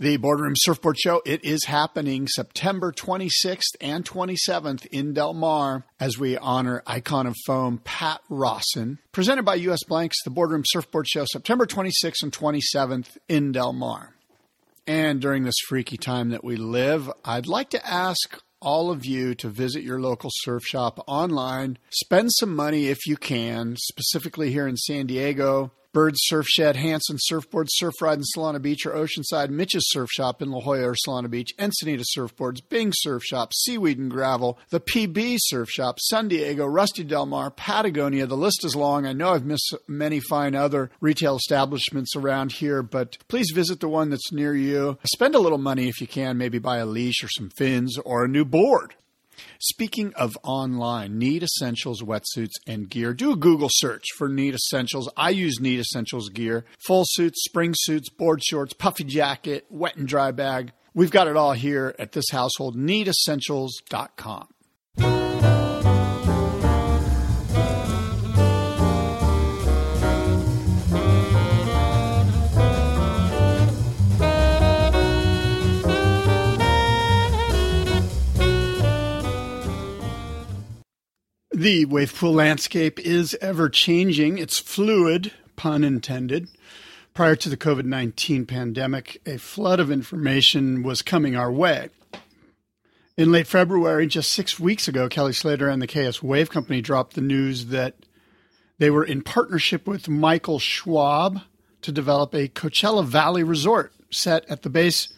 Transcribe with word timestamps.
The 0.00 0.16
Boardroom 0.16 0.54
Surfboard 0.56 0.98
Show, 0.98 1.20
it 1.26 1.44
is 1.44 1.66
happening 1.66 2.26
September 2.26 2.90
26th 2.90 3.76
and 3.82 4.02
27th 4.02 4.86
in 4.86 5.12
Del 5.12 5.34
Mar 5.34 5.84
as 6.00 6.18
we 6.18 6.38
honor 6.38 6.82
icon 6.86 7.26
of 7.26 7.36
foam 7.44 7.82
Pat 7.84 8.22
Rawson. 8.30 8.98
Presented 9.12 9.42
by 9.42 9.56
US 9.56 9.84
Blanks, 9.86 10.16
the 10.24 10.30
Boardroom 10.30 10.62
Surfboard 10.64 11.06
Show, 11.06 11.26
September 11.30 11.66
26th 11.66 12.22
and 12.22 12.32
27th 12.32 13.18
in 13.28 13.52
Del 13.52 13.74
Mar. 13.74 14.14
And 14.86 15.20
during 15.20 15.44
this 15.44 15.58
freaky 15.68 15.98
time 15.98 16.30
that 16.30 16.42
we 16.42 16.56
live, 16.56 17.10
I'd 17.22 17.46
like 17.46 17.68
to 17.68 17.86
ask 17.86 18.40
all 18.62 18.90
of 18.90 19.04
you 19.04 19.34
to 19.34 19.50
visit 19.50 19.82
your 19.82 20.00
local 20.00 20.30
surf 20.32 20.62
shop 20.64 21.04
online. 21.06 21.76
Spend 21.90 22.30
some 22.32 22.56
money 22.56 22.86
if 22.86 23.06
you 23.06 23.18
can, 23.18 23.76
specifically 23.76 24.50
here 24.50 24.66
in 24.66 24.78
San 24.78 25.08
Diego. 25.08 25.72
Bird 25.92 26.14
Surf 26.16 26.46
Shed, 26.46 26.76
Hansen 26.76 27.16
Surfboards, 27.16 27.70
Surf 27.70 27.94
Ride 28.00 28.18
in 28.18 28.24
Solana 28.36 28.62
Beach, 28.62 28.86
or 28.86 28.92
Oceanside, 28.92 29.50
Mitch's 29.50 29.82
Surf 29.88 30.08
Shop 30.10 30.40
in 30.40 30.50
La 30.52 30.60
Jolla 30.60 30.90
or 30.90 30.94
Solana 30.94 31.28
Beach, 31.28 31.52
Encinita 31.58 32.04
Surfboards, 32.16 32.60
Bing 32.68 32.92
Surf 32.94 33.24
Shop, 33.24 33.52
Seaweed 33.52 33.98
and 33.98 34.08
Gravel, 34.08 34.56
the 34.68 34.78
PB 34.78 35.38
Surf 35.40 35.68
Shop, 35.68 35.98
San 35.98 36.28
Diego, 36.28 36.64
Rusty 36.64 37.02
Del 37.02 37.26
Mar, 37.26 37.50
Patagonia. 37.50 38.26
The 38.26 38.36
list 38.36 38.64
is 38.64 38.76
long. 38.76 39.04
I 39.04 39.12
know 39.12 39.30
I've 39.30 39.44
missed 39.44 39.74
many 39.88 40.20
fine 40.20 40.54
other 40.54 40.92
retail 41.00 41.34
establishments 41.34 42.14
around 42.14 42.52
here, 42.52 42.84
but 42.84 43.18
please 43.26 43.50
visit 43.52 43.80
the 43.80 43.88
one 43.88 44.10
that's 44.10 44.30
near 44.30 44.54
you. 44.54 44.96
Spend 45.12 45.34
a 45.34 45.40
little 45.40 45.58
money 45.58 45.88
if 45.88 46.00
you 46.00 46.06
can, 46.06 46.38
maybe 46.38 46.60
buy 46.60 46.78
a 46.78 46.86
leash 46.86 47.24
or 47.24 47.28
some 47.28 47.50
fins 47.50 47.98
or 47.98 48.24
a 48.24 48.28
new 48.28 48.44
board. 48.44 48.94
Speaking 49.62 50.14
of 50.14 50.38
online, 50.42 51.18
Need 51.18 51.42
Essentials 51.42 52.00
wetsuits 52.00 52.54
and 52.66 52.88
gear. 52.88 53.12
Do 53.12 53.32
a 53.32 53.36
Google 53.36 53.68
search 53.70 54.06
for 54.16 54.26
Need 54.26 54.54
Essentials. 54.54 55.06
I 55.18 55.28
use 55.30 55.60
Need 55.60 55.80
Essentials 55.80 56.30
gear. 56.30 56.64
Full 56.78 57.04
suits, 57.06 57.44
spring 57.44 57.74
suits, 57.76 58.08
board 58.08 58.42
shorts, 58.42 58.72
puffy 58.72 59.04
jacket, 59.04 59.66
wet 59.68 59.96
and 59.96 60.08
dry 60.08 60.30
bag. 60.30 60.72
We've 60.94 61.10
got 61.10 61.28
it 61.28 61.36
all 61.36 61.52
here 61.52 61.94
at 61.98 62.12
this 62.12 62.30
household, 62.30 62.74
needessentials.com. 62.74 64.48
The 81.60 81.84
wave 81.84 82.14
pool 82.14 82.32
landscape 82.32 82.98
is 82.98 83.36
ever 83.42 83.68
changing. 83.68 84.38
It's 84.38 84.58
fluid, 84.58 85.30
pun 85.56 85.84
intended. 85.84 86.48
Prior 87.12 87.36
to 87.36 87.50
the 87.50 87.56
COVID 87.58 87.84
19 87.84 88.46
pandemic, 88.46 89.20
a 89.26 89.36
flood 89.36 89.78
of 89.78 89.90
information 89.90 90.82
was 90.82 91.02
coming 91.02 91.36
our 91.36 91.52
way. 91.52 91.90
In 93.18 93.30
late 93.30 93.46
February, 93.46 94.06
just 94.06 94.32
six 94.32 94.58
weeks 94.58 94.88
ago, 94.88 95.06
Kelly 95.10 95.34
Slater 95.34 95.68
and 95.68 95.82
the 95.82 95.86
KS 95.86 96.22
Wave 96.22 96.48
Company 96.48 96.80
dropped 96.80 97.12
the 97.12 97.20
news 97.20 97.66
that 97.66 97.94
they 98.78 98.88
were 98.88 99.04
in 99.04 99.20
partnership 99.20 99.86
with 99.86 100.08
Michael 100.08 100.60
Schwab 100.60 101.42
to 101.82 101.92
develop 101.92 102.34
a 102.34 102.48
Coachella 102.48 103.04
Valley 103.04 103.42
resort 103.42 103.92
set 104.10 104.48
at 104.48 104.62
the 104.62 104.70
base 104.70 105.12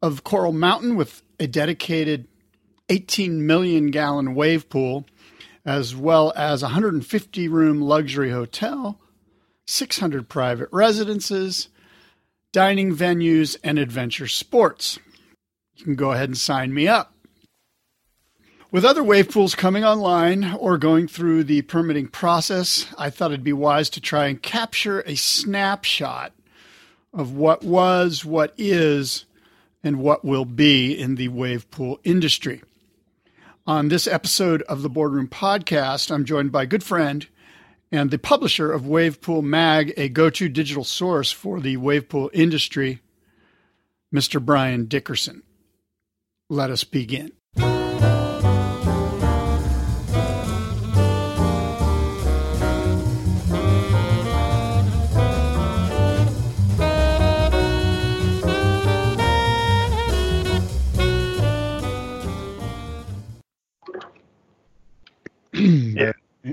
of 0.00 0.24
Coral 0.24 0.52
Mountain 0.52 0.96
with 0.96 1.22
a 1.38 1.46
dedicated 1.46 2.26
18 2.88 3.46
million 3.46 3.90
gallon 3.90 4.34
wave 4.34 4.70
pool 4.70 5.04
as 5.64 5.96
well 5.96 6.32
as 6.36 6.62
a 6.62 6.66
150 6.66 7.48
room 7.48 7.80
luxury 7.80 8.30
hotel, 8.30 9.00
600 9.66 10.28
private 10.28 10.68
residences, 10.72 11.68
dining 12.52 12.94
venues, 12.94 13.56
and 13.64 13.78
adventure 13.78 14.28
sports. 14.28 14.98
You 15.76 15.84
can 15.84 15.94
go 15.96 16.12
ahead 16.12 16.28
and 16.28 16.38
sign 16.38 16.72
me 16.72 16.86
up. 16.86 17.14
With 18.70 18.84
other 18.84 19.04
wave 19.04 19.30
pools 19.30 19.54
coming 19.54 19.84
online 19.84 20.52
or 20.58 20.78
going 20.78 21.06
through 21.06 21.44
the 21.44 21.62
permitting 21.62 22.08
process, 22.08 22.86
I 22.98 23.08
thought 23.08 23.30
it'd 23.30 23.44
be 23.44 23.52
wise 23.52 23.88
to 23.90 24.00
try 24.00 24.26
and 24.26 24.42
capture 24.42 25.00
a 25.06 25.14
snapshot 25.14 26.32
of 27.12 27.32
what 27.32 27.62
was, 27.62 28.24
what 28.24 28.52
is, 28.58 29.26
and 29.84 30.00
what 30.00 30.24
will 30.24 30.44
be 30.44 30.92
in 30.92 31.14
the 31.14 31.28
wave 31.28 31.70
pool 31.70 32.00
industry. 32.02 32.62
On 33.66 33.88
this 33.88 34.06
episode 34.06 34.60
of 34.62 34.82
the 34.82 34.90
Boardroom 34.90 35.26
Podcast, 35.26 36.10
I'm 36.10 36.26
joined 36.26 36.52
by 36.52 36.64
a 36.64 36.66
good 36.66 36.84
friend 36.84 37.26
and 37.90 38.10
the 38.10 38.18
publisher 38.18 38.70
of 38.70 38.82
Wavepool 38.82 39.42
Mag, 39.42 39.94
a 39.96 40.10
go 40.10 40.28
to 40.28 40.50
digital 40.50 40.84
source 40.84 41.32
for 41.32 41.60
the 41.60 41.78
wavepool 41.78 42.28
industry, 42.34 43.00
Mr. 44.14 44.44
Bryan 44.44 44.84
Dickerson. 44.84 45.44
Let 46.50 46.70
us 46.70 46.84
begin. 46.84 47.32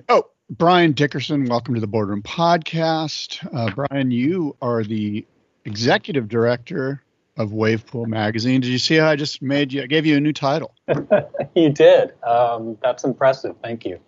Oh, 0.10 0.26
Bryan 0.50 0.94
Dickerson, 0.94 1.46
welcome 1.46 1.76
to 1.76 1.82
the 1.82 1.88
Boardroom 1.88 2.22
Podcast. 2.22 3.46
Uh, 3.54 3.72
Bryan, 3.74 4.12
you 4.12 4.56
are 4.62 4.84
the 4.84 5.26
executive 5.66 6.28
director 6.28 7.04
of 7.38 7.52
Wavepool 7.52 8.08
Magazine. 8.08 8.62
Did 8.62 8.70
you 8.70 8.78
see 8.78 8.96
how 8.96 9.08
I 9.08 9.16
just 9.16 9.42
made 9.42 9.74
you? 9.74 9.84
I 9.84 9.88
gave 9.88 10.06
you 10.06 10.18
a 10.18 10.20
new 10.20 10.34
title. 10.34 10.76
you 11.56 11.70
did. 11.70 12.14
Um, 12.24 12.78
that's 12.82 13.04
impressive. 13.04 13.56
Thank 13.62 13.86
you. 13.86 14.00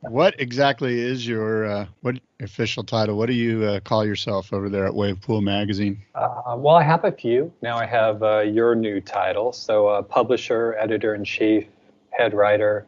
What 0.00 0.38
exactly 0.38 1.00
is 1.00 1.26
your 1.26 1.64
uh, 1.64 1.86
what 2.02 2.16
official 2.40 2.84
title? 2.84 3.16
What 3.16 3.26
do 3.26 3.32
you 3.32 3.64
uh, 3.64 3.80
call 3.80 4.04
yourself 4.04 4.52
over 4.52 4.68
there 4.68 4.86
at 4.86 4.92
Wavepool 4.92 5.42
Magazine? 5.42 6.02
Uh, 6.14 6.56
well, 6.58 6.74
I 6.74 6.82
have 6.82 7.04
a 7.04 7.12
few 7.12 7.50
now. 7.62 7.78
I 7.78 7.86
have 7.86 8.22
uh, 8.22 8.40
your 8.40 8.74
new 8.74 9.00
title, 9.00 9.52
so 9.52 9.86
uh, 9.86 10.02
publisher, 10.02 10.76
editor 10.78 11.14
in 11.14 11.24
chief, 11.24 11.64
head 12.10 12.34
writer, 12.34 12.86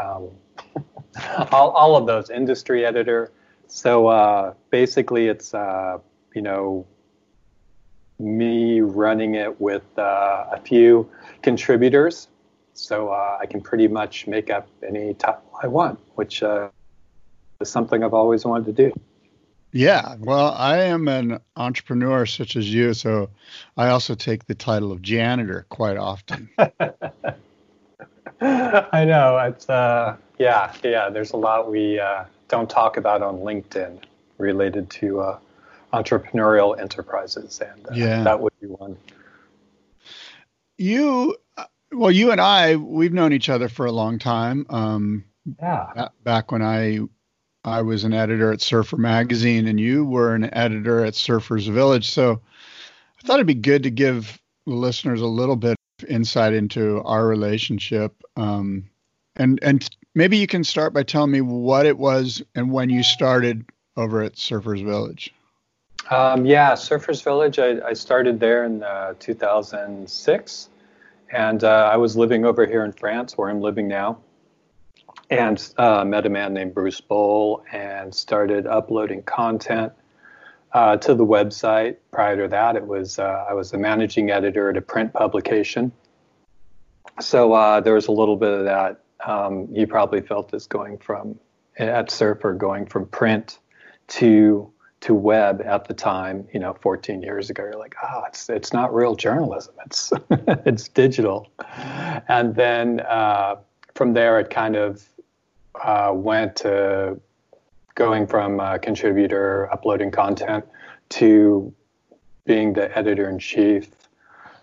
um, 0.00 0.30
all, 1.52 1.70
all 1.70 1.96
of 1.96 2.06
those 2.06 2.30
industry 2.30 2.84
editor. 2.84 3.32
So 3.66 4.08
uh, 4.08 4.54
basically, 4.70 5.28
it's 5.28 5.54
uh, 5.54 5.98
you 6.34 6.42
know 6.42 6.86
me 8.18 8.80
running 8.80 9.34
it 9.34 9.60
with 9.60 9.82
uh, 9.98 10.46
a 10.52 10.60
few 10.64 11.10
contributors, 11.42 12.28
so 12.74 13.08
uh, 13.08 13.38
I 13.40 13.46
can 13.46 13.60
pretty 13.60 13.88
much 13.88 14.26
make 14.26 14.50
up 14.50 14.68
any 14.86 15.14
title 15.14 15.42
I 15.62 15.68
want, 15.68 15.98
which 16.14 16.42
uh, 16.42 16.68
is 17.60 17.70
something 17.70 18.04
I've 18.04 18.14
always 18.14 18.44
wanted 18.44 18.76
to 18.76 18.90
do. 18.90 18.92
Yeah, 19.72 20.14
well, 20.20 20.52
I 20.52 20.84
am 20.84 21.08
an 21.08 21.40
entrepreneur 21.56 22.26
such 22.26 22.54
as 22.54 22.72
you, 22.72 22.94
so 22.94 23.30
I 23.76 23.88
also 23.88 24.14
take 24.14 24.46
the 24.46 24.54
title 24.54 24.92
of 24.92 25.02
janitor 25.02 25.66
quite 25.68 25.96
often. 25.96 26.48
I 28.40 29.04
know 29.04 29.38
it's 29.38 29.68
uh, 29.68 30.16
yeah, 30.38 30.72
yeah. 30.82 31.08
There's 31.08 31.32
a 31.32 31.36
lot 31.36 31.70
we 31.70 31.98
uh, 32.00 32.24
don't 32.48 32.68
talk 32.68 32.96
about 32.96 33.22
on 33.22 33.38
LinkedIn 33.38 34.00
related 34.38 34.90
to 34.90 35.20
uh, 35.20 35.38
entrepreneurial 35.92 36.78
enterprises, 36.78 37.60
and 37.60 37.86
uh, 37.86 37.94
yeah. 37.94 38.22
that 38.24 38.40
would 38.40 38.52
be 38.60 38.66
one. 38.66 38.96
You, 40.76 41.36
uh, 41.56 41.66
well, 41.92 42.10
you 42.10 42.32
and 42.32 42.40
I, 42.40 42.76
we've 42.76 43.12
known 43.12 43.32
each 43.32 43.48
other 43.48 43.68
for 43.68 43.86
a 43.86 43.92
long 43.92 44.18
time. 44.18 44.66
Um, 44.70 45.24
yeah. 45.60 46.08
Back 46.24 46.50
when 46.50 46.62
I, 46.62 47.00
I 47.64 47.82
was 47.82 48.02
an 48.02 48.12
editor 48.12 48.52
at 48.52 48.60
Surfer 48.60 48.96
Magazine, 48.96 49.68
and 49.68 49.78
you 49.78 50.04
were 50.04 50.34
an 50.34 50.52
editor 50.52 51.04
at 51.04 51.14
Surfers 51.14 51.70
Village. 51.70 52.10
So, 52.10 52.40
I 53.22 53.26
thought 53.26 53.34
it'd 53.34 53.46
be 53.46 53.54
good 53.54 53.84
to 53.84 53.90
give 53.90 54.40
the 54.66 54.74
listeners 54.74 55.20
a 55.20 55.26
little 55.26 55.56
bit 55.56 55.76
insight 56.06 56.52
into 56.52 57.02
our 57.02 57.26
relationship. 57.26 58.22
Um, 58.36 58.88
and 59.36 59.58
and 59.62 59.88
maybe 60.14 60.36
you 60.36 60.46
can 60.46 60.64
start 60.64 60.92
by 60.92 61.02
telling 61.02 61.30
me 61.30 61.40
what 61.40 61.86
it 61.86 61.98
was 61.98 62.42
and 62.54 62.70
when 62.70 62.90
you 62.90 63.02
started 63.02 63.64
over 63.96 64.22
at 64.22 64.34
Surfers 64.34 64.84
Village. 64.84 65.34
Um, 66.10 66.44
yeah, 66.44 66.72
Surfers 66.72 67.22
Village. 67.22 67.58
I, 67.58 67.80
I 67.86 67.92
started 67.94 68.38
there 68.38 68.64
in 68.64 68.82
uh, 68.82 69.14
2006, 69.18 70.68
and 71.30 71.64
uh, 71.64 71.90
I 71.92 71.96
was 71.96 72.16
living 72.16 72.44
over 72.44 72.66
here 72.66 72.84
in 72.84 72.92
France, 72.92 73.38
where 73.38 73.48
I'm 73.48 73.60
living 73.60 73.88
now, 73.88 74.18
and 75.30 75.72
uh, 75.78 76.04
met 76.04 76.26
a 76.26 76.28
man 76.28 76.52
named 76.52 76.74
Bruce 76.74 77.00
Boal 77.00 77.62
and 77.72 78.14
started 78.14 78.66
uploading 78.66 79.22
content 79.22 79.92
uh, 80.74 80.96
to 80.98 81.14
the 81.14 81.24
website. 81.24 81.96
Prior 82.10 82.36
to 82.42 82.48
that, 82.48 82.76
it 82.76 82.86
was 82.86 83.18
uh, 83.18 83.46
I 83.48 83.54
was 83.54 83.72
a 83.72 83.78
managing 83.78 84.30
editor 84.30 84.68
at 84.68 84.76
a 84.76 84.82
print 84.82 85.12
publication. 85.12 85.92
So 87.20 87.52
uh, 87.52 87.80
there 87.80 87.94
was 87.94 88.08
a 88.08 88.12
little 88.12 88.36
bit 88.36 88.52
of 88.52 88.64
that. 88.64 89.00
Um, 89.24 89.68
you 89.72 89.86
probably 89.86 90.20
felt 90.20 90.50
this 90.50 90.66
going 90.66 90.98
from 90.98 91.38
at 91.78 92.10
Surfer, 92.10 92.52
going 92.52 92.86
from 92.86 93.06
print 93.06 93.58
to 94.08 94.70
to 95.00 95.14
web 95.14 95.60
at 95.60 95.86
the 95.86 95.92
time, 95.92 96.48
you 96.54 96.58
know, 96.58 96.72
14 96.80 97.20
years 97.20 97.50
ago, 97.50 97.62
you're 97.62 97.78
like, 97.78 97.94
oh, 98.02 98.22
it's 98.26 98.48
it's 98.48 98.72
not 98.72 98.94
real 98.94 99.14
journalism. 99.14 99.74
It's 99.86 100.12
it's 100.30 100.88
digital. 100.88 101.50
And 102.28 102.54
then 102.54 103.00
uh, 103.00 103.56
from 103.94 104.14
there, 104.14 104.40
it 104.40 104.50
kind 104.50 104.76
of 104.76 105.06
uh, 105.82 106.12
went 106.14 106.56
to 106.56 107.20
going 107.94 108.26
from 108.26 108.58
contributor 108.80 109.68
uploading 109.72 110.10
content 110.10 110.64
to 111.08 111.72
being 112.44 112.72
the 112.72 112.96
editor 112.96 113.28
in 113.28 113.38
chief. 113.38 113.88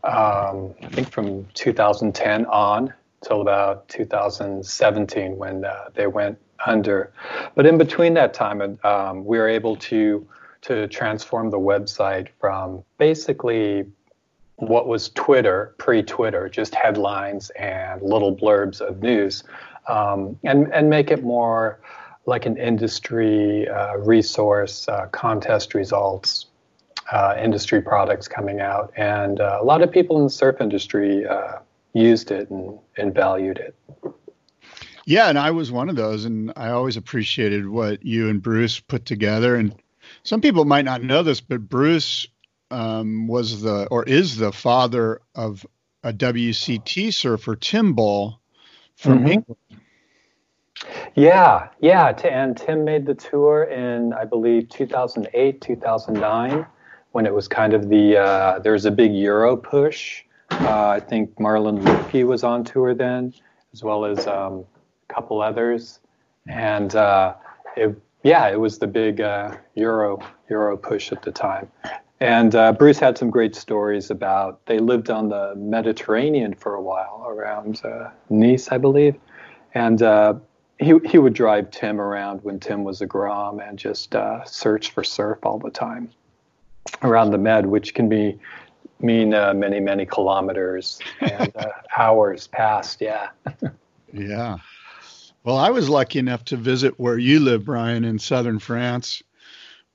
Um, 0.04 0.74
I 0.82 0.88
think 0.90 1.10
from 1.10 1.46
2010 1.54 2.46
on 2.48 2.94
till 3.24 3.42
about 3.42 3.88
2017 3.90 5.38
when 5.38 5.64
uh, 5.64 5.86
they 5.94 6.08
went 6.08 6.40
under. 6.66 7.12
But 7.56 7.66
in 7.66 7.78
between 7.78 8.14
that 8.16 8.34
time, 8.34 8.80
um, 8.84 9.26
we 9.26 9.38
were 9.38 9.48
able 9.48 9.76
to 9.78 10.28
to 10.62 10.88
transform 10.88 11.50
the 11.50 11.58
website 11.58 12.28
from 12.40 12.84
basically 13.00 13.84
what 14.58 14.88
was 14.88 15.10
Twitter 15.10 15.74
pre-Twitter, 15.80 16.48
just 16.50 16.76
headlines 16.76 17.50
and 17.52 18.00
little 18.04 18.36
blurbs 18.36 18.80
of 18.80 19.02
news, 19.02 19.44
um, 19.88 20.38
and 20.44 20.72
and 20.72 20.90
make 20.90 21.10
it 21.10 21.24
more 21.24 21.80
like 22.26 22.46
an 22.46 22.58
industry 22.58 23.68
uh, 23.68 23.98
resource, 23.98 24.88
uh, 24.88 25.08
contest 25.08 25.74
results, 25.74 26.48
uh, 27.12 27.36
industry 27.42 27.82
products 27.82 28.28
coming 28.28 28.62
out, 28.62 28.94
and 28.96 29.40
uh, 29.40 29.60
a 29.62 29.64
lot 29.64 29.82
of 29.82 29.92
people 29.92 30.18
in 30.18 30.24
the 30.26 30.30
surf 30.30 30.62
industry 30.62 31.26
uh, 31.26 31.58
used 31.94 32.32
it 32.32 32.50
and, 32.50 32.78
and 32.98 33.14
valued 33.14 33.58
it. 33.58 33.76
Yeah, 35.06 35.30
and 35.30 35.38
I 35.38 35.52
was 35.52 35.72
one 35.72 35.90
of 35.90 35.96
those, 35.96 36.26
and 36.26 36.54
I 36.56 36.70
always 36.70 36.96
appreciated 36.96 37.68
what 37.68 38.06
you 38.06 38.30
and 38.30 38.42
Bruce 38.42 38.80
put 38.80 39.06
together. 39.06 39.56
And 39.56 39.76
some 40.24 40.42
people 40.42 40.64
might 40.66 40.86
not 40.86 41.04
know 41.04 41.24
this, 41.24 41.42
but 41.42 41.68
Bruce 41.68 42.28
um, 42.70 43.28
was 43.28 43.62
the 43.62 43.88
or 43.88 44.04
is 44.04 44.38
the 44.38 44.52
father 44.52 45.22
of 45.36 45.66
a 46.04 46.14
WCT 46.14 47.14
surfer, 47.14 47.56
Tim 47.56 47.96
Boal, 47.96 48.38
from 48.96 49.20
mm-hmm. 49.20 49.28
England. 49.28 49.61
Yeah, 51.16 51.68
yeah, 51.80 52.10
and 52.24 52.56
Tim 52.56 52.84
made 52.86 53.06
the 53.06 53.14
tour 53.14 53.64
in 53.66 54.14
I 54.14 54.26
believe 54.26 54.70
2008, 54.70 55.62
2009, 55.62 56.66
when 57.12 57.26
it 57.26 57.34
was 57.34 57.48
kind 57.48 57.74
of 57.74 57.90
the 57.90 58.18
uh, 58.18 58.60
there 58.60 58.74
was 58.74 58.86
a 58.86 58.92
big 58.92 59.14
Euro 59.14 59.58
push. 59.58 60.24
Uh, 60.52 60.88
I 60.90 61.00
think 61.00 61.36
Marlon 61.36 61.82
Lipke 61.82 62.26
was 62.26 62.44
on 62.44 62.64
tour 62.64 62.94
then, 62.94 63.34
as 63.74 63.84
well 63.84 64.06
as 64.06 64.28
um, 64.28 64.66
a 65.10 65.14
couple 65.14 65.42
others, 65.42 66.00
and 66.48 66.96
uh, 66.96 67.36
it, 67.76 67.96
yeah, 68.24 68.48
it 68.48 68.60
was 68.60 68.80
the 68.80 68.88
big 68.88 69.22
uh, 69.22 69.56
Euro 69.76 70.20
Euro 70.50 70.78
push 70.78 71.12
at 71.12 71.22
the 71.24 71.32
time. 71.32 71.70
And 72.20 72.54
uh, 72.54 72.72
Bruce 72.74 73.00
had 73.00 73.18
some 73.18 73.32
great 73.32 73.56
stories 73.56 74.12
about 74.12 74.64
they 74.68 74.78
lived 74.78 75.10
on 75.10 75.30
the 75.30 75.56
Mediterranean 75.56 76.54
for 76.54 76.76
a 76.76 76.82
while 76.82 77.26
around 77.28 77.82
uh, 77.84 78.12
Nice, 78.30 78.70
I 78.70 78.78
believe, 78.78 79.16
and 79.74 80.02
he 80.82 80.96
he 81.06 81.18
would 81.20 81.34
drive 81.34 81.72
Tim 81.72 82.02
around 82.02 82.44
when 82.44 82.60
Tim 82.60 82.84
was 82.84 83.02
a 83.02 83.06
Grom 83.06 83.60
and 83.60 83.78
just 83.78 84.16
uh, 84.16 84.44
search 84.46 84.92
for 84.92 85.04
surf 85.04 85.40
all 85.44 85.60
the 85.60 85.70
time 85.70 86.10
around 87.04 87.32
the 87.32 87.38
Med, 87.38 87.68
which 87.68 87.94
can 87.94 88.10
be 88.10 88.40
mean 89.00 89.34
uh, 89.34 89.54
many 89.54 89.80
many 89.80 90.06
kilometers 90.06 91.00
and 91.20 91.56
uh, 91.56 91.68
hours 91.98 92.48
past. 92.48 93.00
Yeah. 93.00 93.30
yeah. 94.12 94.58
Well, 95.44 95.58
I 95.58 95.70
was 95.70 95.88
lucky 95.88 96.20
enough 96.20 96.46
to 96.46 96.58
visit 96.58 97.00
where 97.00 97.18
you 97.18 97.40
live, 97.40 97.66
Bryan, 97.66 98.04
in 98.04 98.20
southern 98.20 98.60
France. 98.60 99.24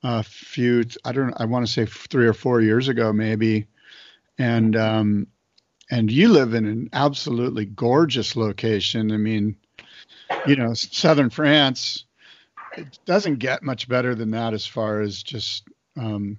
A 0.03 0.23
few, 0.23 0.85
I 1.05 1.12
don't, 1.12 1.35
I 1.41 1.47
want 1.47 1.67
to 1.67 1.73
say 1.73 1.87
three 1.87 2.27
or 2.27 2.32
four 2.32 2.61
years 2.61 2.89
ago, 2.89 3.12
maybe, 3.12 3.67
and 4.39 4.77
um, 4.77 5.27
and 5.91 6.12
you 6.12 6.29
live 6.29 6.55
in 6.55 6.67
an 6.67 6.91
absolutely 6.93 7.65
gorgeous 7.65 8.37
location. 8.37 9.11
I 9.11 9.17
mean, 9.17 9.56
you 10.46 10.56
know, 10.56 10.75
southern 10.75 11.31
France, 11.31 12.05
it 12.76 12.99
doesn't 13.05 13.38
get 13.38 13.62
much 13.62 13.88
better 13.88 14.14
than 14.14 14.32
that 14.32 14.55
as 14.55 14.67
far 14.67 15.00
as 15.00 15.23
just 15.23 15.69
um, 15.96 16.38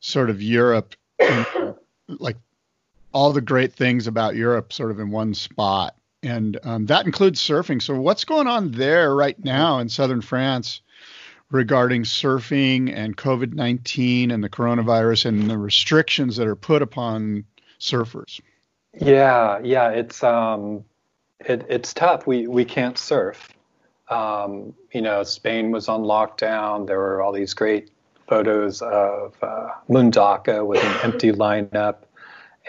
sort 0.00 0.30
of 0.30 0.42
Europe, 0.42 0.94
like 2.08 2.36
all 3.12 3.32
the 3.32 3.40
great 3.40 3.74
things 3.74 4.06
about 4.06 4.34
Europe, 4.34 4.72
sort 4.72 4.90
of 4.90 5.00
in 5.00 5.10
one 5.10 5.34
spot 5.34 5.94
and 6.22 6.58
um, 6.62 6.86
that 6.86 7.06
includes 7.06 7.40
surfing. 7.40 7.82
So, 7.82 7.94
what's 7.96 8.24
going 8.24 8.46
on 8.46 8.72
there 8.72 9.14
right 9.14 9.42
now 9.42 9.78
in 9.78 9.88
southern 9.88 10.20
France 10.20 10.80
regarding 11.50 12.04
surfing 12.04 12.94
and 12.94 13.16
COVID 13.16 13.54
19 13.54 14.30
and 14.30 14.42
the 14.42 14.48
coronavirus 14.48 15.26
and 15.26 15.50
the 15.50 15.58
restrictions 15.58 16.36
that 16.36 16.46
are 16.46 16.56
put 16.56 16.82
upon 16.82 17.44
surfers? 17.80 18.40
Yeah, 18.94 19.58
yeah, 19.62 19.90
it's 19.90 20.22
um, 20.22 20.84
it, 21.46 21.66
it's 21.68 21.92
tough. 21.94 22.26
We 22.26 22.46
we 22.46 22.64
can't 22.64 22.98
surf. 22.98 23.48
Um, 24.08 24.74
you 24.92 25.00
know, 25.00 25.22
Spain 25.22 25.70
was 25.70 25.88
on 25.88 26.02
lockdown. 26.02 26.86
There 26.86 26.98
were 26.98 27.22
all 27.22 27.32
these 27.32 27.54
great 27.54 27.90
photos 28.28 28.82
of 28.82 29.34
uh, 29.42 29.68
Mundaka 29.88 30.66
with 30.66 30.82
an 30.82 30.96
empty 31.02 31.32
lineup. 31.32 31.96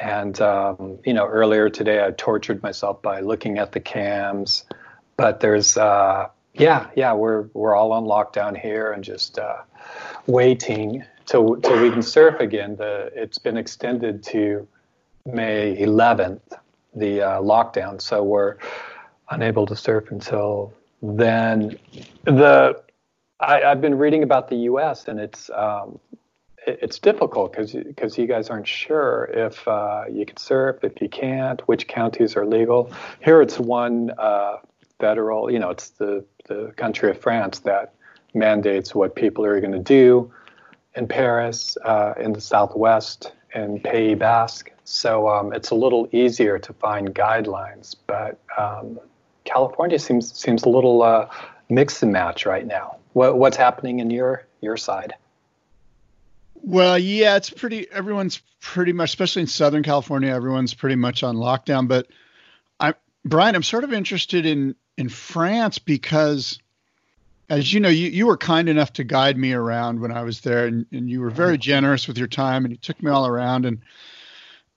And 0.01 0.39
um, 0.41 0.99
you 1.05 1.13
know, 1.13 1.27
earlier 1.27 1.69
today 1.69 2.03
I 2.03 2.11
tortured 2.11 2.63
myself 2.63 3.01
by 3.01 3.19
looking 3.19 3.57
at 3.59 3.73
the 3.73 3.79
cams, 3.79 4.65
but 5.17 5.39
there's 5.39 5.77
uh, 5.77 6.29
yeah, 6.53 6.89
yeah, 6.95 7.13
we're 7.13 7.49
we're 7.53 7.75
all 7.75 7.91
on 7.91 8.05
lockdown 8.05 8.59
here 8.59 8.91
and 8.91 9.03
just 9.03 9.39
uh, 9.39 9.61
waiting 10.27 11.03
till 11.25 11.57
till 11.57 11.81
we 11.81 11.91
can 11.91 12.01
surf 12.01 12.39
again. 12.39 12.75
The 12.75 13.11
it's 13.15 13.37
been 13.37 13.57
extended 13.57 14.23
to 14.23 14.67
May 15.25 15.77
11th, 15.77 16.57
the 16.95 17.21
uh, 17.21 17.41
lockdown, 17.41 18.01
so 18.01 18.23
we're 18.23 18.57
unable 19.29 19.65
to 19.65 19.75
surf 19.75 20.11
until 20.11 20.73
then. 21.01 21.77
The 22.23 22.81
I, 23.39 23.59
have 23.59 23.81
been 23.81 23.97
reading 23.97 24.23
about 24.23 24.49
the 24.49 24.55
U.S. 24.55 25.07
and 25.07 25.19
it's 25.19 25.49
um, 25.49 25.99
it's 26.65 26.99
difficult 26.99 27.51
because 27.51 27.73
because 27.73 28.17
you 28.17 28.25
guys 28.27 28.49
aren't 28.49 28.67
sure 28.67 29.29
if 29.33 29.67
uh, 29.67 30.05
you 30.09 30.25
can 30.25 30.37
surf, 30.37 30.83
if 30.83 31.01
you 31.01 31.09
can't, 31.09 31.61
which 31.67 31.87
counties 31.87 32.35
are 32.35 32.45
legal. 32.45 32.91
Here 33.23 33.41
it's 33.41 33.59
one 33.59 34.11
uh, 34.17 34.57
federal, 34.99 35.51
you 35.51 35.59
know, 35.59 35.69
it's 35.69 35.89
the 35.91 36.25
the 36.45 36.73
country 36.77 37.09
of 37.09 37.19
France 37.19 37.59
that 37.59 37.93
mandates 38.33 38.95
what 38.95 39.15
people 39.15 39.45
are 39.45 39.59
going 39.59 39.73
to 39.73 39.79
do 39.79 40.31
in 40.95 41.07
Paris, 41.07 41.77
uh, 41.83 42.13
in 42.19 42.33
the 42.33 42.41
Southwest, 42.41 43.31
in 43.53 43.79
Pays 43.79 44.17
Basque. 44.17 44.71
So 44.85 45.29
um, 45.29 45.53
it's 45.53 45.69
a 45.69 45.75
little 45.75 46.09
easier 46.11 46.59
to 46.59 46.73
find 46.73 47.13
guidelines, 47.15 47.95
but 48.05 48.39
um, 48.57 48.99
California 49.45 49.99
seems 49.99 50.33
seems 50.33 50.63
a 50.63 50.69
little 50.69 51.01
uh, 51.03 51.29
mix 51.69 52.03
and 52.03 52.11
match 52.11 52.45
right 52.45 52.65
now. 52.65 52.97
What, 53.13 53.37
what's 53.37 53.57
happening 53.57 53.99
in 53.99 54.09
your 54.09 54.45
your 54.61 54.77
side? 54.77 55.13
Well, 56.55 56.97
yeah, 56.97 57.35
it's 57.35 57.49
pretty. 57.49 57.89
Everyone's 57.91 58.41
pretty 58.61 58.93
much, 58.93 59.09
especially 59.09 59.41
in 59.41 59.47
Southern 59.47 59.83
California, 59.83 60.33
everyone's 60.33 60.73
pretty 60.73 60.95
much 60.95 61.23
on 61.23 61.35
lockdown. 61.35 61.87
But 61.87 62.07
I, 62.79 62.93
Bryan, 63.25 63.55
I'm 63.55 63.63
sort 63.63 63.83
of 63.83 63.93
interested 63.93 64.45
in 64.45 64.75
in 64.97 65.09
France 65.09 65.77
because, 65.79 66.59
as 67.49 67.73
you 67.73 67.79
know, 67.81 67.89
you 67.89 68.09
you 68.09 68.27
were 68.27 68.37
kind 68.37 68.69
enough 68.69 68.93
to 68.93 69.03
guide 69.03 69.37
me 69.37 69.53
around 69.53 69.99
when 69.99 70.11
I 70.11 70.23
was 70.23 70.41
there, 70.41 70.65
and, 70.65 70.85
and 70.91 71.09
you 71.09 71.19
were 71.19 71.29
very 71.29 71.57
generous 71.57 72.07
with 72.07 72.17
your 72.17 72.27
time, 72.27 72.63
and 72.63 72.73
you 72.73 72.77
took 72.77 73.01
me 73.03 73.11
all 73.11 73.27
around. 73.27 73.65
And 73.65 73.81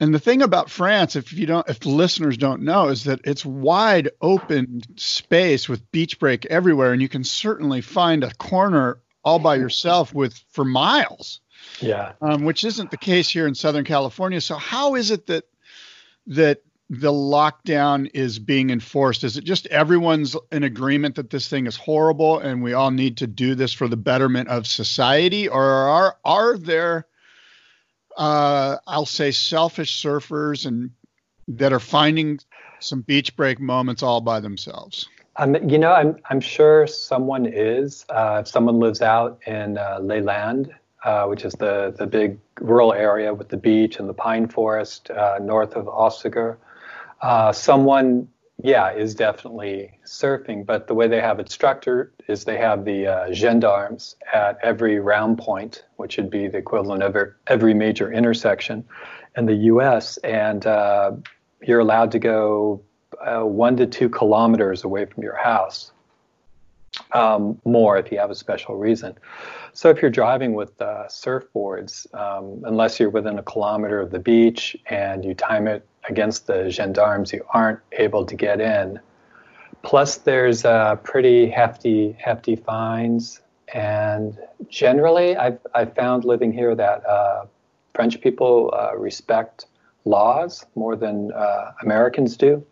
and 0.00 0.14
the 0.14 0.18
thing 0.18 0.42
about 0.42 0.70
France, 0.70 1.16
if 1.16 1.32
you 1.32 1.46
don't, 1.46 1.68
if 1.68 1.80
the 1.80 1.88
listeners 1.88 2.36
don't 2.36 2.62
know, 2.62 2.88
is 2.88 3.04
that 3.04 3.20
it's 3.24 3.44
wide 3.44 4.10
open 4.20 4.82
space 4.96 5.68
with 5.68 5.90
beach 5.90 6.18
break 6.18 6.46
everywhere, 6.46 6.92
and 6.92 7.02
you 7.02 7.08
can 7.08 7.24
certainly 7.24 7.80
find 7.80 8.24
a 8.24 8.34
corner 8.34 9.00
all 9.24 9.38
by 9.38 9.56
yourself 9.56 10.14
with 10.14 10.40
for 10.52 10.64
miles 10.64 11.40
yeah. 11.80 12.12
Um, 12.20 12.44
which 12.44 12.64
isn't 12.64 12.90
the 12.90 12.96
case 12.96 13.28
here 13.28 13.46
in 13.46 13.54
Southern 13.54 13.84
California. 13.84 14.40
So 14.40 14.56
how 14.56 14.94
is 14.94 15.10
it 15.10 15.26
that 15.26 15.44
that 16.28 16.62
the 16.88 17.12
lockdown 17.12 18.10
is 18.14 18.38
being 18.38 18.70
enforced? 18.70 19.24
Is 19.24 19.36
it 19.36 19.44
just 19.44 19.66
everyone's 19.66 20.36
in 20.52 20.62
agreement 20.62 21.16
that 21.16 21.30
this 21.30 21.48
thing 21.48 21.66
is 21.66 21.76
horrible 21.76 22.38
and 22.38 22.62
we 22.62 22.74
all 22.74 22.90
need 22.90 23.18
to 23.18 23.26
do 23.26 23.54
this 23.54 23.72
for 23.72 23.88
the 23.88 23.96
betterment 23.96 24.48
of 24.48 24.66
society, 24.66 25.48
or 25.48 25.62
are 25.62 26.16
are 26.24 26.58
there, 26.58 27.06
uh, 28.16 28.76
I'll 28.86 29.06
say, 29.06 29.30
selfish 29.30 30.02
surfers 30.02 30.66
and 30.66 30.90
that 31.48 31.72
are 31.72 31.80
finding 31.80 32.40
some 32.80 33.02
beach 33.02 33.36
break 33.36 33.60
moments 33.60 34.02
all 34.02 34.20
by 34.20 34.40
themselves? 34.40 35.08
Um, 35.36 35.54
you 35.68 35.78
know, 35.78 35.92
I'm 35.92 36.16
I'm 36.30 36.40
sure 36.40 36.86
someone 36.86 37.46
is. 37.46 38.06
Uh, 38.08 38.38
if 38.40 38.48
someone 38.48 38.78
lives 38.78 39.02
out 39.02 39.40
in 39.46 39.76
uh, 39.76 39.98
Leyland, 40.00 40.72
uh, 41.04 41.26
which 41.26 41.44
is 41.44 41.52
the, 41.54 41.94
the 41.96 42.06
big 42.06 42.38
rural 42.60 42.92
area 42.92 43.32
with 43.32 43.48
the 43.48 43.56
beach 43.56 43.98
and 43.98 44.08
the 44.08 44.14
pine 44.14 44.48
forest 44.48 45.10
uh, 45.10 45.38
north 45.40 45.76
of 45.76 45.86
Hossegor. 45.86 46.56
Uh, 47.22 47.52
someone 47.52 48.28
yeah, 48.62 48.92
is 48.92 49.14
definitely 49.14 49.98
surfing. 50.06 50.64
But 50.64 50.86
the 50.86 50.94
way 50.94 51.08
they 51.08 51.20
have 51.20 51.38
it 51.38 51.50
structured 51.50 52.12
is 52.28 52.44
they 52.44 52.58
have 52.58 52.84
the 52.84 53.06
uh, 53.06 53.32
gendarmes 53.32 54.16
at 54.32 54.58
every 54.62 54.98
round 54.98 55.38
point, 55.38 55.84
which 55.96 56.16
would 56.16 56.30
be 56.30 56.48
the 56.48 56.58
equivalent 56.58 57.02
of 57.02 57.16
every 57.46 57.74
major 57.74 58.10
intersection 58.10 58.84
in 59.36 59.46
the 59.46 59.54
U.S. 59.54 60.16
And 60.18 60.66
uh, 60.66 61.12
you're 61.62 61.80
allowed 61.80 62.12
to 62.12 62.18
go 62.18 62.82
uh, 63.24 63.42
one 63.42 63.76
to 63.76 63.86
two 63.86 64.08
kilometers 64.08 64.84
away 64.84 65.04
from 65.04 65.22
your 65.22 65.36
house. 65.36 65.92
Um, 67.12 67.60
more 67.64 67.98
if 67.98 68.10
you 68.10 68.18
have 68.18 68.30
a 68.30 68.34
special 68.34 68.76
reason. 68.76 69.14
So 69.74 69.90
if 69.90 70.00
you're 70.00 70.10
driving 70.10 70.54
with 70.54 70.80
uh, 70.80 71.04
surfboards, 71.08 72.12
um, 72.14 72.62
unless 72.64 72.98
you're 72.98 73.10
within 73.10 73.38
a 73.38 73.42
kilometer 73.42 74.00
of 74.00 74.10
the 74.10 74.18
beach 74.18 74.76
and 74.86 75.24
you 75.24 75.34
time 75.34 75.68
it 75.68 75.86
against 76.08 76.46
the 76.46 76.70
gendarmes, 76.70 77.32
you 77.32 77.44
aren't 77.52 77.80
able 77.92 78.24
to 78.24 78.34
get 78.34 78.60
in. 78.60 78.98
Plus, 79.82 80.16
there's 80.16 80.64
uh, 80.64 80.96
pretty 80.96 81.50
hefty, 81.50 82.16
hefty 82.18 82.56
fines. 82.56 83.40
And 83.74 84.38
generally, 84.68 85.36
I've, 85.36 85.58
I've 85.74 85.94
found 85.94 86.24
living 86.24 86.52
here 86.52 86.74
that 86.74 87.06
uh, 87.06 87.44
French 87.94 88.20
people 88.20 88.72
uh, 88.74 88.96
respect 88.96 89.66
laws 90.06 90.64
more 90.74 90.96
than 90.96 91.30
uh, 91.32 91.72
Americans 91.82 92.36
do. 92.36 92.64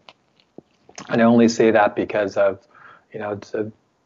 And 1.09 1.21
I 1.21 1.25
only 1.25 1.49
say 1.49 1.71
that 1.73 1.95
because 1.95 2.37
of, 2.37 2.67
you 3.13 3.21
know, 3.21 3.39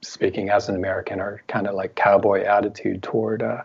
speaking 0.03 0.51
as 0.51 0.69
an 0.69 0.77
American, 0.77 1.21
our 1.21 1.43
kind 1.49 1.67
of 1.67 1.75
like 1.75 1.95
cowboy 1.95 2.45
attitude 2.45 3.03
toward 3.03 3.43
uh, 3.43 3.63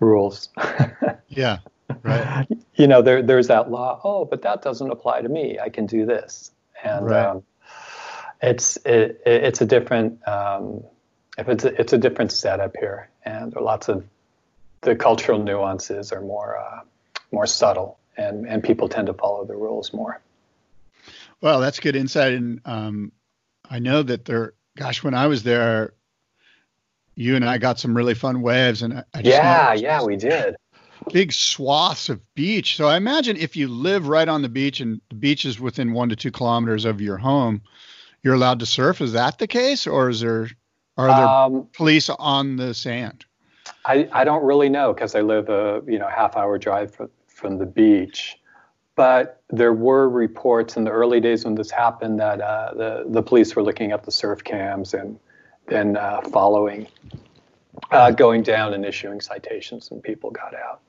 rules. 0.00 0.48
yeah, 1.28 1.58
right. 2.02 2.46
You 2.74 2.86
know, 2.86 3.02
there 3.02 3.22
there's 3.22 3.48
that 3.48 3.70
law. 3.70 4.00
Oh, 4.02 4.24
but 4.24 4.42
that 4.42 4.62
doesn't 4.62 4.90
apply 4.90 5.22
to 5.22 5.28
me. 5.28 5.58
I 5.58 5.68
can 5.68 5.86
do 5.86 6.06
this, 6.06 6.50
and 6.82 7.06
right. 7.06 7.26
um, 7.26 7.42
it's 8.40 8.76
it, 8.84 9.20
it's 9.24 9.60
a 9.60 9.66
different 9.66 10.26
um, 10.26 10.82
if 11.38 11.48
it's 11.48 11.64
a, 11.64 11.80
it's 11.80 11.92
a 11.92 11.98
different 11.98 12.32
setup 12.32 12.76
here, 12.76 13.08
and 13.24 13.52
there 13.52 13.60
are 13.60 13.64
lots 13.64 13.88
of 13.88 14.04
the 14.80 14.96
cultural 14.96 15.38
nuances 15.38 16.12
are 16.12 16.20
more 16.20 16.58
uh, 16.58 16.80
more 17.30 17.46
subtle, 17.46 17.98
and 18.16 18.46
and 18.46 18.62
people 18.62 18.88
tend 18.88 19.06
to 19.06 19.14
follow 19.14 19.44
the 19.44 19.56
rules 19.56 19.92
more. 19.92 20.20
Well, 21.40 21.60
that's 21.60 21.80
good 21.80 21.96
insight, 21.96 22.34
and 22.34 22.60
um, 22.64 23.12
I 23.68 23.78
know 23.78 24.02
that 24.02 24.24
there 24.24 24.54
gosh, 24.76 25.02
when 25.02 25.14
I 25.14 25.26
was 25.26 25.42
there, 25.42 25.94
you 27.14 27.36
and 27.36 27.44
I 27.44 27.58
got 27.58 27.78
some 27.78 27.96
really 27.96 28.14
fun 28.14 28.42
waves, 28.42 28.82
and 28.82 28.94
I, 28.94 29.04
I 29.14 29.20
yeah, 29.20 29.72
yeah, 29.74 30.02
we 30.02 30.16
did. 30.16 30.56
Big 31.12 31.32
swaths 31.32 32.08
of 32.08 32.20
beach. 32.34 32.76
So 32.76 32.86
I 32.86 32.96
imagine 32.96 33.36
if 33.36 33.56
you 33.56 33.68
live 33.68 34.06
right 34.06 34.28
on 34.28 34.42
the 34.42 34.48
beach 34.48 34.80
and 34.80 35.00
the 35.08 35.16
beach 35.16 35.44
is 35.44 35.58
within 35.58 35.92
one 35.92 36.08
to 36.10 36.16
two 36.16 36.30
kilometers 36.30 36.84
of 36.84 37.00
your 37.00 37.18
home, 37.18 37.60
you're 38.22 38.34
allowed 38.34 38.60
to 38.60 38.66
surf. 38.66 39.00
Is 39.00 39.12
that 39.12 39.38
the 39.38 39.48
case, 39.48 39.86
or 39.86 40.08
is 40.08 40.20
there 40.20 40.48
are 40.96 41.08
there 41.08 41.26
um, 41.26 41.68
police 41.72 42.08
on 42.08 42.56
the 42.56 42.72
sand? 42.72 43.24
I, 43.84 44.08
I 44.12 44.24
don't 44.24 44.44
really 44.44 44.68
know 44.68 44.92
because 44.92 45.14
I 45.14 45.20
live 45.20 45.48
a 45.48 45.82
you 45.86 45.98
know 45.98 46.08
half 46.08 46.36
hour 46.36 46.56
drive 46.58 46.94
from, 46.94 47.10
from 47.26 47.58
the 47.58 47.66
beach. 47.66 48.36
But 48.94 49.42
there 49.48 49.72
were 49.72 50.08
reports 50.08 50.76
in 50.76 50.84
the 50.84 50.90
early 50.90 51.20
days 51.20 51.44
when 51.44 51.54
this 51.54 51.70
happened 51.70 52.20
that 52.20 52.40
uh, 52.40 52.74
the 52.74 53.04
the 53.08 53.22
police 53.22 53.56
were 53.56 53.62
looking 53.62 53.92
at 53.92 54.04
the 54.04 54.10
surf 54.10 54.44
cams 54.44 54.92
and 54.92 55.18
then 55.66 55.96
uh, 55.96 56.20
following, 56.22 56.86
uh, 57.90 58.10
going 58.10 58.42
down 58.42 58.74
and 58.74 58.84
issuing 58.84 59.20
citations, 59.20 59.90
and 59.90 60.02
people 60.02 60.30
got 60.30 60.54
out. 60.54 60.80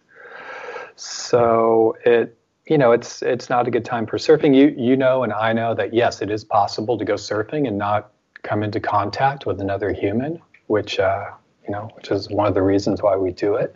So 0.95 1.97
it 2.05 2.37
you 2.65 2.77
know 2.77 2.91
it's 2.91 3.21
it's 3.21 3.49
not 3.49 3.67
a 3.67 3.71
good 3.71 3.85
time 3.85 4.05
for 4.05 4.17
surfing. 4.17 4.53
You 4.55 4.75
you 4.77 4.97
know 4.97 5.23
and 5.23 5.31
I 5.31 5.53
know 5.53 5.73
that 5.73 5.93
yes, 5.93 6.21
it 6.21 6.29
is 6.29 6.43
possible 6.43 6.97
to 6.97 7.05
go 7.05 7.13
surfing 7.13 7.67
and 7.67 7.77
not 7.77 8.11
come 8.43 8.63
into 8.63 8.81
contact 8.81 9.45
with 9.45 9.61
another 9.61 9.93
human, 9.93 10.41
which 10.67 10.99
uh, 10.99 11.31
you 11.63 11.71
know 11.71 11.89
which 11.95 12.11
is 12.11 12.29
one 12.29 12.47
of 12.47 12.53
the 12.53 12.61
reasons 12.61 13.01
why 13.01 13.15
we 13.15 13.31
do 13.31 13.55
it. 13.55 13.75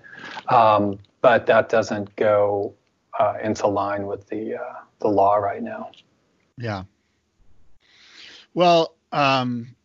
Um, 0.50 1.00
but 1.22 1.46
that 1.48 1.70
doesn't 1.70 2.16
go 2.16 2.74
uh, 3.20 3.36
into 3.44 3.68
line 3.68 4.08
with 4.08 4.28
the 4.28 4.56
uh, 4.56 4.74
the 5.00 5.08
law 5.08 5.36
right 5.36 5.62
now. 5.62 5.92
Yeah. 6.58 6.84
Well, 8.54 8.96
um, 9.12 9.76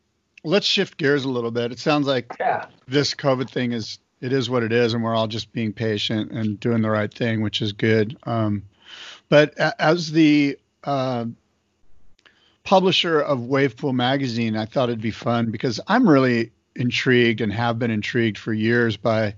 let's 0.45 0.67
shift 0.67 0.97
gears 0.97 1.25
a 1.25 1.29
little 1.29 1.51
bit. 1.51 1.73
It 1.73 1.79
sounds 1.79 2.07
like 2.07 2.35
yeah. 2.41 2.67
this 2.89 3.15
COVID 3.15 3.51
thing 3.51 3.73
is 3.73 3.99
it 4.21 4.33
is 4.33 4.49
what 4.49 4.63
it 4.63 4.73
is, 4.73 4.95
and 4.95 5.03
we're 5.03 5.15
all 5.15 5.27
just 5.27 5.53
being 5.53 5.73
patient 5.73 6.31
and 6.31 6.59
doing 6.59 6.83
the 6.83 6.91
right 6.91 7.13
thing, 7.13 7.43
which 7.43 7.61
is 7.61 7.73
good. 7.73 8.17
Um, 8.23 8.63
but 9.29 9.59
as 9.59 10.13
the 10.13 10.59
uh, 10.85 11.27
publisher 12.65 13.21
of 13.21 13.41
Wavepool 13.41 13.95
magazine, 13.95 14.57
I 14.57 14.67
thought 14.67 14.89
it'd 14.89 15.01
be 15.01 15.11
fun 15.11 15.51
because 15.51 15.81
I'm 15.89 16.09
really 16.09 16.53
intrigued 16.77 17.41
and 17.41 17.53
have 17.53 17.79
been 17.79 17.91
intrigued 17.91 18.39
for 18.39 18.53
years 18.53 18.97
by 18.97 19.35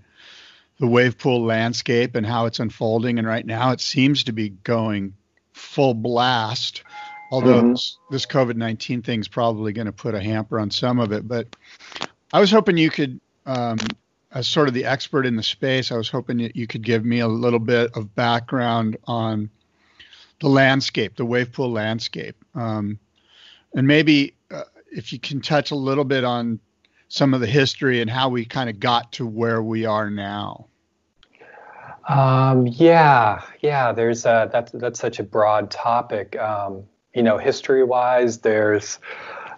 the 0.81 0.87
wave 0.87 1.19
pool 1.19 1.45
landscape 1.45 2.15
and 2.15 2.27
how 2.27 2.47
it's 2.47 2.59
unfolding. 2.59 3.19
And 3.19 3.27
right 3.27 3.47
now 3.47 3.71
it 3.71 3.81
seems 3.81 4.25
to 4.25 4.33
be 4.33 4.51
going 4.51 5.15
full 5.53 5.95
blast. 5.95 6.83
Although 7.31 7.63
mm-hmm. 7.63 7.71
this, 7.71 7.99
this 8.11 8.27
COVID 8.27 8.57
19 8.57 9.03
thing 9.03 9.21
is 9.21 9.29
probably 9.29 9.73
going 9.73 9.87
to 9.87 9.93
put 9.93 10.15
a 10.15 10.21
hamper 10.21 10.59
on 10.59 10.71
some 10.71 10.99
of 10.99 11.13
it. 11.13 11.27
But 11.27 11.57
I 12.33 12.41
was 12.41 12.51
hoping 12.51 12.77
you 12.77 12.91
could, 12.91 13.21
um, 13.47 13.79
as 14.33 14.49
sort 14.49 14.69
of 14.69 14.75
the 14.75 14.85
expert 14.85 15.27
in 15.27 15.37
the 15.37 15.43
space, 15.43 15.93
I 15.93 15.97
was 15.97 16.09
hoping 16.09 16.39
that 16.39 16.57
you 16.57 16.67
could 16.67 16.83
give 16.83 17.05
me 17.05 17.21
a 17.21 17.29
little 17.29 17.61
bit 17.61 17.97
of 17.97 18.15
background 18.15 18.97
on 19.05 19.51
the 20.41 20.49
landscape, 20.49 21.17
the 21.17 21.25
wave 21.25 21.53
pool 21.53 21.71
landscape. 21.71 22.37
Um, 22.55 22.99
and 23.75 23.87
maybe 23.87 24.35
uh, 24.51 24.65
if 24.91 25.13
you 25.13 25.19
can 25.19 25.41
touch 25.41 25.71
a 25.71 25.77
little 25.77 26.05
bit 26.05 26.25
on 26.25 26.61
some 27.09 27.35
of 27.35 27.41
the 27.41 27.47
history 27.47 28.01
and 28.01 28.11
how 28.11 28.29
we 28.29 28.45
kind 28.45 28.69
of 28.71 28.81
got 28.81 29.13
to 29.13 29.27
where 29.27 29.63
we 29.63 29.85
are 29.85 30.11
now. 30.11 30.67
Um, 32.09 32.67
yeah, 32.67 33.43
yeah. 33.61 33.93
There's 33.93 34.27
a, 34.27 34.49
that's 34.53 34.73
that's 34.73 35.01
such 35.01 35.19
a 35.19 35.23
broad 35.23 35.71
topic. 35.71 36.37
Um, 36.39 36.85
you 37.15 37.23
know, 37.23 37.39
history-wise, 37.39 38.39
there's 38.39 38.99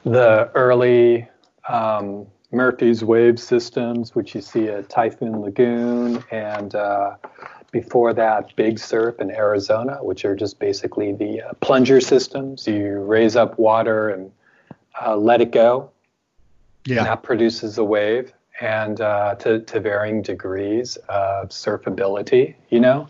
the 0.05 0.51
early 0.55 1.29
um, 1.69 2.27
Murphy's 2.53 3.03
wave 3.03 3.41
systems, 3.41 4.15
which 4.15 4.35
you 4.35 4.41
see 4.41 4.69
at 4.69 4.89
Typhoon 4.89 5.41
Lagoon, 5.41 6.23
and 6.31 6.75
uh, 6.75 7.17
before 7.73 8.15
that, 8.15 8.55
Big 8.57 8.79
Surf 8.79 9.17
in 9.19 9.31
Arizona, 9.31 9.99
which 10.03 10.25
are 10.25 10.37
just 10.37 10.59
basically 10.59 11.13
the 11.13 11.43
uh, 11.43 11.53
plunger 11.61 12.01
systems. 12.01 12.67
You 12.67 12.99
raise 13.01 13.35
up 13.35 13.59
water 13.59 14.09
and 14.09 14.31
uh, 15.05 15.17
let 15.17 15.41
it 15.41 15.51
go, 15.51 15.91
yeah. 16.87 16.99
And 16.99 17.07
that 17.07 17.23
produces 17.23 17.79
a 17.79 17.85
wave 17.85 18.33
and 18.61 19.01
uh, 19.01 19.35
to, 19.37 19.61
to 19.61 19.81
varying 19.81 20.23
degrees 20.23 20.97
of 21.09 21.51
surfability. 21.51 22.55
You 22.71 22.81
know, 22.81 23.09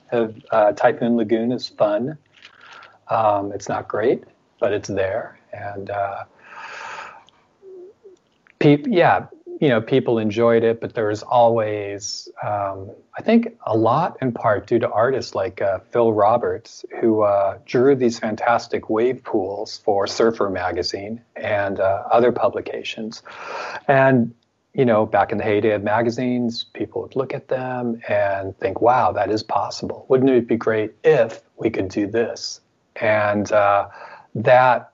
uh, 0.51 0.73
Typhoon 0.73 1.17
Lagoon 1.17 1.53
is 1.53 1.69
fun. 1.69 2.19
Um, 3.09 3.53
it's 3.53 3.69
not 3.69 3.87
great, 3.87 4.25
but 4.59 4.73
it's 4.73 4.89
there. 4.89 5.39
And 5.53 5.91
uh, 5.91 6.25
yeah, 8.61 9.27
you 9.61 9.69
know, 9.69 9.81
people 9.81 10.19
enjoyed 10.19 10.63
it, 10.63 10.81
but 10.81 10.95
there's 10.95 11.23
always, 11.23 12.29
um, 12.43 12.91
I 13.17 13.23
think, 13.23 13.57
a 13.67 13.77
lot 13.77 14.19
in 14.21 14.33
part 14.33 14.67
due 14.67 14.79
to 14.79 14.91
artists 14.91 15.35
like 15.35 15.63
uh, 15.63 15.79
Phil 15.91 16.13
Roberts, 16.13 16.85
who 17.01 17.23
uh, 17.23 17.59
drew 17.65 17.95
these 17.95 18.19
fantastic 18.19 18.91
wave 18.91 19.25
pools 19.25 19.79
for 19.79 20.07
Surfer 20.07 20.51
magazine 20.51 21.23
and 21.37 21.81
uh, 21.81 22.03
other 22.13 22.33
publications. 22.33 23.23
And, 23.89 24.35
you 24.75 24.85
know, 24.85 25.07
back 25.07 25.33
in 25.33 25.39
the 25.39 25.45
heyday 25.45 25.73
of 25.73 25.83
magazines, 25.83 26.65
people 26.75 27.01
would 27.03 27.17
look 27.17 27.33
at 27.33 27.49
them 27.49 28.01
and 28.09 28.57
think, 28.59 28.83
wow, 28.83 29.13
that 29.13 29.31
is 29.31 29.43
possible. 29.43 30.05
Wouldn't 30.09 30.29
it 30.29 30.47
be 30.47 30.57
great 30.57 30.93
if 31.03 31.41
we 31.57 31.71
could 31.71 31.89
do 31.89 32.07
this? 32.07 32.61
And 32.97 33.51
uh, 33.53 33.89
that 34.35 34.93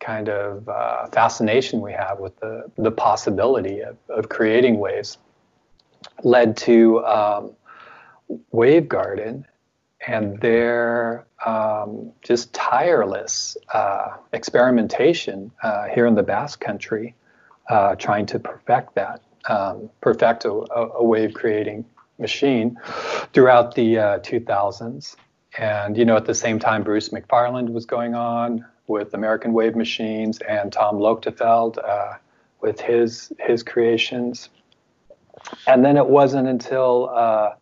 kind 0.00 0.28
of 0.28 0.68
uh, 0.68 1.06
fascination 1.06 1.80
we 1.80 1.92
have 1.92 2.18
with 2.18 2.38
the, 2.40 2.70
the 2.76 2.90
possibility 2.90 3.80
of, 3.80 3.96
of 4.08 4.28
creating 4.28 4.78
waves 4.78 5.18
led 6.22 6.56
to 6.56 7.04
um, 7.04 7.52
Wave 8.50 8.88
Garden 8.88 9.46
and 10.06 10.40
their 10.40 11.26
um, 11.44 12.12
just 12.22 12.52
tireless 12.52 13.56
uh, 13.72 14.16
experimentation 14.32 15.50
uh, 15.62 15.86
here 15.88 16.06
in 16.06 16.14
the 16.14 16.22
Basque 16.22 16.60
Country, 16.60 17.14
uh, 17.68 17.94
trying 17.96 18.26
to 18.26 18.38
perfect 18.38 18.94
that, 18.94 19.20
um, 19.48 19.90
perfect 20.00 20.44
a, 20.44 20.50
a, 20.50 21.04
wave 21.04 21.34
creating 21.34 21.84
machine 22.18 22.76
throughout 23.32 23.74
the 23.74 23.94
2000s. 23.94 25.14
Uh, 25.14 25.16
and 25.58 25.96
you 25.96 26.04
know, 26.04 26.16
at 26.16 26.26
the 26.26 26.34
same 26.34 26.58
time, 26.58 26.82
Bruce 26.82 27.08
McFarland 27.08 27.70
was 27.70 27.86
going 27.86 28.14
on 28.14 28.64
with 28.88 29.14
American 29.14 29.52
Wave 29.52 29.76
Machines 29.76 30.38
and 30.48 30.72
Tom 30.72 30.96
Lochtefeld 30.96 31.78
uh, 31.84 32.14
with 32.60 32.80
his 32.80 33.32
his 33.38 33.62
creations. 33.62 34.48
And 35.66 35.84
then 35.84 35.96
it 35.96 36.06
wasn't 36.06 36.48
until 36.48 37.10
uh, 37.14 37.54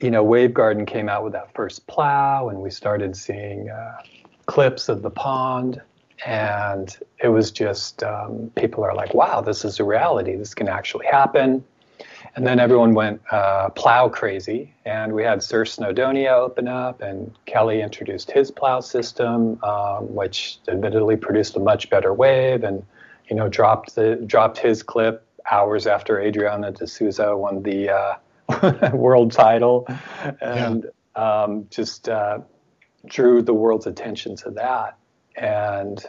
you 0.00 0.10
know 0.10 0.22
Wave 0.22 0.54
Garden 0.54 0.86
came 0.86 1.08
out 1.08 1.24
with 1.24 1.32
that 1.32 1.54
first 1.54 1.86
plow, 1.86 2.48
and 2.48 2.60
we 2.60 2.70
started 2.70 3.16
seeing 3.16 3.70
uh, 3.70 3.96
clips 4.46 4.88
of 4.88 5.02
the 5.02 5.10
pond. 5.10 5.80
and 6.24 6.98
it 7.18 7.28
was 7.28 7.50
just 7.50 8.02
um, 8.02 8.50
people 8.54 8.84
are 8.84 8.94
like, 8.94 9.14
wow, 9.14 9.40
this 9.40 9.64
is 9.64 9.80
a 9.80 9.84
reality. 9.84 10.36
This 10.36 10.54
can 10.54 10.68
actually 10.68 11.06
happen. 11.06 11.64
And 12.34 12.46
then 12.46 12.58
everyone 12.58 12.94
went 12.94 13.20
uh, 13.30 13.68
plow 13.70 14.08
crazy, 14.08 14.72
and 14.86 15.12
we 15.12 15.22
had 15.22 15.42
Surf 15.42 15.68
Snowdonia 15.68 16.32
open 16.32 16.66
up, 16.66 17.02
and 17.02 17.30
Kelly 17.44 17.82
introduced 17.82 18.30
his 18.30 18.50
plow 18.50 18.80
system, 18.80 19.62
um, 19.62 20.14
which 20.14 20.58
admittedly 20.66 21.16
produced 21.16 21.56
a 21.56 21.60
much 21.60 21.90
better 21.90 22.14
wave, 22.14 22.64
and 22.64 22.82
you 23.28 23.36
know 23.36 23.48
dropped 23.48 23.94
the 23.96 24.16
dropped 24.26 24.56
his 24.58 24.82
clip 24.82 25.26
hours 25.50 25.86
after 25.86 26.20
Adriano 26.20 26.70
de 26.70 26.86
Souza 26.86 27.36
won 27.36 27.62
the 27.62 27.90
uh, 27.90 28.90
world 28.94 29.32
title, 29.32 29.86
and 30.40 30.86
yeah. 31.14 31.42
um, 31.42 31.66
just 31.68 32.08
uh, 32.08 32.38
drew 33.04 33.42
the 33.42 33.54
world's 33.54 33.86
attention 33.86 34.36
to 34.36 34.50
that, 34.52 34.96
and 35.36 36.06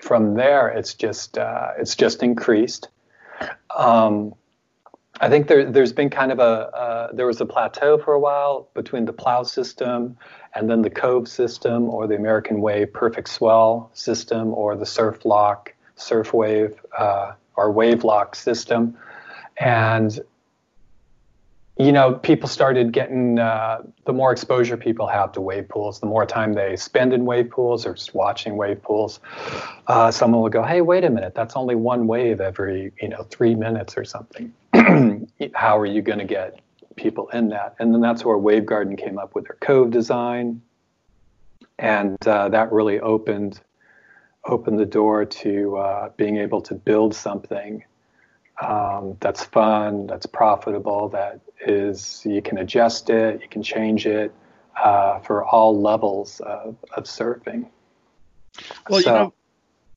from 0.00 0.34
there 0.34 0.68
it's 0.68 0.94
just 0.94 1.38
uh, 1.38 1.72
it's 1.76 1.96
just 1.96 2.22
increased. 2.22 2.88
Um, 3.76 4.34
I 5.20 5.28
think 5.28 5.48
there, 5.48 5.66
has 5.72 5.92
been 5.92 6.10
kind 6.10 6.30
of 6.30 6.38
a 6.38 6.42
uh, 6.42 7.12
there 7.12 7.26
was 7.26 7.40
a 7.40 7.46
plateau 7.46 7.98
for 7.98 8.14
a 8.14 8.20
while 8.20 8.68
between 8.74 9.04
the 9.04 9.12
plow 9.12 9.42
system 9.42 10.16
and 10.54 10.70
then 10.70 10.82
the 10.82 10.90
Cove 10.90 11.28
system 11.28 11.88
or 11.88 12.06
the 12.06 12.14
American 12.14 12.60
Wave 12.60 12.92
Perfect 12.92 13.28
Swell 13.28 13.90
system 13.94 14.54
or 14.54 14.76
the 14.76 14.86
Surf 14.86 15.24
Loch 15.24 15.74
Surf 15.96 16.32
Wave 16.32 16.74
uh, 16.96 17.32
or 17.56 17.72
Wave 17.72 18.04
Loch 18.04 18.36
system, 18.36 18.96
and 19.56 20.20
you 21.78 21.92
know, 21.92 22.14
people 22.14 22.48
started 22.48 22.92
getting 22.92 23.38
uh, 23.38 23.82
the 24.04 24.12
more 24.12 24.32
exposure 24.32 24.76
people 24.76 25.06
have 25.06 25.30
to 25.32 25.40
wave 25.40 25.68
pools, 25.68 26.00
the 26.00 26.06
more 26.06 26.26
time 26.26 26.54
they 26.54 26.74
spend 26.74 27.12
in 27.12 27.24
wave 27.24 27.50
pools 27.50 27.86
or 27.86 27.94
just 27.94 28.14
watching 28.14 28.56
wave 28.56 28.82
pools. 28.82 29.20
Uh, 29.86 30.10
someone 30.10 30.42
will 30.42 30.50
go, 30.50 30.64
"Hey, 30.64 30.80
wait 30.80 31.04
a 31.04 31.10
minute, 31.10 31.34
that's 31.36 31.54
only 31.54 31.76
one 31.76 32.08
wave 32.08 32.40
every 32.40 32.92
you 33.00 33.08
know 33.08 33.22
three 33.30 33.54
minutes 33.54 33.96
or 33.96 34.04
something. 34.04 34.52
How 35.54 35.78
are 35.78 35.86
you 35.86 36.02
going 36.02 36.18
to 36.18 36.24
get 36.24 36.60
people 36.96 37.28
in 37.28 37.48
that?" 37.50 37.76
And 37.78 37.94
then 37.94 38.00
that's 38.00 38.24
where 38.24 38.38
Wave 38.38 38.66
Garden 38.66 38.96
came 38.96 39.16
up 39.16 39.36
with 39.36 39.44
their 39.44 39.56
Cove 39.60 39.92
design, 39.92 40.60
and 41.78 42.16
uh, 42.26 42.48
that 42.48 42.72
really 42.72 42.98
opened 42.98 43.60
opened 44.44 44.80
the 44.80 44.86
door 44.86 45.24
to 45.24 45.76
uh, 45.76 46.08
being 46.16 46.38
able 46.38 46.60
to 46.62 46.74
build 46.74 47.14
something 47.14 47.84
um, 48.62 49.16
that's 49.20 49.44
fun, 49.44 50.06
that's 50.06 50.26
profitable, 50.26 51.08
that 51.10 51.40
is 51.66 52.22
you 52.24 52.42
can 52.42 52.58
adjust 52.58 53.10
it, 53.10 53.40
you 53.42 53.48
can 53.48 53.62
change 53.62 54.06
it 54.06 54.34
uh, 54.82 55.18
for 55.20 55.44
all 55.44 55.80
levels 55.80 56.40
of, 56.40 56.76
of 56.94 57.04
surfing. 57.04 57.66
Well, 58.88 59.00
so, 59.00 59.10
you 59.10 59.16
know, 59.16 59.34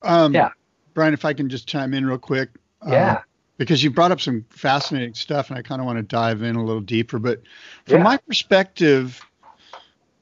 um, 0.03 0.33
yeah, 0.33 0.49
Bryan, 0.93 1.13
if 1.13 1.25
I 1.25 1.33
can 1.33 1.49
just 1.49 1.67
chime 1.67 1.93
in 1.93 2.05
real 2.05 2.17
quick. 2.17 2.49
Um, 2.81 2.93
yeah. 2.93 3.21
because 3.57 3.83
you 3.83 3.91
brought 3.91 4.11
up 4.11 4.19
some 4.19 4.43
fascinating 4.49 5.13
stuff, 5.13 5.49
and 5.49 5.59
I 5.59 5.61
kind 5.61 5.81
of 5.81 5.85
want 5.85 5.97
to 5.97 6.03
dive 6.03 6.41
in 6.41 6.55
a 6.55 6.63
little 6.63 6.81
deeper. 6.81 7.19
But 7.19 7.41
from 7.85 7.97
yeah. 7.97 8.03
my 8.03 8.17
perspective, 8.17 9.21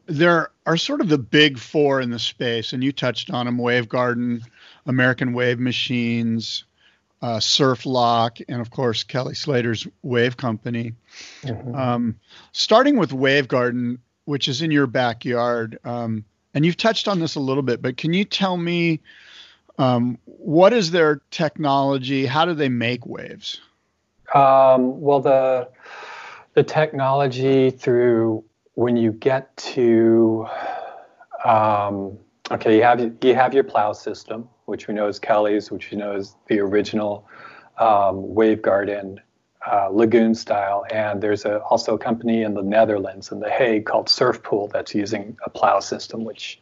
there 0.07 0.51
are 0.65 0.75
sort 0.75 0.99
of 0.99 1.07
the 1.07 1.17
big 1.17 1.57
four 1.57 2.01
in 2.01 2.09
the 2.09 2.19
space, 2.19 2.73
and 2.73 2.83
you 2.83 2.91
touched 2.91 3.31
on 3.31 3.45
them: 3.45 3.57
Wave 3.57 3.87
Garden, 3.87 4.41
American 4.85 5.31
Wave 5.31 5.59
Machines, 5.59 6.65
uh, 7.21 7.39
Surf 7.39 7.85
Loch, 7.85 8.39
and 8.47 8.61
of 8.61 8.71
course 8.71 9.03
Kelly 9.03 9.35
Slater's 9.35 9.87
Wave 10.03 10.37
Company. 10.37 10.93
Mm-hmm. 11.41 11.75
Um, 11.75 12.19
starting 12.51 12.97
with 12.97 13.13
Wave 13.13 13.47
Garden, 13.47 13.99
which 14.25 14.47
is 14.47 14.61
in 14.61 14.71
your 14.71 14.87
backyard, 14.87 15.79
um, 15.83 16.23
and 16.53 16.65
you've 16.65 16.77
touched 16.77 17.07
on 17.07 17.19
this 17.19 17.35
a 17.35 17.39
little 17.39 17.63
bit, 17.63 17.81
but 17.81 17.97
can 17.97 18.13
you 18.13 18.25
tell 18.25 18.57
me 18.57 18.99
um, 19.77 20.17
what 20.25 20.73
is 20.73 20.91
their 20.91 21.21
technology? 21.31 22.25
How 22.25 22.45
do 22.45 22.53
they 22.53 22.69
make 22.69 23.05
waves? 23.05 23.61
Um, 24.33 24.99
well, 24.99 25.19
the 25.19 25.69
the 26.53 26.63
technology 26.63 27.69
through 27.71 28.43
when 28.73 28.97
you 28.97 29.11
get 29.11 29.55
to 29.57 30.47
um, 31.45 32.17
okay, 32.51 32.75
you 32.75 32.83
have 32.83 32.99
you 33.23 33.35
have 33.35 33.53
your 33.53 33.63
plow 33.63 33.93
system 33.93 34.49
which 34.69 34.87
we 34.87 34.93
know 34.93 35.07
is 35.07 35.19
Kelly's, 35.19 35.71
which 35.71 35.91
we 35.91 35.97
know 35.97 36.15
is 36.15 36.35
the 36.47 36.59
original 36.59 37.27
um, 37.79 38.33
Wave 38.33 38.61
Garden 38.61 39.19
uh, 39.69 39.89
lagoon 39.91 40.35
style. 40.35 40.85
And 40.91 41.21
there's 41.21 41.45
a, 41.45 41.59
also 41.63 41.95
a 41.95 41.97
company 41.97 42.43
in 42.43 42.53
the 42.53 42.61
Netherlands, 42.63 43.31
in 43.31 43.39
The 43.39 43.49
Hague, 43.49 43.85
called 43.85 44.07
Surfpool 44.07 44.69
that's 44.71 44.95
using 44.95 45.37
a 45.45 45.49
plow 45.49 45.79
system, 45.79 46.23
which 46.23 46.61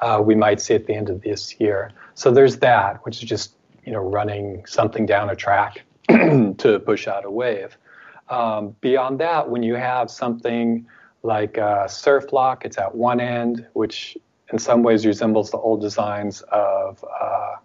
uh, 0.00 0.22
we 0.24 0.34
might 0.34 0.60
see 0.60 0.74
at 0.74 0.86
the 0.86 0.94
end 0.94 1.08
of 1.08 1.22
this 1.22 1.58
year. 1.58 1.92
So 2.14 2.30
there's 2.30 2.58
that, 2.58 3.04
which 3.04 3.22
is 3.22 3.28
just 3.28 3.54
you 3.84 3.92
know 3.92 4.00
running 4.00 4.66
something 4.66 5.06
down 5.06 5.30
a 5.30 5.36
track 5.36 5.84
to 6.08 6.82
push 6.84 7.06
out 7.06 7.24
a 7.24 7.30
wave. 7.30 7.78
Um, 8.28 8.74
beyond 8.80 9.20
that, 9.20 9.48
when 9.48 9.62
you 9.62 9.74
have 9.76 10.10
something 10.10 10.86
like 11.22 11.56
a 11.56 11.86
surf 11.88 12.32
loch, 12.32 12.64
it's 12.64 12.78
at 12.78 12.94
one 12.94 13.20
end, 13.20 13.66
which 13.72 14.18
in 14.52 14.58
some 14.58 14.82
ways 14.82 15.06
resembles 15.06 15.50
the 15.50 15.58
old 15.58 15.80
designs 15.80 16.42
of 16.52 17.04
uh, 17.04 17.56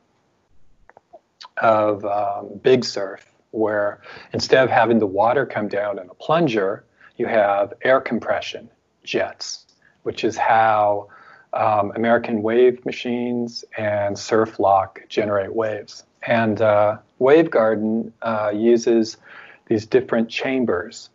of 1.57 2.05
um, 2.05 2.59
Big 2.63 2.83
Surf, 2.83 3.31
where 3.51 4.01
instead 4.33 4.63
of 4.63 4.69
having 4.69 4.99
the 4.99 5.07
water 5.07 5.45
come 5.45 5.67
down 5.67 5.99
in 5.99 6.09
a 6.09 6.13
plunger, 6.15 6.83
you 7.17 7.27
have 7.27 7.73
air 7.83 8.01
compression 8.01 8.69
jets, 9.03 9.65
which 10.03 10.23
is 10.23 10.37
how 10.37 11.07
um, 11.53 11.91
American 11.95 12.41
wave 12.41 12.83
machines 12.85 13.63
and 13.77 14.17
Surf 14.17 14.59
Loch 14.59 15.01
generate 15.09 15.53
waves. 15.53 16.03
And 16.23 16.61
uh, 16.61 16.97
Wave 17.19 17.51
Garden 17.51 18.13
uh, 18.21 18.51
uses 18.53 19.17
these 19.67 19.85
different 19.85 20.29
chambers. 20.29 21.09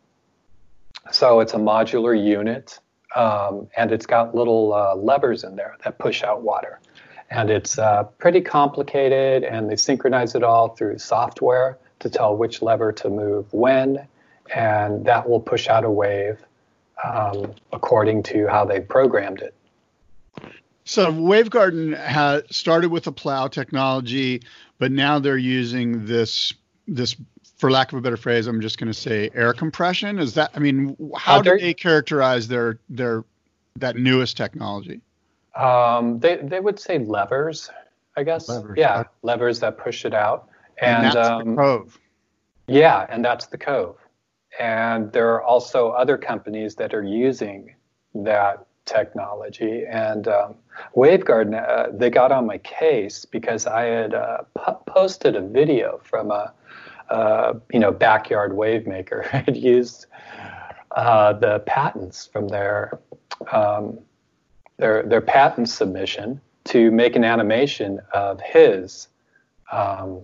So 1.12 1.40
it's 1.40 1.54
a 1.54 1.58
modular 1.58 2.14
unit 2.20 2.80
um, 3.14 3.68
and 3.76 3.92
it's 3.92 4.06
got 4.06 4.34
little 4.34 4.74
uh, 4.74 4.94
levers 4.96 5.44
in 5.44 5.56
there 5.56 5.76
that 5.84 5.98
push 5.98 6.22
out 6.22 6.42
water. 6.42 6.80
And 7.30 7.50
it's 7.50 7.78
uh, 7.78 8.04
pretty 8.18 8.40
complicated, 8.40 9.42
and 9.42 9.70
they 9.70 9.76
synchronize 9.76 10.34
it 10.34 10.44
all 10.44 10.68
through 10.70 10.98
software 10.98 11.78
to 12.00 12.10
tell 12.10 12.36
which 12.36 12.62
lever 12.62 12.92
to 12.92 13.10
move 13.10 13.52
when, 13.52 14.06
and 14.54 15.04
that 15.06 15.28
will 15.28 15.40
push 15.40 15.68
out 15.68 15.84
a 15.84 15.90
wave 15.90 16.38
um, 17.02 17.54
according 17.72 18.22
to 18.24 18.46
how 18.46 18.64
they 18.64 18.80
programmed 18.80 19.42
it. 19.42 19.54
So 20.84 21.12
WaveGarden 21.12 21.98
has 21.98 22.44
started 22.50 22.90
with 22.90 23.08
a 23.08 23.12
plow 23.12 23.48
technology, 23.48 24.42
but 24.78 24.92
now 24.92 25.18
they're 25.18 25.36
using 25.36 26.06
this 26.06 26.52
this 26.86 27.16
for 27.56 27.70
lack 27.70 27.92
of 27.92 27.98
a 27.98 28.02
better 28.02 28.16
phrase, 28.16 28.46
I'm 28.46 28.60
just 28.60 28.78
going 28.78 28.92
to 28.92 28.98
say 28.98 29.30
air 29.34 29.52
compression. 29.52 30.18
Is 30.18 30.34
that? 30.34 30.50
I 30.54 30.58
mean, 30.58 30.96
how 31.16 31.38
uh, 31.38 31.42
do 31.42 31.58
they 31.58 31.74
characterize 31.74 32.48
their 32.48 32.78
their 32.88 33.24
that 33.76 33.96
newest 33.96 34.36
technology? 34.36 35.00
Um, 35.54 36.20
they 36.20 36.36
they 36.36 36.60
would 36.60 36.78
say 36.78 36.98
levers, 36.98 37.70
I 38.16 38.22
guess. 38.22 38.48
Levers. 38.48 38.76
Yeah, 38.76 39.04
levers 39.22 39.60
that 39.60 39.78
push 39.78 40.04
it 40.04 40.14
out. 40.14 40.48
And, 40.78 41.06
and 41.06 41.16
that's 41.16 41.28
um, 41.28 41.50
the 41.50 41.56
cove. 41.56 41.98
Yeah, 42.66 43.06
and 43.08 43.24
that's 43.24 43.46
the 43.46 43.58
cove. 43.58 43.96
And 44.58 45.12
there 45.12 45.32
are 45.34 45.42
also 45.42 45.90
other 45.90 46.18
companies 46.18 46.74
that 46.76 46.94
are 46.94 47.02
using 47.02 47.74
that 48.14 48.66
technology. 48.86 49.84
And 49.88 50.28
um, 50.28 50.54
WaveGarden, 50.94 51.68
uh, 51.68 51.88
they 51.92 52.10
got 52.10 52.32
on 52.32 52.46
my 52.46 52.58
case 52.58 53.24
because 53.24 53.66
I 53.66 53.84
had 53.84 54.14
uh, 54.14 54.38
posted 54.86 55.36
a 55.36 55.42
video 55.42 56.00
from 56.02 56.30
a 56.30 56.52
uh, 57.10 57.54
you 57.72 57.78
know, 57.78 57.92
backyard 57.92 58.56
wave 58.56 58.86
maker 58.86 59.22
had 59.30 59.56
used 59.56 60.06
uh, 60.92 61.32
the 61.34 61.60
patents 61.60 62.26
from 62.26 62.48
their 62.48 62.98
um, 63.52 63.98
their 64.78 65.02
their 65.02 65.20
patent 65.20 65.68
submission 65.68 66.40
to 66.64 66.90
make 66.90 67.16
an 67.16 67.24
animation 67.24 68.00
of 68.12 68.40
his 68.40 69.08
um, 69.72 70.22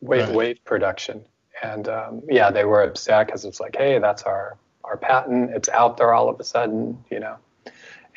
wave 0.00 0.26
right. 0.26 0.34
wave 0.34 0.64
production. 0.64 1.24
And 1.62 1.88
um, 1.88 2.22
yeah, 2.28 2.50
they 2.50 2.64
were 2.64 2.82
upset 2.82 3.26
because 3.26 3.44
it's 3.44 3.60
like, 3.60 3.76
hey, 3.76 3.98
that's 3.98 4.22
our 4.22 4.58
our 4.84 4.96
patent. 4.96 5.50
It's 5.50 5.68
out 5.68 5.96
there 5.96 6.14
all 6.14 6.28
of 6.28 6.40
a 6.40 6.44
sudden, 6.44 7.02
you 7.10 7.20
know. 7.20 7.36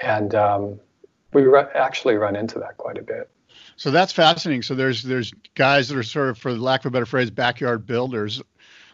And 0.01 0.33
um, 0.33 0.79
we 1.33 1.43
re- 1.43 1.65
actually 1.75 2.15
run 2.15 2.35
into 2.35 2.59
that 2.59 2.77
quite 2.77 2.97
a 2.97 3.03
bit. 3.03 3.29
So 3.75 3.91
that's 3.91 4.13
fascinating. 4.13 4.61
So 4.61 4.75
there's 4.75 5.03
there's 5.03 5.31
guys 5.55 5.89
that 5.89 5.97
are 5.97 6.03
sort 6.03 6.29
of, 6.29 6.37
for 6.37 6.53
lack 6.53 6.81
of 6.81 6.87
a 6.87 6.91
better 6.91 7.05
phrase, 7.05 7.29
backyard 7.29 7.85
builders, 7.85 8.41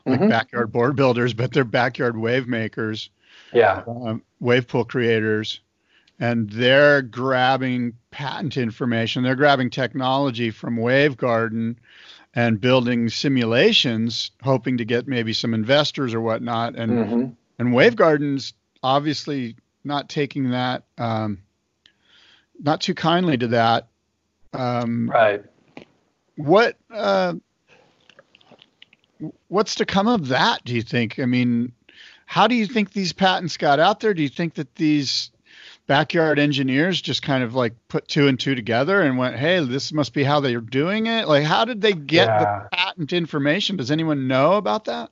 like 0.06 0.20
mm-hmm. 0.20 0.30
backyard 0.30 0.72
board 0.72 0.96
builders, 0.96 1.34
but 1.34 1.52
they're 1.52 1.64
backyard 1.64 2.18
wave 2.18 2.48
makers. 2.48 3.10
Yeah. 3.54 3.84
Um, 3.88 4.22
wave 4.40 4.68
pool 4.68 4.86
creators, 4.86 5.60
and 6.20 6.50
they're 6.50 7.02
grabbing 7.02 7.94
patent 8.12 8.58
information. 8.58 9.24
They're 9.24 9.36
grabbing 9.36 9.70
technology 9.70 10.52
from 10.52 10.78
Wave 10.78 11.18
Garden 11.18 11.80
and 12.36 12.62
building 12.62 13.10
simulations, 13.10 14.32
hoping 14.44 14.78
to 14.78 14.86
get 14.86 15.08
maybe 15.08 15.34
some 15.34 15.54
investors 15.54 16.14
or 16.14 16.22
whatnot. 16.22 16.76
And 16.76 16.92
mm-hmm. 16.92 17.26
and 17.58 17.74
Wave 17.74 17.96
Garden's 17.96 18.54
obviously 18.84 19.56
not 19.84 20.10
taking 20.10 20.52
that 20.52 20.84
um, 20.98 21.40
not 22.60 22.82
too 22.82 22.94
kindly 22.94 23.38
to 23.38 23.48
that 23.48 23.88
Um, 24.54 25.10
right. 25.10 25.44
What 26.36 26.78
uh, 26.92 27.36
what's 29.48 29.76
to 29.76 29.86
come 29.86 30.08
of 30.08 30.30
that? 30.30 30.64
Do 30.64 30.74
you 30.74 30.82
think? 30.82 31.20
I 31.20 31.26
mean, 31.26 31.74
how 32.26 32.48
do 32.48 32.56
you 32.56 32.66
think 32.66 32.94
these 32.94 33.14
patents 33.14 33.58
got 33.58 33.80
out 33.80 34.00
there? 34.00 34.14
Do 34.14 34.22
you 34.22 34.30
think 34.30 34.56
that 34.56 34.76
these 34.76 35.32
backyard 35.88 36.38
engineers 36.40 37.02
just 37.02 37.24
kind 37.24 37.44
of 37.44 37.56
like 37.56 37.74
put 37.88 38.08
two 38.08 38.28
and 38.28 38.40
two 38.40 38.56
together 38.56 39.02
and 39.02 39.18
went, 39.18 39.36
"Hey, 39.36 39.64
this 39.64 39.92
must 39.92 40.14
be 40.14 40.24
how 40.24 40.40
they're 40.40 40.62
doing 40.62 41.08
it." 41.08 41.28
Like, 41.28 41.44
how 41.44 41.66
did 41.66 41.82
they 41.82 41.94
get 41.94 42.28
yeah. 42.28 42.40
the 42.40 42.78
patent 42.78 43.14
information? 43.14 43.76
Does 43.76 43.92
anyone 43.92 44.28
know 44.28 44.54
about 44.54 44.86
that? 44.86 45.12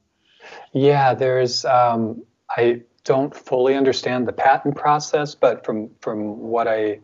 Yeah, 0.72 1.14
there's. 1.14 1.66
Um, 1.66 2.24
I 2.50 2.82
don't 3.04 3.36
fully 3.36 3.76
understand 3.76 4.28
the 4.28 4.34
patent 4.34 4.76
process, 4.76 5.36
but 5.36 5.66
from 5.66 5.90
from 6.00 6.40
what 6.40 6.68
I 6.68 7.00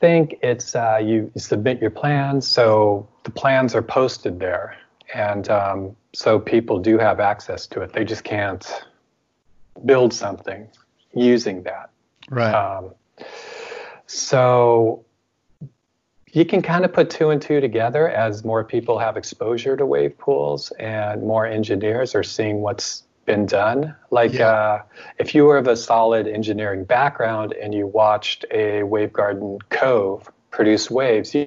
think, 0.00 0.38
it's 0.42 0.74
uh, 0.74 0.98
you, 1.02 1.30
you 1.34 1.40
submit 1.40 1.80
your 1.80 1.90
plans, 1.90 2.46
so 2.46 3.08
the 3.24 3.30
plans 3.30 3.74
are 3.74 3.82
posted 3.82 4.38
there, 4.38 4.76
and 5.14 5.48
um, 5.48 5.96
so 6.12 6.38
people 6.38 6.78
do 6.78 6.98
have 6.98 7.20
access 7.20 7.66
to 7.68 7.82
it. 7.82 7.92
They 7.92 8.04
just 8.04 8.24
can't 8.24 8.84
build 9.84 10.12
something 10.12 10.68
using 11.14 11.62
that. 11.64 11.90
Right. 12.30 12.52
Um, 12.52 12.90
so 14.06 15.04
you 16.32 16.44
can 16.44 16.62
kind 16.62 16.84
of 16.84 16.92
put 16.92 17.10
two 17.10 17.30
and 17.30 17.40
two 17.40 17.60
together 17.60 18.08
as 18.08 18.44
more 18.44 18.64
people 18.64 18.98
have 18.98 19.16
exposure 19.16 19.76
to 19.76 19.86
wave 19.86 20.16
pools 20.18 20.70
and 20.78 21.22
more 21.22 21.46
engineers 21.46 22.14
are 22.14 22.22
seeing 22.22 22.60
what's 22.60 23.04
been 23.28 23.46
done. 23.46 23.94
Like 24.10 24.32
yeah. 24.32 24.48
uh, 24.48 24.82
if 25.18 25.34
you 25.34 25.44
were 25.44 25.58
of 25.58 25.68
a 25.68 25.76
solid 25.76 26.26
engineering 26.26 26.84
background 26.84 27.52
and 27.52 27.74
you 27.74 27.86
watched 27.86 28.46
a 28.50 28.82
wave 28.82 29.12
garden 29.12 29.58
cove 29.68 30.28
produce 30.50 30.90
waves, 30.90 31.34
you, 31.34 31.46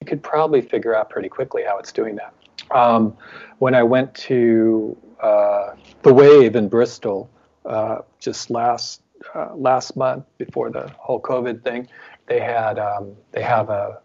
you 0.00 0.06
could 0.06 0.22
probably 0.22 0.62
figure 0.62 0.94
out 0.94 1.10
pretty 1.10 1.28
quickly 1.28 1.64
how 1.66 1.78
it's 1.78 1.92
doing 1.92 2.16
that. 2.16 2.32
Um, 2.70 3.16
when 3.58 3.74
I 3.74 3.82
went 3.82 4.14
to 4.28 4.96
uh, 5.20 5.74
the 6.02 6.14
Wave 6.14 6.54
in 6.54 6.68
Bristol 6.68 7.28
uh, 7.64 7.98
just 8.20 8.50
last 8.50 9.02
uh, 9.34 9.54
last 9.56 9.96
month 9.96 10.24
before 10.38 10.70
the 10.70 10.88
whole 10.98 11.20
COVID 11.20 11.62
thing, 11.62 11.88
they 12.26 12.40
had 12.40 12.78
um, 12.78 13.14
they 13.32 13.42
have 13.42 13.68
a 13.68 14.00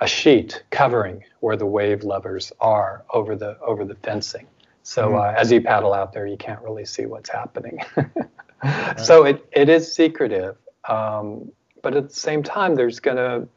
a 0.00 0.06
sheet 0.06 0.62
covering 0.70 1.24
where 1.40 1.56
the 1.56 1.66
wave 1.66 2.04
levers 2.04 2.52
are 2.60 3.04
over 3.12 3.36
the 3.36 3.58
over 3.60 3.84
the 3.84 3.94
fencing. 3.96 4.46
So 4.86 5.08
mm-hmm. 5.08 5.16
uh, 5.16 5.40
as 5.40 5.50
you 5.50 5.60
paddle 5.60 5.92
out 5.92 6.12
there, 6.12 6.28
you 6.28 6.36
can't 6.36 6.62
really 6.62 6.84
see 6.84 7.06
what's 7.06 7.28
happening. 7.28 7.80
right. 8.62 9.00
So 9.00 9.24
it, 9.24 9.44
it 9.50 9.68
is 9.68 9.92
secretive, 9.92 10.56
um, 10.88 11.50
but 11.82 11.96
at 11.96 12.08
the 12.08 12.14
same 12.14 12.44
time, 12.44 12.76
there's 12.76 13.00
gonna 13.00 13.48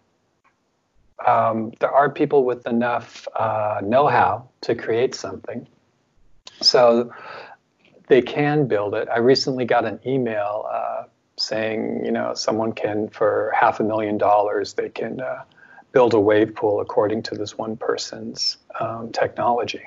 um, 1.23 1.71
there 1.79 1.91
are 1.91 2.09
people 2.09 2.45
with 2.45 2.65
enough 2.65 3.27
uh, 3.35 3.79
know-how 3.83 4.49
to 4.61 4.73
create 4.73 5.13
something. 5.13 5.67
So 6.61 7.13
they 8.07 8.23
can 8.23 8.67
build 8.67 8.95
it. 8.95 9.07
I 9.07 9.19
recently 9.19 9.65
got 9.65 9.85
an 9.85 9.99
email 10.07 10.65
uh, 10.67 11.03
saying, 11.37 12.05
you 12.05 12.11
know, 12.11 12.33
someone 12.33 12.73
can 12.73 13.07
for 13.07 13.53
half 13.55 13.79
a 13.79 13.83
million 13.83 14.17
dollars 14.17 14.73
they 14.73 14.89
can 14.89 15.21
uh, 15.21 15.43
build 15.91 16.15
a 16.15 16.19
wave 16.19 16.55
pool 16.55 16.81
according 16.81 17.21
to 17.23 17.35
this 17.35 17.55
one 17.55 17.77
person's 17.77 18.57
um, 18.79 19.11
technology. 19.11 19.83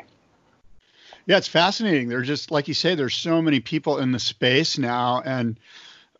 Yeah, 1.26 1.36
it's 1.36 1.48
fascinating. 1.48 2.08
There's 2.08 2.26
just 2.26 2.50
like 2.50 2.68
you 2.68 2.74
say, 2.74 2.94
there's 2.94 3.14
so 3.14 3.40
many 3.40 3.60
people 3.60 3.98
in 3.98 4.12
the 4.12 4.18
space 4.18 4.78
now, 4.78 5.22
and 5.24 5.58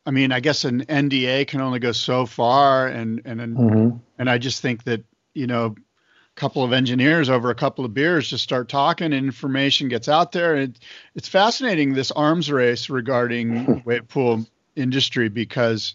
I 0.07 0.11
mean, 0.11 0.33
I 0.33 0.41
guess 0.41 0.65
an 0.65 0.85
NDA 0.87 1.47
can 1.49 1.61
only 1.61 1.79
go 1.79 1.93
so 1.93 2.27
far, 2.27 2.87
and 2.87 3.23
and 3.25 3.41
and, 3.41 3.57
mm-hmm. 3.57 3.97
and 4.19 4.31
I 4.31 4.39
just 4.39 4.63
think 4.63 4.85
that 4.85 5.05
you 5.35 5.47
know, 5.47 5.67
a 5.67 6.41
couple 6.41 6.63
of 6.63 6.73
engineers 6.73 7.31
over 7.31 7.51
a 7.51 7.55
couple 7.55 7.85
of 7.85 7.95
beers 7.95 8.29
just 8.29 8.45
start 8.45 8.69
talking, 8.69 9.13
and 9.13 9.27
information 9.27 9.89
gets 9.89 10.09
out 10.09 10.33
there. 10.33 10.55
And 10.55 10.75
it, 10.75 10.83
it's 11.15 11.29
fascinating 11.29 11.95
this 11.95 12.11
arms 12.11 12.51
race 12.51 12.89
regarding 12.89 13.83
wave 13.85 14.09
pool 14.09 14.47
industry 14.77 15.29
because 15.29 15.95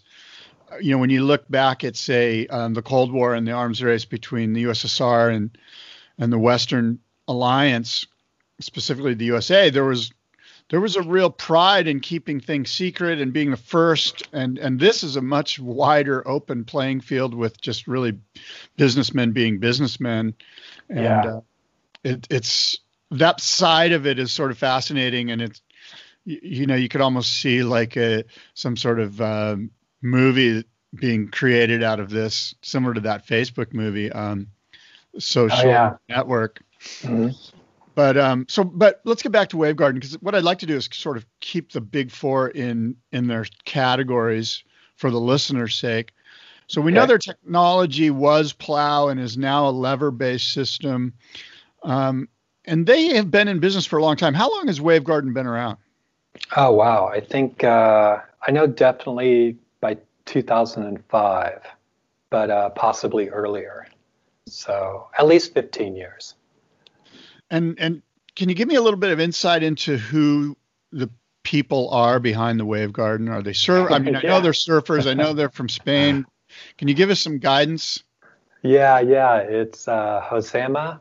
you 0.80 0.92
know 0.92 0.98
when 0.98 1.10
you 1.10 1.24
look 1.24 1.48
back 1.50 1.82
at 1.84 1.96
say 1.96 2.46
um, 2.48 2.74
the 2.74 2.82
Cold 2.82 3.12
War 3.12 3.34
and 3.34 3.46
the 3.46 3.52
arms 3.52 3.82
race 3.82 4.04
between 4.04 4.52
the 4.52 4.64
USSR 4.64 5.34
and 5.34 5.56
and 6.18 6.32
the 6.32 6.38
Western 6.38 6.98
Alliance, 7.26 8.06
specifically 8.60 9.14
the 9.14 9.26
USA, 9.26 9.70
there 9.70 9.84
was 9.84 10.12
there 10.70 10.80
was 10.80 10.96
a 10.96 11.02
real 11.02 11.30
pride 11.30 11.88
in 11.88 12.00
keeping 12.00 12.40
things 12.40 12.70
secret 12.70 13.20
and 13.20 13.32
being 13.32 13.50
the 13.50 13.56
first 13.56 14.22
and 14.32 14.58
and 14.58 14.78
this 14.78 15.02
is 15.02 15.16
a 15.16 15.22
much 15.22 15.58
wider 15.58 16.26
open 16.28 16.64
playing 16.64 17.00
field 17.00 17.34
with 17.34 17.60
just 17.60 17.86
really 17.86 18.18
businessmen 18.76 19.32
being 19.32 19.58
businessmen 19.58 20.34
and 20.88 20.98
yeah. 20.98 21.36
uh, 21.36 21.40
it, 22.04 22.26
it's 22.30 22.78
that 23.10 23.40
side 23.40 23.92
of 23.92 24.06
it 24.06 24.18
is 24.18 24.32
sort 24.32 24.50
of 24.50 24.58
fascinating 24.58 25.30
and 25.30 25.40
it's 25.40 25.62
you, 26.24 26.66
know 26.66 26.74
you 26.74 26.88
could 26.88 27.00
almost 27.00 27.32
see 27.32 27.62
like 27.62 27.96
a 27.96 28.24
some 28.52 28.76
sort 28.76 29.00
of 29.00 29.20
uh, 29.20 29.56
movie 30.02 30.64
being 30.94 31.28
created 31.28 31.82
out 31.82 32.00
of 32.00 32.10
this 32.10 32.54
similar 32.60 32.92
to 32.94 33.00
that 33.00 33.26
facebook 33.26 33.72
movie 33.72 34.12
um, 34.12 34.48
social 35.18 35.66
oh, 35.66 35.70
yeah. 35.70 35.96
network 36.08 36.60
mm-hmm. 37.00 37.28
But 37.98 38.16
um, 38.16 38.46
so, 38.48 38.62
but 38.62 39.00
let's 39.02 39.24
get 39.24 39.32
back 39.32 39.48
to 39.48 39.56
Wave 39.56 39.74
Wavegarden 39.74 39.94
because 39.94 40.12
what 40.22 40.36
I'd 40.36 40.44
like 40.44 40.60
to 40.60 40.66
do 40.66 40.76
is 40.76 40.88
sort 40.92 41.16
of 41.16 41.26
keep 41.40 41.72
the 41.72 41.80
big 41.80 42.12
four 42.12 42.46
in 42.46 42.94
in 43.10 43.26
their 43.26 43.44
categories 43.64 44.62
for 44.94 45.10
the 45.10 45.18
listener's 45.18 45.74
sake. 45.74 46.12
So 46.68 46.80
we 46.80 46.92
okay. 46.92 47.00
know 47.00 47.06
their 47.06 47.18
technology 47.18 48.10
was 48.10 48.52
plow 48.52 49.08
and 49.08 49.18
is 49.18 49.36
now 49.36 49.68
a 49.68 49.72
lever-based 49.72 50.52
system, 50.52 51.12
um, 51.82 52.28
and 52.66 52.86
they 52.86 53.16
have 53.16 53.32
been 53.32 53.48
in 53.48 53.58
business 53.58 53.84
for 53.84 53.96
a 53.96 54.02
long 54.02 54.14
time. 54.14 54.32
How 54.32 54.48
long 54.48 54.68
has 54.68 54.80
Wave 54.80 55.02
Wavegarden 55.02 55.34
been 55.34 55.48
around? 55.48 55.78
Oh 56.56 56.70
wow, 56.70 57.08
I 57.12 57.18
think 57.18 57.64
uh, 57.64 58.18
I 58.46 58.52
know 58.52 58.68
definitely 58.68 59.56
by 59.80 59.96
2005, 60.26 61.66
but 62.30 62.48
uh, 62.48 62.70
possibly 62.70 63.28
earlier. 63.28 63.88
So 64.46 65.08
at 65.18 65.26
least 65.26 65.52
15 65.52 65.96
years. 65.96 66.36
And 67.50 67.78
and 67.78 68.02
can 68.36 68.48
you 68.48 68.54
give 68.54 68.68
me 68.68 68.74
a 68.74 68.82
little 68.82 68.98
bit 68.98 69.10
of 69.10 69.20
insight 69.20 69.62
into 69.62 69.96
who 69.96 70.56
the 70.92 71.10
people 71.42 71.88
are 71.90 72.20
behind 72.20 72.60
the 72.60 72.64
Wave 72.64 72.92
Garden? 72.92 73.28
Are 73.28 73.42
they 73.42 73.52
surf? 73.52 73.90
I 73.90 73.98
mean, 73.98 74.16
I 74.16 74.22
know 74.22 74.40
they're 74.40 74.52
surfers. 74.52 75.10
I 75.10 75.14
know 75.14 75.32
they're 75.32 75.48
from 75.48 75.68
Spain. 75.68 76.26
Can 76.76 76.88
you 76.88 76.94
give 76.94 77.10
us 77.10 77.20
some 77.20 77.38
guidance? 77.38 78.02
Yeah, 78.62 79.00
yeah. 79.00 79.38
It's 79.38 79.88
uh, 79.88 80.22
Josema 80.28 81.00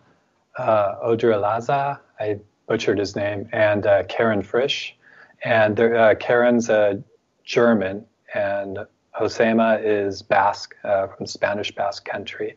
uh, 0.57 0.95
Odrilaza. 1.03 1.99
I 2.19 2.39
butchered 2.67 2.99
his 2.99 3.15
name, 3.15 3.49
and 3.51 3.85
uh, 3.85 4.03
Karin 4.03 4.41
Frisch. 4.41 4.95
And 5.43 5.79
uh, 5.79 6.15
Karin's 6.15 6.69
a 6.69 7.03
German, 7.43 8.05
and 8.33 8.79
Josema 9.19 9.79
is 9.83 10.21
Basque 10.21 10.75
uh, 10.83 11.07
from 11.07 11.25
Spanish 11.25 11.73
Basque 11.73 12.05
country, 12.05 12.55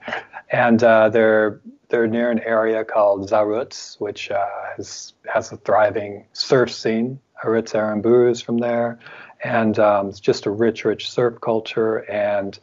and 0.50 0.83
uh, 0.83 1.09
they're 1.09 1.61
they're 1.90 2.07
near 2.07 2.31
an 2.31 2.40
area 2.40 2.85
called 2.85 3.29
Zarautz, 3.29 4.00
which 4.00 4.31
uh, 4.31 4.46
has 4.76 5.12
has 5.33 5.53
a 5.53 5.57
thriving 5.59 6.26
surf 6.33 6.72
scene. 6.72 7.20
Aritz 7.44 7.74
Aramburu 7.74 8.31
is 8.31 8.40
from 8.40 8.59
there, 8.59 8.98
and 9.42 9.79
um, 9.79 10.09
it's 10.09 10.20
just 10.20 10.46
a 10.46 10.50
rich, 10.50 10.85
rich 10.85 11.11
surf 11.11 11.40
culture. 11.40 11.98
And 12.11 12.59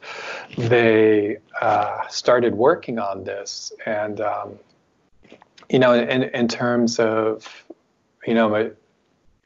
they 0.58 1.38
uh, 1.62 2.08
started 2.08 2.56
working 2.56 3.00
on 3.00 3.24
this, 3.24 3.72
and 3.86 4.22
um, 4.22 4.60
you 5.70 5.80
know, 5.80 5.94
in 5.94 6.24
in 6.24 6.48
terms 6.48 7.00
of 7.00 7.66
you 8.26 8.34
know, 8.34 8.56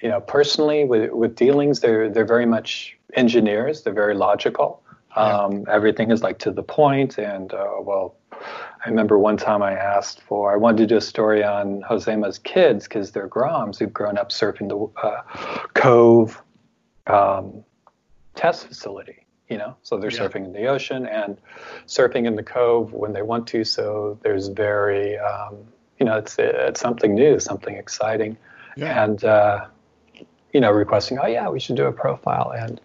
you 0.02 0.10
know, 0.10 0.22
personally 0.22 0.84
with 0.86 1.12
with 1.12 1.36
dealings, 1.36 1.80
they're 1.80 2.10
they're 2.10 2.26
very 2.26 2.46
much 2.46 2.98
engineers. 3.14 3.84
They're 3.84 3.94
very 3.94 4.16
logical. 4.16 4.84
Um, 5.16 5.66
everything 5.70 6.10
is 6.12 6.24
like 6.24 6.40
to 6.40 6.52
the 6.52 6.64
point, 6.64 7.18
and 7.18 7.54
uh, 7.54 7.76
well, 7.82 8.16
I 8.84 8.90
remember 8.90 9.20
one 9.20 9.38
time 9.38 9.62
I 9.62 9.74
asked 9.74 10.22
for 10.22 10.52
I 10.52 10.58
wanted 10.58 10.78
to 10.80 10.88
do 10.88 10.98
a 10.98 11.02
story 11.02 11.44
on 11.44 11.84
Josema's 11.88 12.40
kids 12.40 12.88
because 12.88 13.12
they're 13.12 13.28
Groms 13.28 13.78
who've 13.78 13.94
grown 13.94 14.18
up 14.18 14.30
surfing 14.30 14.70
the 14.70 15.08
uh, 15.08 15.22
Cove 15.74 16.42
um, 17.08 17.64
test 18.36 18.68
facility. 18.68 19.26
You 19.50 19.58
know, 19.58 19.76
so 19.84 19.98
they're 19.98 20.10
yeah. 20.10 20.20
surfing 20.20 20.46
in 20.46 20.54
the 20.54 20.68
ocean 20.68 21.06
and 21.06 21.38
surfing 21.86 22.26
in 22.26 22.36
the 22.38 22.44
Cove 22.44 22.94
when 22.94 23.12
they 23.12 23.22
want 23.22 23.48
to. 23.48 23.66
So 23.66 24.18
there's 24.24 24.48
very, 24.48 25.18
um, 25.18 25.58
you 26.00 26.06
know, 26.06 26.18
it's 26.18 26.38
it's 26.40 26.80
something 26.80 27.14
new, 27.14 27.38
something 27.38 27.76
exciting, 27.76 28.38
yeah. 28.78 29.04
and 29.04 29.22
uh, 29.26 29.66
you 30.54 30.62
know, 30.62 30.72
requesting, 30.72 31.20
oh 31.20 31.28
yeah, 31.28 31.50
we 31.50 31.60
should 31.60 31.76
do 31.76 31.86
a 31.86 31.92
profile 31.92 32.54
and 32.58 32.80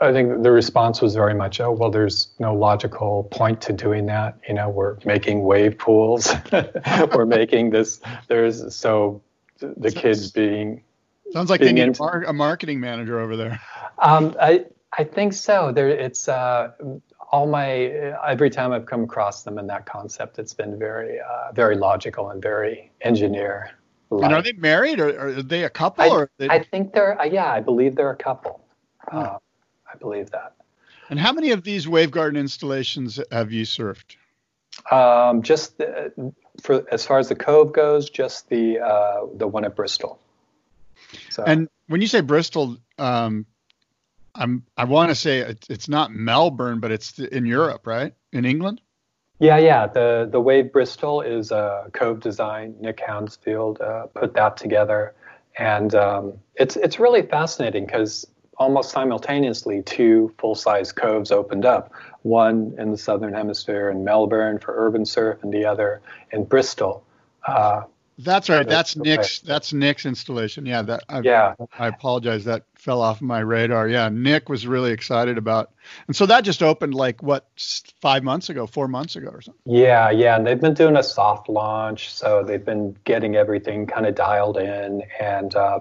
I 0.00 0.12
think 0.12 0.42
the 0.42 0.50
response 0.50 1.00
was 1.00 1.14
very 1.14 1.34
much, 1.34 1.60
oh, 1.60 1.70
well, 1.70 1.90
there's 1.90 2.28
no 2.38 2.54
logical 2.54 3.24
point 3.30 3.60
to 3.62 3.72
doing 3.72 4.06
that. 4.06 4.38
You 4.46 4.54
know, 4.54 4.68
we're 4.68 4.98
making 5.04 5.42
wave 5.42 5.78
pools. 5.78 6.32
we're 7.14 7.26
making 7.26 7.70
this. 7.70 8.00
There's 8.28 8.74
so 8.74 9.22
the 9.58 9.90
kids 9.90 10.30
being. 10.30 10.82
Sounds 11.32 11.50
like 11.50 11.60
being 11.60 11.74
they 11.74 11.86
need 11.86 11.98
a 12.26 12.32
marketing 12.32 12.78
manager 12.80 13.18
over 13.18 13.36
there. 13.36 13.60
Um, 13.98 14.36
I 14.40 14.66
I 14.96 15.04
think 15.04 15.32
so. 15.32 15.72
There, 15.72 15.88
it's 15.88 16.28
uh, 16.28 16.72
all 17.32 17.46
my 17.46 17.68
every 18.26 18.50
time 18.50 18.72
I've 18.72 18.86
come 18.86 19.04
across 19.04 19.42
them 19.42 19.58
in 19.58 19.66
that 19.66 19.86
concept, 19.86 20.38
it's 20.38 20.54
been 20.54 20.78
very 20.78 21.18
uh, 21.20 21.52
very 21.52 21.76
logical 21.76 22.30
and 22.30 22.40
very 22.40 22.92
engineer. 23.00 23.70
And 24.10 24.32
are 24.32 24.42
they 24.42 24.52
married 24.52 25.00
or, 25.00 25.18
are 25.18 25.42
they 25.42 25.64
a 25.64 25.70
couple? 25.70 26.04
I, 26.04 26.08
or 26.08 26.30
they... 26.38 26.48
I 26.48 26.62
think 26.62 26.92
they're 26.92 27.20
uh, 27.20 27.24
yeah, 27.24 27.52
I 27.52 27.60
believe 27.60 27.96
they're 27.96 28.10
a 28.10 28.16
couple. 28.16 28.60
Hmm. 29.10 29.36
I 29.96 29.98
believe 29.98 30.30
that. 30.30 30.54
And 31.08 31.18
how 31.18 31.32
many 31.32 31.52
of 31.52 31.62
these 31.62 31.86
Wavegarden 31.86 32.36
installations 32.36 33.20
have 33.30 33.52
you 33.52 33.64
surfed? 33.64 34.16
Um, 34.90 35.42
just 35.42 35.78
the, 35.78 36.32
for 36.60 36.84
as 36.92 37.06
far 37.06 37.18
as 37.18 37.28
the 37.28 37.34
Cove 37.34 37.72
goes, 37.72 38.10
just 38.10 38.48
the 38.48 38.80
uh, 38.80 39.26
the 39.34 39.46
one 39.46 39.64
at 39.64 39.74
Bristol. 39.74 40.20
So. 41.30 41.44
And 41.44 41.68
when 41.86 42.00
you 42.00 42.06
say 42.06 42.20
Bristol, 42.20 42.76
um, 42.98 43.46
I'm 44.34 44.64
I 44.76 44.84
want 44.84 45.10
to 45.10 45.14
say 45.14 45.56
it's 45.68 45.88
not 45.88 46.12
Melbourne, 46.12 46.80
but 46.80 46.90
it's 46.90 47.18
in 47.18 47.46
Europe, 47.46 47.86
right? 47.86 48.12
In 48.32 48.44
England. 48.44 48.80
Yeah, 49.38 49.58
yeah. 49.58 49.86
The 49.86 50.28
the 50.30 50.40
Wave 50.40 50.72
Bristol 50.72 51.22
is 51.22 51.52
a 51.52 51.88
Cove 51.92 52.20
design. 52.20 52.74
Nick 52.80 53.00
Hounsfield 53.00 53.80
uh, 53.80 54.06
put 54.06 54.34
that 54.34 54.56
together, 54.56 55.14
and 55.56 55.94
um, 55.94 56.34
it's 56.54 56.76
it's 56.76 56.98
really 56.98 57.22
fascinating 57.22 57.86
because 57.86 58.26
almost 58.58 58.90
simultaneously 58.90 59.82
two 59.82 60.32
full 60.38 60.54
size 60.54 60.92
coves 60.92 61.30
opened 61.30 61.64
up. 61.64 61.92
One 62.22 62.74
in 62.78 62.90
the 62.90 62.98
southern 62.98 63.32
hemisphere 63.32 63.90
in 63.90 64.04
Melbourne 64.04 64.58
for 64.58 64.74
urban 64.76 65.04
surf, 65.04 65.42
and 65.42 65.52
the 65.52 65.64
other 65.64 66.00
in 66.32 66.44
Bristol. 66.44 67.04
Uh, 67.46 67.82
that's 68.18 68.48
right. 68.48 68.66
That's 68.66 68.96
Nick's. 68.96 69.40
That's 69.40 69.72
Nick's 69.72 70.06
installation. 70.06 70.64
Yeah. 70.64 70.82
That. 70.82 71.04
I, 71.08 71.20
yeah. 71.20 71.54
I 71.78 71.88
apologize. 71.88 72.44
That 72.44 72.64
fell 72.74 73.02
off 73.02 73.20
my 73.20 73.40
radar. 73.40 73.88
Yeah. 73.88 74.08
Nick 74.08 74.48
was 74.48 74.66
really 74.66 74.92
excited 74.92 75.36
about, 75.36 75.72
and 76.06 76.16
so 76.16 76.24
that 76.26 76.42
just 76.42 76.62
opened 76.62 76.94
like 76.94 77.22
what 77.22 77.46
five 78.00 78.24
months 78.24 78.48
ago, 78.48 78.66
four 78.66 78.88
months 78.88 79.16
ago, 79.16 79.28
or 79.28 79.42
something. 79.42 79.60
Yeah. 79.66 80.10
Yeah. 80.10 80.36
And 80.36 80.46
they've 80.46 80.60
been 80.60 80.74
doing 80.74 80.96
a 80.96 81.02
soft 81.02 81.48
launch, 81.48 82.12
so 82.12 82.42
they've 82.42 82.64
been 82.64 82.96
getting 83.04 83.36
everything 83.36 83.86
kind 83.86 84.06
of 84.06 84.14
dialed 84.14 84.56
in, 84.56 85.02
and 85.20 85.54
uh, 85.54 85.80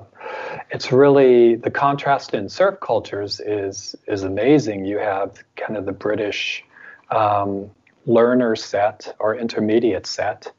it's 0.72 0.92
really 0.92 1.56
the 1.56 1.72
contrast 1.72 2.34
in 2.34 2.50
surf 2.50 2.80
cultures 2.82 3.40
is 3.40 3.96
is 4.08 4.24
amazing. 4.24 4.86
You 4.86 4.98
have 5.00 5.42
kind 5.56 5.78
of 5.78 5.86
the 5.86 5.94
British 5.94 6.66
um, 7.12 7.72
learner 8.06 8.56
set 8.56 9.16
or 9.20 9.36
intermediate 9.36 10.06
set 10.06 10.52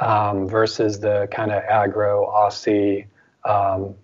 um, 0.00 0.48
versus 0.48 1.00
the 1.00 1.28
kind 1.30 1.52
of 1.52 1.62
agro 1.64 2.26
Aussie 2.26 3.06
um, 3.44 3.94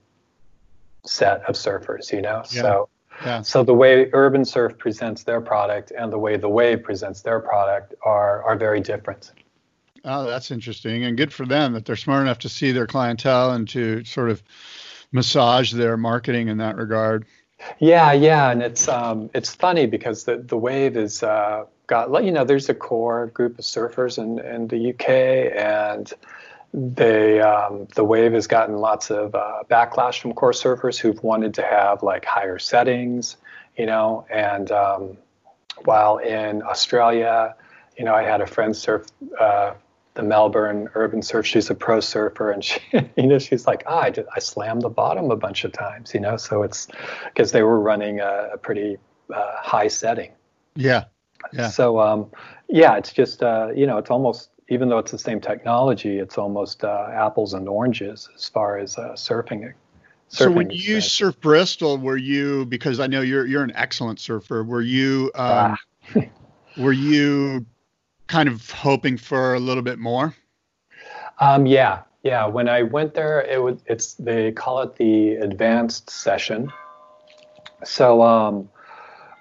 set 1.05 1.42
of 1.42 1.55
surfers, 1.55 2.12
you 2.12 2.22
know? 2.22 2.42
Yeah. 2.50 2.62
So, 2.62 2.88
yeah. 3.24 3.42
so 3.42 3.62
the 3.62 3.74
way 3.74 4.11
Urban 4.12 4.44
Surf 4.44 4.79
presents 4.79 5.24
their 5.24 5.40
product 5.40 5.92
and 5.96 6.12
the 6.12 6.18
way 6.18 6.37
the 6.37 6.48
Wave 6.48 6.83
presents 6.83 7.22
their 7.22 7.40
product 7.40 7.94
are, 8.05 8.42
are 8.44 8.57
very 8.57 8.81
different. 8.81 9.33
Oh, 10.05 10.24
that's 10.24 10.50
interesting 10.50 11.05
and 11.05 11.16
good 11.16 11.33
for 11.33 11.44
them 11.44 11.74
that 11.74 11.85
they're 11.85 11.96
smart 11.96 12.22
enough 12.22 12.38
to 12.40 12.48
see 12.48 12.72
their 12.72 12.87
clientele 12.87 13.53
and 13.53 13.68
to 13.68 14.05
sort 14.05 14.31
of 14.31 14.42
massage 15.12 15.72
their 15.72 15.96
marketing 15.96 16.48
in 16.48 16.59
that 16.59 16.76
regard. 16.76 17.26
Yeah, 17.79 18.12
yeah, 18.12 18.51
and 18.51 18.62
it's 18.62 18.88
um, 18.88 19.31
it's 19.35 19.55
funny 19.55 19.87
because 19.87 20.25
the 20.25 20.38
the 20.38 20.57
wave 20.57 20.96
is 20.96 21.23
uh, 21.23 21.64
got 21.90 22.25
you 22.25 22.31
know 22.31 22.44
there's 22.44 22.68
a 22.68 22.75
core 22.75 23.27
group 23.27 23.59
of 23.59 23.64
surfers 23.64 24.16
in, 24.16 24.38
in 24.38 24.68
the 24.68 24.90
UK 24.90 25.09
and 25.57 26.12
they 26.73 27.40
um, 27.40 27.88
the 27.96 28.05
wave 28.05 28.33
has 28.33 28.46
gotten 28.46 28.77
lots 28.77 29.11
of 29.11 29.35
uh, 29.35 29.64
backlash 29.68 30.20
from 30.20 30.33
core 30.33 30.53
surfers 30.53 30.99
who've 30.99 31.23
wanted 31.23 31.53
to 31.55 31.62
have 31.62 32.03
like 32.03 32.25
higher 32.25 32.61
settings 32.61 33.37
you 33.77 33.87
know 33.87 34.25
and 34.31 34.70
um, 34.70 35.16
while 35.85 36.18
in 36.18 36.62
Australia 36.62 37.57
you 37.99 38.05
know 38.05 38.14
I 38.14 38.23
had 38.23 38.40
a 38.40 38.46
friend 38.46 38.75
surf 38.75 39.07
uh, 39.38 39.75
the 40.20 40.28
Melbourne 40.28 40.88
urban 40.94 41.22
surf 41.22 41.46
she's 41.46 41.70
a 41.70 41.74
pro 41.74 42.00
surfer 42.00 42.50
and 42.50 42.64
she 42.64 42.80
you 43.16 43.26
know 43.26 43.38
she's 43.38 43.66
like 43.66 43.83
ah, 43.87 44.02
I, 44.02 44.14
I 44.35 44.38
slammed 44.38 44.83
the 44.83 44.90
bottom 44.90 45.30
a 45.30 45.37
bunch 45.37 45.64
of 45.64 45.72
times 45.72 46.12
you 46.14 46.20
know 46.20 46.37
so 46.37 46.62
it's 46.62 46.88
because 47.26 47.52
they 47.52 47.62
were 47.62 47.80
running 47.80 48.20
a, 48.20 48.50
a 48.54 48.59
pretty 48.59 48.98
uh, 49.35 49.52
high 49.56 49.88
setting 49.88 50.33
yeah 50.74 51.04
yeah. 51.52 51.68
So 51.68 52.00
um, 52.00 52.30
yeah, 52.68 52.96
it's 52.96 53.12
just 53.12 53.42
uh, 53.42 53.68
you 53.74 53.87
know 53.87 53.98
it's 53.98 54.11
almost 54.11 54.50
even 54.68 54.88
though 54.88 54.98
it's 54.98 55.11
the 55.11 55.18
same 55.18 55.40
technology, 55.40 56.18
it's 56.18 56.38
almost 56.38 56.85
uh, 56.85 57.09
apples 57.12 57.54
and 57.54 57.68
oranges 57.68 58.28
as 58.35 58.48
far 58.48 58.78
as 58.78 58.96
uh, 58.98 59.12
surfing. 59.14 59.62
surfing 59.62 59.74
so 60.28 60.50
when 60.50 60.70
you 60.70 61.00
surf 61.00 61.40
Bristol, 61.40 61.98
were 61.98 62.16
you 62.16 62.66
because 62.66 63.00
I 63.00 63.06
know 63.06 63.20
you're 63.20 63.46
you're 63.46 63.64
an 63.64 63.72
excellent 63.74 64.20
surfer. 64.20 64.62
Were 64.62 64.83
you 64.83 65.30
um, 65.35 65.76
ah. 66.14 66.20
were 66.78 66.92
you 66.92 67.66
kind 68.30 68.48
of 68.48 68.70
hoping 68.70 69.16
for 69.16 69.54
a 69.54 69.60
little 69.60 69.82
bit 69.82 69.98
more? 69.98 70.34
Um, 71.40 71.66
yeah, 71.66 72.02
yeah. 72.22 72.46
When 72.46 72.68
I 72.68 72.82
went 72.82 73.14
there, 73.14 73.42
it 73.42 73.60
was 73.60 73.80
it's 73.86 74.14
they 74.14 74.52
call 74.52 74.80
it 74.82 74.94
the 74.96 75.34
advanced 75.34 76.08
session. 76.08 76.72
So 77.84 78.22
um, 78.22 78.68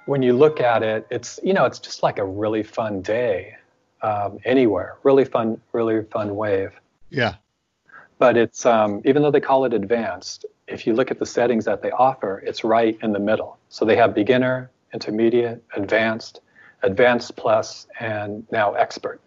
when 0.08 0.24
you 0.24 0.34
look 0.34 0.60
at 0.60 0.82
it, 0.82 1.06
it's 1.12 1.40
you 1.44 1.54
know 1.54 1.66
it's 1.66 1.80
just 1.80 2.02
like 2.02 2.18
a 2.18 2.26
really 2.26 2.64
fun 2.64 3.02
day 3.02 3.56
um, 4.02 4.40
anywhere. 4.44 4.98
Really 5.04 5.26
fun, 5.26 5.62
really 5.72 6.04
fun 6.06 6.36
wave. 6.36 6.72
Yeah. 7.10 7.36
But 8.18 8.38
it's 8.38 8.66
um, 8.66 9.02
even 9.06 9.22
though 9.22 9.32
they 9.32 9.40
call 9.40 9.66
it 9.66 9.74
advanced, 9.74 10.46
if 10.68 10.88
you 10.88 10.94
look 10.94 11.12
at 11.12 11.20
the 11.20 11.26
settings 11.26 11.66
that 11.66 11.84
they 11.84 11.92
offer, 11.92 12.40
it's 12.46 12.64
right 12.64 12.98
in 13.04 13.14
the 13.14 13.20
middle. 13.20 13.60
So 13.70 13.86
they 13.86 13.96
have 13.96 14.16
beginner, 14.16 14.72
intermediate, 14.94 15.64
advanced, 15.76 16.42
advanced 16.82 17.36
plus, 17.36 17.88
and 18.00 18.46
now 18.52 18.74
expert. 18.74 19.22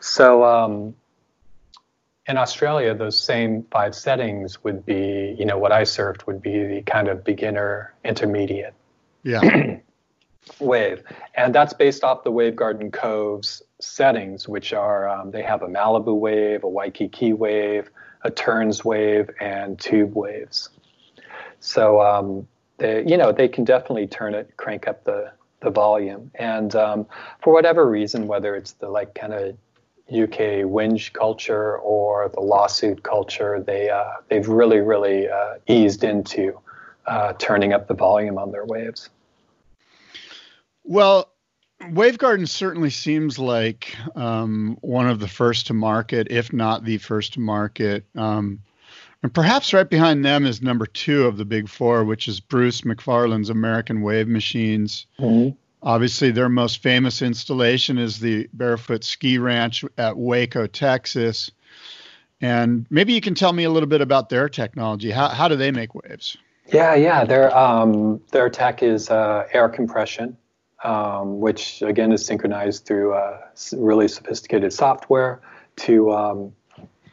So 0.00 0.44
um, 0.44 0.94
in 2.26 2.36
Australia, 2.36 2.94
those 2.94 3.18
same 3.18 3.64
five 3.70 3.94
settings 3.94 4.62
would 4.64 4.86
be, 4.86 5.34
you 5.38 5.44
know, 5.44 5.58
what 5.58 5.72
I 5.72 5.84
served 5.84 6.24
would 6.24 6.40
be 6.40 6.66
the 6.66 6.82
kind 6.82 7.08
of 7.08 7.24
beginner, 7.24 7.94
intermediate. 8.04 8.74
Yeah. 9.22 9.78
wave. 10.58 11.02
And 11.34 11.54
that's 11.54 11.72
based 11.72 12.04
off 12.04 12.24
the 12.24 12.30
wave 12.30 12.56
garden 12.56 12.90
Cove's 12.90 13.62
settings, 13.80 14.48
which 14.48 14.72
are 14.72 15.08
um, 15.08 15.30
they 15.30 15.42
have 15.42 15.62
a 15.62 15.68
Malibu 15.68 16.18
wave, 16.18 16.64
a 16.64 16.68
Waikiki 16.68 17.32
wave, 17.32 17.90
a 18.22 18.30
turns 18.30 18.84
wave, 18.84 19.30
and 19.40 19.78
tube 19.78 20.14
waves. 20.14 20.68
So 21.60 22.00
um, 22.00 22.48
they, 22.78 23.04
you 23.06 23.16
know, 23.16 23.32
they 23.32 23.48
can 23.48 23.64
definitely 23.64 24.06
turn 24.06 24.34
it, 24.34 24.56
crank 24.56 24.88
up 24.88 25.04
the 25.04 25.32
the 25.62 25.70
volume. 25.70 26.30
And 26.34 26.74
um, 26.74 27.06
for 27.42 27.52
whatever 27.52 27.88
reason, 27.88 28.26
whether 28.26 28.54
it's 28.54 28.72
the 28.72 28.88
like 28.88 29.14
kind 29.14 29.32
of 29.32 29.56
UK 30.08 30.64
whinge 30.66 31.12
culture 31.12 31.78
or 31.78 32.28
the 32.34 32.40
lawsuit 32.40 33.02
culture, 33.02 33.62
they 33.64 33.88
uh, 33.88 34.04
they've 34.28 34.48
really 34.48 34.80
really 34.80 35.28
uh, 35.28 35.54
eased 35.66 36.04
into 36.04 36.58
uh, 37.06 37.32
turning 37.38 37.72
up 37.72 37.88
the 37.88 37.94
volume 37.94 38.38
on 38.38 38.52
their 38.52 38.64
waves. 38.64 39.08
Well, 40.84 41.30
Wavegarden 41.80 42.48
certainly 42.48 42.90
seems 42.90 43.38
like 43.38 43.96
um, 44.14 44.76
one 44.82 45.08
of 45.08 45.20
the 45.20 45.28
first 45.28 45.68
to 45.68 45.74
market, 45.74 46.28
if 46.30 46.52
not 46.52 46.84
the 46.84 46.98
first 46.98 47.34
to 47.34 47.40
market. 47.40 48.04
Um, 48.14 48.60
and 49.22 49.32
perhaps 49.32 49.72
right 49.72 49.88
behind 49.88 50.24
them 50.24 50.46
is 50.46 50.62
number 50.62 50.86
two 50.86 51.26
of 51.26 51.36
the 51.36 51.44
big 51.44 51.68
four, 51.68 52.04
which 52.04 52.28
is 52.28 52.40
Bruce 52.40 52.82
McFarland's 52.82 53.50
American 53.50 54.02
Wave 54.02 54.28
Machines. 54.28 55.06
Mm-hmm. 55.18 55.56
Obviously, 55.82 56.30
their 56.30 56.48
most 56.48 56.82
famous 56.82 57.22
installation 57.22 57.98
is 57.98 58.20
the 58.20 58.48
Barefoot 58.52 59.02
Ski 59.02 59.38
Ranch 59.38 59.84
at 59.98 60.16
Waco, 60.16 60.66
Texas. 60.66 61.50
And 62.40 62.86
maybe 62.90 63.12
you 63.12 63.20
can 63.20 63.34
tell 63.34 63.52
me 63.52 63.64
a 63.64 63.70
little 63.70 63.88
bit 63.88 64.00
about 64.00 64.28
their 64.28 64.48
technology. 64.48 65.10
How, 65.10 65.28
how 65.28 65.48
do 65.48 65.56
they 65.56 65.70
make 65.70 65.94
waves? 65.94 66.36
Yeah, 66.72 66.94
yeah. 66.94 67.24
Their 67.24 67.56
um, 67.56 68.20
their 68.30 68.48
tech 68.48 68.82
is 68.82 69.10
uh, 69.10 69.46
air 69.52 69.68
compression 69.68 70.36
um, 70.84 71.40
which 71.40 71.82
again 71.82 72.12
is 72.12 72.24
synchronized 72.24 72.84
through 72.84 73.14
uh, 73.14 73.40
really 73.72 74.08
sophisticated 74.08 74.72
software 74.72 75.40
to 75.76 76.12
um, 76.12 76.52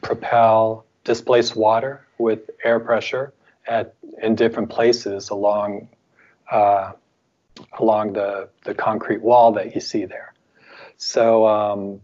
propel 0.02 0.86
displaced 1.04 1.56
water 1.56 2.06
with 2.18 2.50
air 2.64 2.80
pressure 2.80 3.34
at 3.68 3.96
in 4.22 4.36
different 4.36 4.70
places 4.70 5.30
along 5.30 5.88
uh, 6.52 6.94
along 7.80 8.14
the 8.14 8.50
the 8.64 8.74
concrete 8.74 9.22
wall 9.22 9.52
that 9.54 9.76
you 9.76 9.82
see 9.82 10.06
there. 10.06 10.34
So 10.98 11.48
um, 11.48 12.02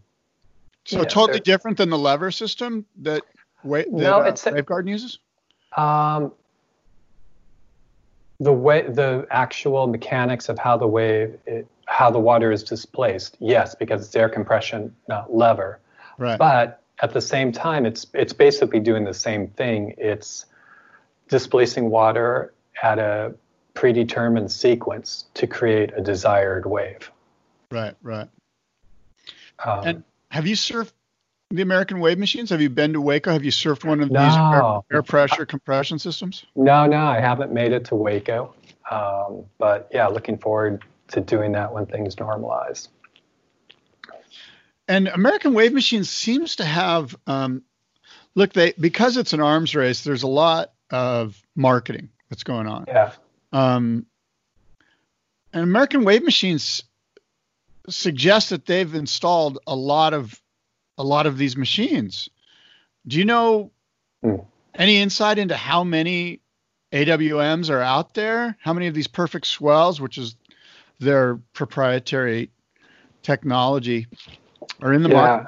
so 0.84 0.98
yeah, 0.98 1.04
totally 1.04 1.40
different 1.40 1.78
than 1.78 1.90
the 1.90 1.98
lever 1.98 2.30
system 2.30 2.86
that, 3.02 3.22
wa- 3.64 3.78
that 3.78 3.90
no, 3.90 4.20
uh, 4.20 4.24
it's 4.24 4.46
uh, 4.46 4.52
Wavegarden 4.52 4.88
uses. 4.88 5.18
Um, 5.76 6.32
the 8.38 8.52
way 8.52 8.82
the 8.82 9.26
actual 9.30 9.86
mechanics 9.86 10.48
of 10.48 10.58
how 10.58 10.76
the 10.76 10.86
wave 10.86 11.38
it, 11.46 11.66
how 11.86 12.10
the 12.10 12.18
water 12.18 12.52
is 12.52 12.62
displaced 12.62 13.36
yes 13.40 13.74
because 13.74 14.04
it's 14.04 14.14
air 14.14 14.28
compression 14.28 14.94
not 15.08 15.34
lever 15.34 15.80
right 16.18 16.38
but 16.38 16.82
at 17.02 17.12
the 17.12 17.20
same 17.20 17.52
time 17.52 17.86
it's 17.86 18.06
it's 18.14 18.32
basically 18.32 18.80
doing 18.80 19.04
the 19.04 19.14
same 19.14 19.48
thing 19.48 19.94
it's 19.98 20.46
displacing 21.28 21.90
water 21.90 22.52
at 22.82 22.98
a 22.98 23.34
predetermined 23.74 24.50
sequence 24.50 25.26
to 25.34 25.46
create 25.46 25.92
a 25.96 26.00
desired 26.00 26.66
wave 26.66 27.10
Right, 27.70 27.94
right. 28.02 28.28
Um, 29.64 29.86
and 29.86 30.04
have 30.30 30.46
you 30.46 30.54
surfed 30.54 30.92
the 31.50 31.62
American 31.62 32.00
wave 32.00 32.18
machines? 32.18 32.50
Have 32.50 32.60
you 32.60 32.70
been 32.70 32.92
to 32.92 33.00
Waco? 33.00 33.32
Have 33.32 33.44
you 33.44 33.50
surfed 33.50 33.84
one 33.84 34.00
of 34.00 34.10
no. 34.10 34.24
these 34.24 34.36
air, 34.36 34.96
air, 34.98 35.02
pressure 35.02 35.46
compression 35.46 35.98
systems? 35.98 36.44
No, 36.54 36.86
no, 36.86 36.98
I 37.06 37.20
haven't 37.20 37.52
made 37.52 37.72
it 37.72 37.84
to 37.86 37.94
Waco. 37.94 38.54
Um, 38.90 39.44
but 39.58 39.88
yeah, 39.92 40.06
looking 40.06 40.38
forward 40.38 40.84
to 41.08 41.20
doing 41.20 41.52
that 41.52 41.72
when 41.72 41.86
things 41.86 42.16
normalize. 42.16 42.88
And 44.88 45.08
American 45.08 45.54
Wave 45.54 45.72
Machines 45.72 46.10
seems 46.10 46.56
to 46.56 46.64
have, 46.64 47.16
um, 47.26 47.62
look, 48.34 48.52
they 48.52 48.72
because 48.78 49.16
it's 49.16 49.32
an 49.32 49.40
arms 49.40 49.74
race. 49.74 50.04
There's 50.04 50.22
a 50.22 50.28
lot 50.28 50.72
of 50.90 51.40
marketing 51.56 52.10
that's 52.28 52.44
going 52.44 52.68
on. 52.68 52.84
Yeah. 52.86 53.12
Um, 53.52 54.06
and 55.52 55.64
American 55.64 56.04
Wave 56.04 56.22
Machines 56.22 56.84
suggest 57.88 58.50
that 58.50 58.66
they've 58.66 58.94
installed 58.94 59.58
a 59.66 59.74
lot 59.74 60.14
of 60.14 60.40
a 60.98 61.04
lot 61.04 61.26
of 61.26 61.36
these 61.36 61.56
machines. 61.56 62.28
Do 63.06 63.18
you 63.18 63.24
know 63.24 63.70
mm. 64.24 64.44
any 64.74 65.00
insight 65.00 65.38
into 65.38 65.56
how 65.56 65.84
many 65.84 66.40
AWMs 66.92 67.70
are 67.70 67.82
out 67.82 68.14
there? 68.14 68.56
How 68.60 68.72
many 68.72 68.86
of 68.86 68.94
these 68.94 69.06
perfect 69.06 69.46
swells, 69.46 70.00
which 70.00 70.18
is 70.18 70.36
their 70.98 71.36
proprietary 71.52 72.50
technology, 73.22 74.06
are 74.82 74.92
in 74.92 75.02
the 75.02 75.10
yeah. 75.10 75.44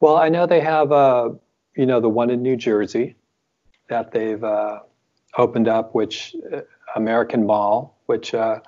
Well, 0.00 0.16
I 0.16 0.28
know 0.28 0.46
they 0.46 0.60
have, 0.60 0.92
uh, 0.92 1.30
you 1.76 1.86
know, 1.86 2.00
the 2.00 2.08
one 2.08 2.30
in 2.30 2.42
New 2.42 2.56
Jersey 2.56 3.16
that 3.88 4.12
they've 4.12 4.42
uh, 4.42 4.80
opened 5.36 5.68
up, 5.68 5.94
which 5.94 6.34
uh, 6.52 6.60
American 6.96 7.46
Mall, 7.46 7.96
which 8.06 8.34
uh, 8.34 8.60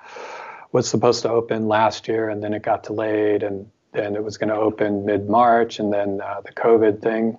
was 0.72 0.88
supposed 0.88 1.22
to 1.22 1.30
open 1.30 1.68
last 1.68 2.08
year, 2.08 2.28
and 2.28 2.42
then 2.42 2.52
it 2.52 2.62
got 2.62 2.82
delayed, 2.82 3.42
and 3.42 3.70
then 3.92 4.14
it 4.14 4.22
was 4.22 4.36
going 4.36 4.50
to 4.50 4.56
open 4.56 5.04
mid 5.04 5.28
March, 5.28 5.78
and 5.78 5.92
then 5.92 6.20
uh, 6.20 6.40
the 6.44 6.52
COVID 6.52 7.00
thing 7.00 7.38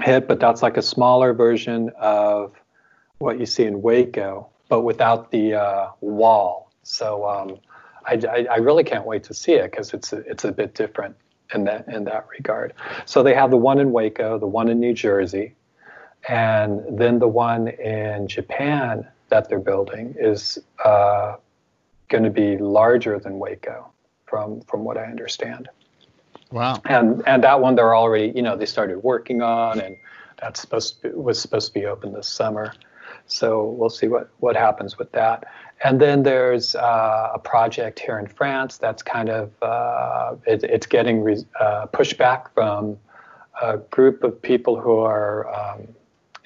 hit. 0.00 0.28
But 0.28 0.40
that's 0.40 0.62
like 0.62 0.76
a 0.76 0.82
smaller 0.82 1.32
version 1.32 1.90
of 1.98 2.52
what 3.18 3.38
you 3.38 3.46
see 3.46 3.64
in 3.64 3.80
Waco, 3.80 4.48
but 4.68 4.82
without 4.82 5.30
the 5.30 5.54
uh, 5.54 5.88
wall. 6.00 6.70
So 6.82 7.26
um, 7.26 7.58
I, 8.04 8.20
I, 8.28 8.46
I, 8.50 8.56
really 8.56 8.84
can't 8.84 9.06
wait 9.06 9.24
to 9.24 9.32
see 9.34 9.54
it 9.54 9.70
because 9.70 9.94
it's 9.94 10.12
a, 10.12 10.18
it's 10.18 10.44
a 10.44 10.52
bit 10.52 10.74
different 10.74 11.16
in 11.52 11.64
that 11.64 11.88
in 11.88 12.04
that 12.04 12.26
regard. 12.30 12.72
So 13.04 13.22
they 13.22 13.34
have 13.34 13.50
the 13.50 13.56
one 13.56 13.78
in 13.78 13.92
Waco, 13.92 14.38
the 14.38 14.46
one 14.46 14.68
in 14.68 14.80
New 14.80 14.94
Jersey, 14.94 15.54
and 16.28 16.82
then 16.90 17.18
the 17.18 17.28
one 17.28 17.68
in 17.68 18.28
Japan 18.28 19.06
that 19.28 19.48
they're 19.48 19.58
building 19.58 20.14
is 20.18 20.58
uh, 20.84 21.36
going 22.08 22.24
to 22.24 22.30
be 22.30 22.56
larger 22.58 23.18
than 23.18 23.38
Waco 23.38 23.90
from 24.26 24.60
from 24.62 24.84
what 24.84 24.96
I 24.96 25.04
understand. 25.04 25.68
Wow. 26.50 26.80
And 26.84 27.22
and 27.26 27.42
that 27.44 27.60
one 27.60 27.74
they're 27.74 27.96
already 27.96 28.32
you 28.34 28.42
know 28.42 28.56
they 28.56 28.66
started 28.66 28.98
working 29.02 29.42
on 29.42 29.80
and 29.80 29.96
that's 30.40 30.60
supposed 30.60 31.02
to 31.02 31.08
be, 31.08 31.14
was 31.14 31.40
supposed 31.40 31.68
to 31.68 31.74
be 31.74 31.86
open 31.86 32.12
this 32.12 32.28
summer. 32.28 32.74
So 33.26 33.64
we'll 33.64 33.90
see 33.90 34.08
what 34.08 34.30
what 34.38 34.56
happens 34.56 34.98
with 34.98 35.10
that. 35.12 35.44
And 35.82 36.00
then 36.00 36.22
there's 36.22 36.74
uh, 36.74 37.32
a 37.34 37.38
project 37.38 37.98
here 37.98 38.18
in 38.18 38.26
France 38.26 38.78
that's 38.78 39.02
kind 39.02 39.28
of 39.28 39.50
uh, 39.62 40.36
it, 40.46 40.64
it's 40.64 40.86
getting 40.86 41.22
re- 41.22 41.44
uh, 41.60 41.86
pushback 41.92 42.46
from 42.54 42.96
a 43.60 43.78
group 43.78 44.24
of 44.24 44.40
people 44.40 44.80
who 44.80 44.98
are 44.98 45.52
um, 45.54 45.88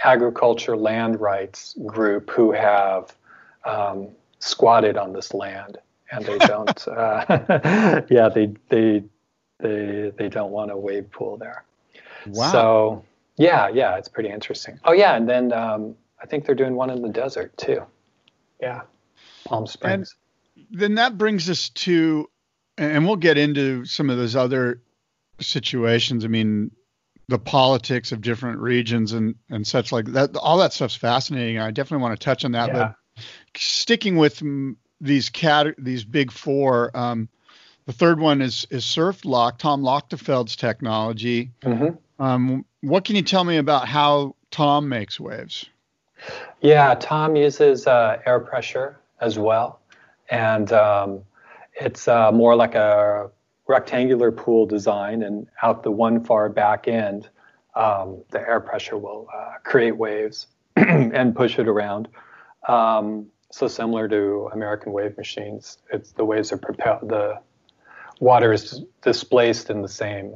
agriculture 0.05 0.77
land 0.77 1.21
rights 1.21 1.77
group 1.87 2.31
who 2.31 2.53
have 2.53 3.15
um, 3.65 4.09
squatted 4.39 4.97
on 4.97 5.13
this 5.13 5.35
land 5.35 5.79
and 6.11 6.25
they 6.25 6.39
don't. 6.39 6.89
uh, 6.89 8.03
yeah, 8.11 8.29
they 8.29 8.55
they 8.69 9.03
they 9.59 10.13
they 10.17 10.29
don't 10.29 10.51
want 10.51 10.71
a 10.71 10.77
wave 10.77 11.11
pool 11.11 11.37
there. 11.37 11.65
Wow. 12.27 12.53
So 12.53 13.05
yeah, 13.37 13.69
yeah, 13.69 13.97
it's 13.97 14.09
pretty 14.09 14.31
interesting. 14.31 14.79
Oh 14.85 14.93
yeah, 14.93 15.17
and 15.17 15.29
then 15.29 15.53
um, 15.53 15.95
I 16.23 16.27
think 16.27 16.45
they're 16.47 16.55
doing 16.55 16.75
one 16.75 16.91
in 16.91 17.03
the 17.03 17.09
desert 17.09 17.57
too. 17.57 17.83
Yeah, 18.61 18.83
Palm 19.49 19.67
Springs. 19.67 20.15
And 20.57 20.67
then 20.71 20.95
that 20.97 21.17
brings 21.17 21.49
us 21.49 21.71
to, 21.71 22.29
and 22.77 23.07
we'll 23.07 23.17
get 23.17 23.39
into 23.39 23.85
some 23.85 24.11
of 24.11 24.19
those 24.19 24.37
other 24.37 24.83
situations. 25.41 26.25
I 26.25 26.29
mean, 26.29 26.71
the 27.29 27.39
politics 27.39 28.13
of 28.13 28.21
different 28.21 28.59
regions 28.59 29.13
and 29.13 29.35
and 29.51 29.67
such 29.67 29.93
like 29.93 30.07
that. 30.07 30.37
All 30.37 30.59
that 30.59 30.73
stuff's 30.73 30.97
fascinating. 30.97 31.59
I 31.59 31.71
definitely 31.71 32.03
want 32.03 32.19
to 32.19 32.25
touch 32.25 32.45
on 32.45 32.53
that. 32.53 32.69
Yeah. 32.69 32.93
But 33.17 33.25
sticking 33.57 34.17
with 34.17 34.43
these 35.01 35.29
cat 35.29 35.75
these 35.79 36.05
big 36.05 36.33
four. 36.33 36.97
Um, 36.97 37.29
the 37.87 37.93
third 37.93 38.19
one 38.19 38.43
is 38.43 38.67
is 38.71 38.85
Surf 38.85 39.25
Loch, 39.25 39.59
Tom 39.59 39.83
Lochtefeld's 39.83 40.57
technology. 40.57 41.51
Mm-hmm. 41.63 42.23
Um, 42.23 42.65
what 42.81 43.05
can 43.05 43.17
you 43.17 43.23
tell 43.23 43.45
me 43.45 43.59
about 43.59 43.89
how 43.89 44.35
Tom 44.51 44.89
makes 44.89 45.21
waves? 45.21 45.67
Yeah, 46.61 46.95
Tom 46.97 47.37
uses 47.37 47.87
uh, 47.87 48.21
air 48.27 48.41
pressure 48.41 48.99
as 49.21 49.39
well, 49.39 49.81
and 50.31 50.73
um, 50.73 51.23
it's 51.81 52.09
uh, 52.09 52.33
more 52.33 52.57
like 52.57 52.75
a 52.75 53.31
rectangular 53.67 54.33
pool 54.33 54.67
design. 54.67 55.23
And 55.23 55.47
out 55.63 55.83
the 55.83 55.91
one 55.91 56.25
far 56.25 56.49
back 56.49 56.89
end, 56.89 57.29
um, 57.75 58.23
the 58.31 58.41
air 58.41 58.61
pressure 58.61 58.99
will 58.99 59.29
uh, 59.35 59.55
create 59.63 59.97
waves 59.97 60.49
and 60.77 61.35
push 61.37 61.59
it 61.59 61.69
around. 61.69 62.09
Um, 62.67 63.27
so 63.51 63.69
similar 63.69 64.09
to 64.09 64.51
American 64.53 64.93
wave 64.93 65.17
machines. 65.17 65.79
It's 65.93 66.13
the 66.13 66.25
waves 66.25 66.53
are 66.53 66.59
propelled, 66.59 67.09
the 67.09 67.41
water 68.21 68.53
is 68.53 68.83
displaced 69.01 69.71
in 69.71 69.81
the 69.81 69.89
same 69.89 70.35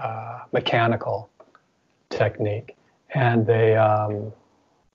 uh, 0.00 0.40
mechanical 0.52 1.30
technique. 2.10 2.76
And 3.14 3.46
they, 3.46 3.74
um, 3.76 4.32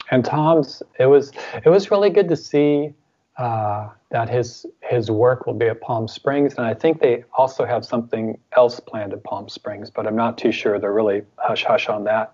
and 0.10 0.24
Tom's, 0.24 0.82
it 1.00 1.06
was, 1.06 1.32
it 1.66 1.70
was 1.70 1.92
really 1.92 2.10
good 2.10 2.30
to 2.30 2.36
see 2.36 2.94
uh, 3.38 3.90
that 4.12 4.30
his 4.30 4.66
his 4.82 5.10
work 5.10 5.48
will 5.48 5.54
be 5.56 5.66
at 5.66 5.82
Palm 5.82 6.08
Springs, 6.08 6.54
and 6.56 6.66
I 6.66 6.74
think 6.74 7.02
they 7.02 7.24
also 7.38 7.66
have 7.66 7.84
something 7.86 8.38
else 8.56 8.80
planned 8.80 9.14
at 9.14 9.24
Palm 9.24 9.50
Springs, 9.50 9.90
but 9.90 10.06
I'm 10.06 10.16
not 10.16 10.38
too 10.38 10.52
sure. 10.52 10.80
They're 10.80 10.94
really 10.94 11.24
hush 11.38 11.64
hush 11.64 11.90
on 11.90 12.04
that. 12.04 12.34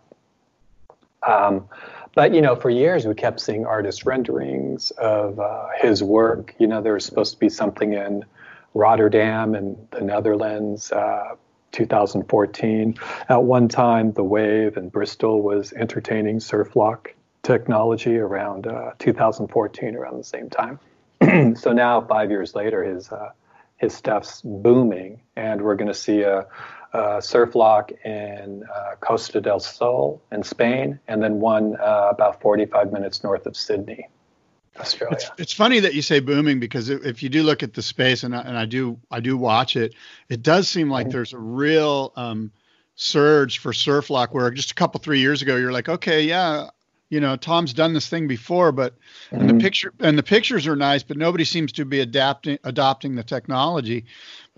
Um, 1.26 1.68
but 2.16 2.34
you 2.34 2.42
know, 2.42 2.56
for 2.56 2.70
years 2.70 3.06
we 3.06 3.14
kept 3.14 3.40
seeing 3.40 3.66
artist 3.66 4.06
renderings 4.06 4.92
of 4.92 5.40
uh, 5.40 5.68
his 5.78 6.04
work. 6.04 6.54
You 6.58 6.68
know, 6.68 6.82
there 6.82 6.94
was 6.94 7.06
supposed 7.06 7.34
to 7.34 7.40
be 7.40 7.50
something 7.50 7.94
in 7.94 8.26
Rotterdam 8.74 9.56
in 9.56 9.78
the 9.92 10.02
Netherlands, 10.02 10.92
uh, 10.92 11.36
2014. 11.72 12.96
At 13.30 13.44
one 13.44 13.68
time, 13.68 14.12
the 14.14 14.24
Wave 14.24 14.76
in 14.78 14.90
Bristol 14.90 15.42
was 15.42 15.72
entertaining 15.74 16.40
Surf 16.40 16.76
Loch 16.76 17.14
technology 17.44 18.18
around 18.18 18.68
uh, 18.68 18.92
2014, 19.00 19.96
around 19.96 20.18
the 20.18 20.24
same 20.24 20.50
time. 20.50 20.80
so 21.56 21.74
now, 21.74 22.02
five 22.02 22.30
years 22.30 22.56
later, 22.56 22.84
his 22.84 23.12
uh, 23.12 23.32
his 23.78 23.94
stuff's 23.94 24.42
booming, 24.44 25.22
and 25.36 25.62
we're 25.62 25.76
going 25.76 25.88
to 25.88 25.94
see 25.94 26.22
a 26.22 26.46
uh, 26.94 27.22
Surf 27.22 27.56
Loch 27.56 27.92
in 28.04 28.64
uh, 28.74 28.96
Costa 29.00 29.42
del 29.42 29.60
Sol 29.60 30.22
in 30.32 30.44
Spain, 30.44 31.00
and 31.08 31.22
then 31.22 31.40
one 31.40 31.76
uh, 31.78 32.08
about 32.12 32.42
45 32.42 32.92
minutes 32.92 33.24
north 33.24 33.46
of 33.46 33.56
Sydney, 33.56 34.08
Australia. 34.80 35.18
It's, 35.18 35.32
it's, 35.38 35.54
funny 35.54 35.80
that 35.80 35.94
you 35.94 36.02
say 36.02 36.20
booming 36.20 36.60
because 36.60 36.90
if 36.90 37.22
you 37.22 37.30
do 37.30 37.44
look 37.44 37.64
at 37.64 37.74
the 37.74 37.82
space, 37.82 38.24
and 38.24 38.36
I, 38.36 38.42
and 38.42 38.58
I 38.58 38.66
do 38.66 39.00
I 39.12 39.20
do 39.20 39.38
watch 39.38 39.76
it, 39.76 39.94
it 40.30 40.42
does 40.42 40.68
seem 40.68 40.90
like 40.90 41.08
mm-hmm. 41.08 41.14
there's 41.14 41.34
a 41.34 41.40
real 41.40 42.12
um, 42.16 42.52
surge 42.96 43.60
for 43.60 43.72
Surf 43.72 44.10
Loch 44.10 44.34
where 44.34 44.50
just 44.52 44.72
a 44.72 44.76
couple 44.76 45.00
three 45.00 45.20
years 45.20 45.42
ago 45.42 45.56
you're 45.56 45.72
like, 45.72 45.90
okay, 45.90 46.24
yeah, 46.24 46.70
you 47.10 47.20
know 47.20 47.36
tom's 47.36 47.74
done 47.74 47.94
this 47.94 48.08
thing 48.08 48.28
before 48.28 48.72
but 48.72 48.94
mm-hmm. 49.32 49.42
and 49.42 49.50
the 49.50 49.64
picture 49.64 49.94
and 50.00 50.18
the 50.18 50.24
pictures 50.24 50.68
are 50.68 50.76
nice 50.76 51.04
but 51.04 51.18
nobody 51.18 51.44
seems 51.44 51.72
to 51.72 51.86
be 51.86 52.00
adapting 52.00 52.58
adopting 52.64 53.16
the 53.16 53.24
technology 53.24 54.06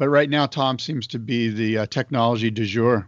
but 0.02 0.10
right 0.10 0.32
now, 0.32 0.48
Tom 0.48 0.80
seems 0.80 1.06
to 1.06 1.20
be 1.20 1.50
the 1.50 1.78
uh, 1.78 1.86
technology 1.86 2.50
du 2.50 2.66
jour. 2.66 3.08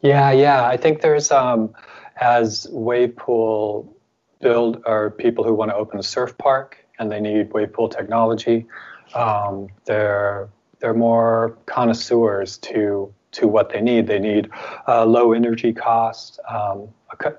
Yeah, 0.00 0.30
yeah. 0.32 0.64
I 0.64 0.78
think 0.78 1.02
there's 1.02 1.30
um, 1.30 1.74
as 2.18 2.66
wave 2.70 3.14
pool 3.14 3.94
build 4.40 4.82
or 4.86 5.10
people 5.10 5.44
who 5.44 5.52
want 5.52 5.70
to 5.70 5.74
open 5.74 5.98
a 5.98 6.02
surf 6.02 6.38
park 6.38 6.78
and 6.98 7.12
they 7.12 7.20
need 7.20 7.52
wave 7.52 7.74
pool 7.74 7.90
technology. 7.90 8.66
Um, 9.14 9.68
they're 9.84 10.48
they're 10.78 10.94
more 10.94 11.58
connoisseurs 11.66 12.56
to 12.56 13.12
to 13.32 13.46
what 13.46 13.68
they 13.68 13.82
need. 13.82 14.06
They 14.06 14.18
need 14.18 14.48
uh, 14.88 15.04
low 15.04 15.34
energy 15.34 15.74
costs, 15.74 16.38
um, 16.48 16.88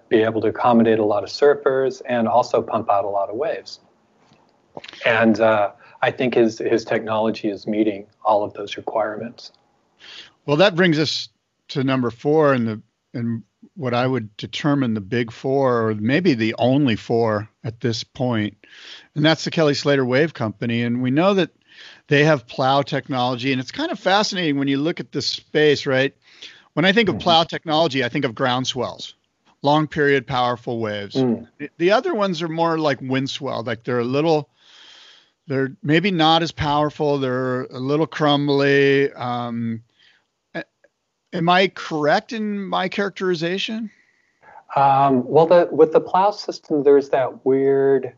be 0.09 0.23
able 0.23 0.41
to 0.41 0.47
accommodate 0.47 0.99
a 0.99 1.05
lot 1.05 1.23
of 1.23 1.29
surfers, 1.29 2.01
and 2.05 2.27
also 2.27 2.61
pump 2.61 2.89
out 2.89 3.05
a 3.05 3.09
lot 3.09 3.29
of 3.29 3.35
waves. 3.35 3.79
And 5.05 5.39
uh, 5.39 5.71
I 6.01 6.11
think 6.11 6.35
his 6.35 6.59
his 6.59 6.85
technology 6.85 7.49
is 7.49 7.67
meeting 7.67 8.07
all 8.23 8.43
of 8.43 8.53
those 8.53 8.77
requirements. 8.77 9.51
Well, 10.45 10.57
that 10.57 10.75
brings 10.75 10.99
us 10.99 11.29
to 11.69 11.83
number 11.83 12.11
four, 12.11 12.53
and 12.53 12.67
the 12.67 12.81
and 13.13 13.43
what 13.75 13.93
I 13.93 14.07
would 14.07 14.35
determine 14.37 14.93
the 14.93 15.01
big 15.01 15.31
four, 15.31 15.89
or 15.89 15.95
maybe 15.95 16.33
the 16.33 16.55
only 16.57 16.95
four 16.95 17.47
at 17.63 17.79
this 17.79 18.03
point, 18.03 18.57
and 19.15 19.23
that's 19.23 19.43
the 19.43 19.51
Kelly 19.51 19.73
Slater 19.73 20.05
Wave 20.05 20.33
Company. 20.33 20.83
And 20.83 21.01
we 21.01 21.11
know 21.11 21.33
that 21.35 21.51
They 22.07 22.25
have 22.25 22.47
plow 22.47 22.81
technology, 22.81 23.51
and 23.51 23.61
it's 23.61 23.71
kind 23.71 23.91
of 23.91 23.99
fascinating 23.99 24.57
when 24.57 24.67
you 24.67 24.77
look 24.77 24.99
at 24.99 25.11
this 25.11 25.27
space, 25.27 25.85
right? 25.85 26.13
When 26.73 26.85
I 26.85 26.93
think 26.93 27.09
of 27.09 27.15
mm-hmm. 27.15 27.23
plow 27.23 27.43
technology, 27.43 28.03
I 28.03 28.09
think 28.09 28.25
of 28.25 28.35
ground 28.35 28.67
swells, 28.67 29.15
long 29.61 29.87
period 29.87 30.27
powerful 30.27 30.79
waves. 30.79 31.15
Mm. 31.15 31.47
The, 31.57 31.69
the 31.77 31.91
other 31.91 32.13
ones 32.13 32.41
are 32.41 32.47
more 32.47 32.77
like 32.77 32.99
wind 33.01 33.29
swell, 33.29 33.63
like 33.63 33.83
they're 33.83 33.99
a 33.99 34.03
little, 34.03 34.49
they're 35.47 35.75
maybe 35.83 36.11
not 36.11 36.41
as 36.41 36.51
powerful. 36.51 37.17
They're 37.17 37.63
a 37.63 37.79
little 37.79 38.07
crumbly. 38.07 39.11
Um, 39.13 39.83
am 41.33 41.49
I 41.49 41.67
correct 41.69 42.33
in 42.33 42.59
my 42.59 42.89
characterization? 42.89 43.91
Um, 44.75 45.27
well, 45.27 45.47
the, 45.47 45.67
with 45.71 45.91
the 45.91 45.99
plow 45.99 46.31
system, 46.31 46.83
there's 46.83 47.09
that 47.09 47.45
weird, 47.45 48.13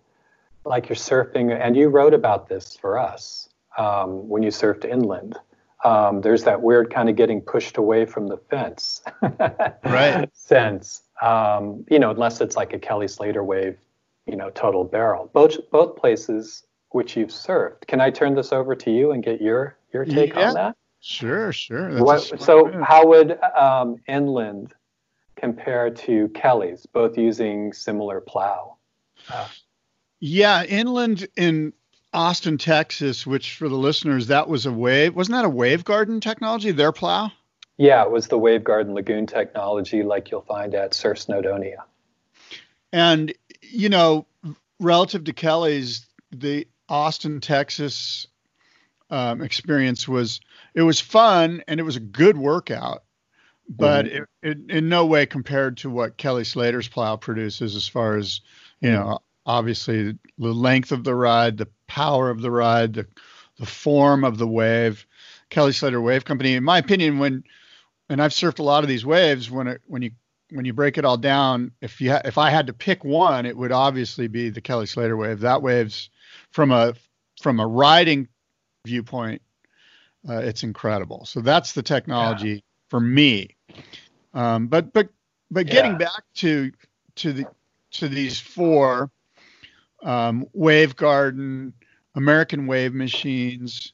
like 0.66 0.88
you're 0.88 0.96
surfing, 0.96 1.52
and 1.52 1.76
you 1.76 1.90
wrote 1.90 2.14
about 2.14 2.48
this 2.48 2.76
for 2.76 3.00
us 3.00 3.50
um, 3.78 4.30
when 4.30 4.44
you 4.44 4.50
surfed 4.50 4.86
inland. 4.86 5.36
Um, 5.84 6.22
there's 6.22 6.44
that 6.46 6.62
weird 6.62 6.94
kind 6.94 7.10
of 7.10 7.16
getting 7.16 7.42
pushed 7.42 7.78
away 7.78 8.06
from 8.06 8.28
the 8.28 8.38
fence. 8.38 9.02
Right. 9.84 10.30
Sense. 10.36 11.02
Um, 11.22 11.86
you 11.90 12.00
know 12.00 12.12
unless 12.12 12.42
it's 12.42 12.56
like 12.56 12.74
a 12.74 12.80
kelly 12.80 13.08
slater 13.08 13.44
wave 13.44 13.78
you 14.26 14.36
know 14.36 14.50
total 14.52 14.84
barrel. 14.84 15.30
Both 15.34 15.70
both 15.72 15.96
places 15.96 16.64
which 16.90 17.18
you've 17.18 17.30
surfed. 17.30 17.88
Can 17.88 18.02
i 18.02 18.10
turn 18.10 18.36
this 18.36 18.54
over 18.54 18.76
to 18.76 18.92
you 18.92 19.12
and 19.12 19.24
get 19.24 19.42
your 19.42 19.78
your 19.92 20.06
take 20.06 20.36
yeah. 20.36 20.50
on 20.50 20.54
that? 20.56 20.78
Sure 21.02 21.52
sure. 21.52 22.02
What, 22.04 22.42
so 22.42 22.72
how 22.82 23.06
would 23.08 23.40
um, 23.42 23.98
inland 24.08 24.74
compare 25.36 25.90
to 25.90 26.30
kelly's 26.30 26.86
both 26.86 27.18
using 27.18 27.74
similar 27.74 28.22
plow? 28.22 28.78
Uh, 29.30 29.48
yeah 30.20 30.64
inland 30.64 31.28
in 31.36 31.74
Austin, 32.14 32.58
Texas, 32.58 33.26
which 33.26 33.56
for 33.56 33.68
the 33.68 33.76
listeners, 33.76 34.28
that 34.28 34.48
was 34.48 34.66
a 34.66 34.72
wave. 34.72 35.16
Wasn't 35.16 35.36
that 35.36 35.46
a 35.46 35.50
wave 35.50 35.84
garden 35.84 36.20
technology, 36.20 36.72
their 36.72 36.92
plow? 36.92 37.32
Yeah, 37.78 38.04
it 38.04 38.12
was 38.12 38.28
the 38.28 38.38
wave 38.38 38.64
garden 38.64 38.94
Lagoon 38.94 39.26
technology 39.26 40.04
like 40.04 40.30
you'll 40.30 40.42
find 40.42 40.76
at 40.76 40.94
Surf 40.94 41.26
Snowdonia. 41.26 41.78
And, 42.92 43.34
you 43.62 43.90
know, 43.90 44.28
relative 44.80 45.24
to 45.24 45.34
Kelly's, 45.34 46.06
the 46.32 46.68
Austin, 46.88 47.42
Texas 47.42 48.28
um, 49.10 49.42
experience 49.42 50.08
was, 50.08 50.40
it 50.76 50.84
was 50.84 51.00
fun 51.00 51.64
and 51.68 51.80
it 51.80 51.84
was 51.84 51.96
a 51.96 52.02
good 52.02 52.38
workout, 52.38 53.04
but 53.68 54.06
mm-hmm. 54.06 54.24
it, 54.44 54.58
it, 54.68 54.72
in 54.72 54.90
no 54.90 55.08
way 55.08 55.26
compared 55.26 55.78
to 55.78 55.90
what 55.90 56.18
Kelly 56.18 56.44
Slater's 56.44 56.88
plow 56.88 57.16
produces 57.16 57.76
as 57.76 57.88
far 57.88 58.18
as, 58.18 58.42
you 58.82 58.92
know, 58.92 59.20
obviously 59.46 60.18
the 60.38 60.54
length 60.54 60.92
of 60.92 61.04
the 61.04 61.16
ride, 61.16 61.58
the 61.58 61.70
power 61.88 62.30
of 62.30 62.42
the 62.42 62.52
ride, 62.52 62.94
the, 62.94 63.08
the 63.60 63.66
form 63.66 64.24
of 64.24 64.38
the 64.38 64.48
wave. 64.48 65.06
Kelly 65.50 65.72
Slater 65.72 66.02
Wave 66.02 66.26
Company, 66.26 66.56
in 66.56 66.64
my 66.64 66.80
opinion, 66.80 67.20
when 67.20 67.44
and 68.10 68.22
I've 68.22 68.32
surfed 68.32 68.60
a 68.60 68.64
lot 68.64 68.84
of 68.84 68.90
these 68.90 69.06
waves, 69.06 69.50
when 69.50 69.68
it 69.68 69.82
when 69.88 70.02
you 70.02 70.12
when 70.50 70.66
you 70.66 70.74
break 70.74 70.98
it 70.98 71.06
all 71.06 71.18
down, 71.18 71.72
if 71.82 72.02
you 72.02 72.12
ha- 72.12 72.22
if 72.26 72.38
I 72.38 72.50
had 72.50 72.68
to 72.68 72.74
pick 72.74 73.04
one, 73.04 73.46
it 73.46 73.56
would 73.56 73.72
obviously 73.72 74.28
be 74.28 74.50
the 74.50 74.62
Kelly 74.62 74.86
Slater 74.86 75.16
wave. 75.16 75.40
That 75.42 75.62
wave's 75.62 76.10
from 76.52 76.72
a 76.72 76.96
from 77.42 77.60
a 77.60 77.68
riding 77.68 78.28
viewpoint, 78.86 79.42
uh, 80.28 80.38
it's 80.38 80.64
incredible. 80.64 81.26
So 81.26 81.42
that's 81.42 81.74
the 81.74 81.84
technology 81.84 82.50
yeah. 82.50 82.60
for 82.90 83.00
me. 83.00 83.56
Um, 84.34 84.68
but 84.68 84.94
but 84.94 85.10
but 85.52 85.68
getting 85.68 85.94
yeah. 85.94 85.98
back 85.98 86.24
to 86.36 86.72
to 87.16 87.34
the 87.34 87.46
to 87.92 88.08
these 88.08 88.40
four, 88.40 89.12
um, 90.04 90.46
Wavegarden, 90.56 91.74
American 92.16 92.68
Wave 92.68 92.94
Machines, 92.94 93.94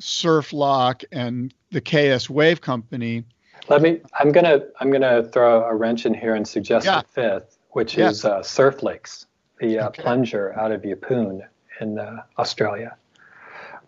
Surf 0.00 0.52
Loch, 0.52 1.02
and 1.12 1.54
the 1.70 1.80
KS 1.80 2.28
Wave 2.28 2.60
Company. 2.60 3.24
Let 3.68 3.82
me. 3.82 4.00
I'm 4.18 4.32
gonna. 4.32 4.60
I'm 4.80 4.90
gonna 4.90 5.22
throw 5.24 5.64
a 5.64 5.74
wrench 5.74 6.06
in 6.06 6.14
here 6.14 6.34
and 6.34 6.46
suggest 6.46 6.86
yeah. 6.86 7.00
a 7.00 7.02
fifth, 7.02 7.58
which 7.70 7.96
yeah. 7.96 8.10
is 8.10 8.24
uh, 8.24 8.42
Lakes, 8.82 9.26
the 9.58 9.78
uh, 9.78 9.88
okay. 9.88 10.02
plunger 10.02 10.58
out 10.58 10.72
of 10.72 10.82
Yeppoon 10.82 11.40
in 11.80 11.98
uh, 11.98 12.22
Australia, 12.38 12.96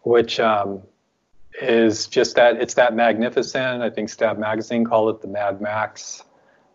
which 0.03 0.41
um, 0.41 0.83
is 1.61 2.07
just 2.07 2.37
that. 2.37 2.57
It's 2.57 2.75
that 2.75 2.95
magnificent. 2.95 3.83
I 3.83 3.91
think 3.91 4.09
Stab 4.09 4.39
Magazine 4.39 4.85
called 4.85 5.15
it 5.15 5.23
the 5.23 5.29
Mad 5.29 5.61
Max 5.61 6.25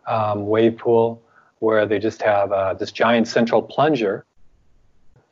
um, 0.07 0.47
wave 0.47 0.77
pool, 0.77 1.21
where 1.59 1.85
they 1.85 1.99
just 1.99 2.21
have 2.21 2.51
uh, 2.51 2.73
this 2.75 2.91
giant 2.91 3.27
central 3.27 3.61
plunger 3.61 4.25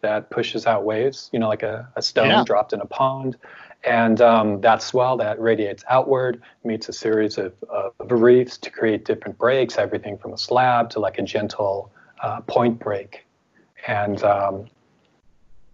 that 0.02 0.30
pushes 0.30 0.66
out 0.68 0.84
waves, 0.84 1.30
you 1.32 1.40
know, 1.40 1.48
like 1.48 1.64
a, 1.64 1.88
a 1.96 2.02
stone 2.02 2.30
yeah. 2.30 2.44
dropped 2.44 2.74
in 2.74 2.82
a 2.82 2.86
pond. 2.86 3.38
And 3.84 4.22
um, 4.22 4.62
that 4.62 4.84
swell 4.84 5.18
that 5.18 5.40
radiates 5.40 5.84
outward 5.90 6.42
meets 6.64 6.88
a 6.88 6.94
series 6.94 7.38
of, 7.40 7.54
of, 7.70 7.94
reefs 8.00 8.58
to 8.60 8.70
create 8.70 9.06
different 9.06 9.40
breaks, 9.40 9.78
everything 9.78 10.20
from 10.20 10.34
a 10.34 10.38
slab 10.38 10.92
to 10.92 11.00
like 11.00 11.18
a 11.18 11.24
gentle 11.24 11.92
uh, 12.22 12.42
point 12.42 12.78
break. 12.78 13.26
And 13.88 14.22
um, 14.24 14.68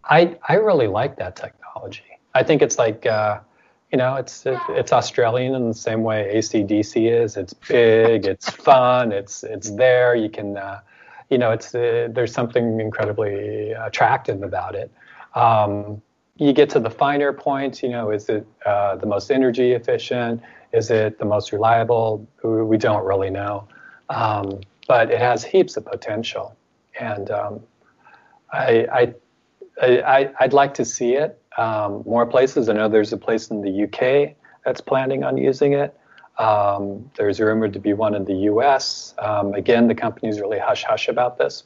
I, 0.06 0.38
I 0.48 0.54
really 0.54 0.88
like 0.88 1.18
that 1.18 1.36
technology. 1.36 2.04
I 2.34 2.44
think 2.44 2.62
it's 2.62 2.78
like, 2.78 3.06
uh, 3.06 3.40
you 3.92 3.98
know, 3.98 4.16
it's 4.16 4.46
it, 4.46 4.60
it's 4.70 4.92
Australian 4.92 5.56
in 5.56 5.68
the 5.68 5.74
same 5.74 6.04
way 6.04 6.32
ACDC 6.36 7.12
is. 7.12 7.38
It's 7.38 7.54
big, 7.54 8.26
it's 8.26 8.50
fun, 8.50 9.12
it's 9.12 9.44
it's 9.44 9.72
there. 9.72 10.16
You 10.16 10.30
can 10.30 10.58
uh, 10.58 10.82
you 11.30 11.38
know, 11.38 11.52
it's 11.52 11.76
uh, 11.76 12.08
there's 12.12 12.34
something 12.34 12.80
incredibly 12.80 13.72
attractive 13.72 14.44
about 14.44 14.76
it. 14.76 14.92
Um, 15.36 16.02
you 16.38 16.54
get 16.54 16.70
to 16.72 16.80
the 16.80 16.90
finer 16.90 17.34
points. 17.34 17.84
You 17.84 17.90
know, 17.90 18.12
is 18.12 18.30
it 18.30 18.46
uh, 18.66 18.96
the 18.96 19.08
most 19.08 19.32
energy 19.32 19.74
efficient? 19.74 20.42
Is 20.74 20.90
it 20.90 21.20
the 21.20 21.26
most 21.26 21.52
reliable? 21.52 22.28
We 22.44 22.78
don't 22.78 23.06
really 23.06 23.30
know, 23.30 23.68
um, 24.10 24.62
but 24.88 25.12
it 25.12 25.20
has 25.20 25.44
heaps 25.44 25.78
of 25.78 25.86
potential, 25.86 26.56
and 27.00 27.30
um, 27.32 27.62
I, 28.52 28.88
I, 28.92 29.14
I, 29.82 30.32
I'd 30.40 30.54
like 30.54 30.74
to 30.76 30.86
see 30.86 31.14
it 31.14 31.42
um, 31.58 32.04
more 32.06 32.26
places. 32.26 32.70
I 32.70 32.74
know 32.74 32.88
there's 32.88 33.14
a 33.14 33.18
place 33.18 33.50
in 33.50 33.62
the 33.62 33.84
UK 33.84 34.36
that's 34.66 34.82
planning 34.82 35.24
on 35.24 35.38
using 35.38 35.74
it. 35.74 35.98
Um, 36.38 37.10
there's 37.18 37.40
rumored 37.40 37.74
to 37.74 37.80
be 37.80 37.94
one 37.94 38.14
in 38.14 38.26
the 38.26 38.36
U.S. 38.52 39.16
Um, 39.18 39.54
again, 39.54 39.88
the 39.88 39.96
company's 39.96 40.40
really 40.40 40.60
hush 40.60 40.84
hush 40.84 41.08
about 41.08 41.38
this, 41.38 41.64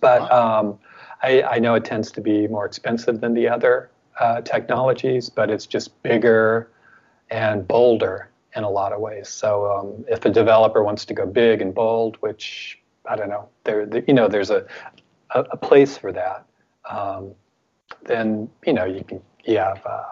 but 0.00 0.30
um, 0.30 0.78
I, 1.22 1.42
I, 1.42 1.58
know 1.58 1.74
it 1.74 1.84
tends 1.84 2.12
to 2.12 2.20
be 2.20 2.46
more 2.46 2.64
expensive 2.64 3.20
than 3.20 3.34
the 3.34 3.48
other 3.48 3.90
uh, 4.20 4.42
technologies, 4.42 5.28
but 5.28 5.50
it's 5.50 5.66
just 5.66 6.00
bigger 6.04 6.70
and 7.30 7.66
bolder 7.66 8.30
in 8.54 8.62
a 8.62 8.70
lot 8.70 8.92
of 8.92 9.00
ways. 9.00 9.28
So 9.28 9.72
um, 9.72 10.04
if 10.08 10.24
a 10.24 10.30
developer 10.30 10.84
wants 10.84 11.04
to 11.06 11.14
go 11.14 11.26
big 11.26 11.60
and 11.60 11.74
bold, 11.74 12.16
which 12.20 12.78
I 13.06 13.16
don't 13.16 13.28
know, 13.28 13.48
there, 13.64 13.88
you 14.06 14.14
know, 14.14 14.28
there's 14.28 14.50
a, 14.50 14.66
a, 15.30 15.40
a 15.50 15.56
place 15.56 15.98
for 15.98 16.12
that. 16.12 16.44
Um, 16.88 17.34
then 18.02 18.48
you 18.66 18.72
know 18.72 18.84
you 18.84 19.04
can 19.04 19.20
you 19.44 19.58
have 19.58 19.84
uh, 19.86 20.02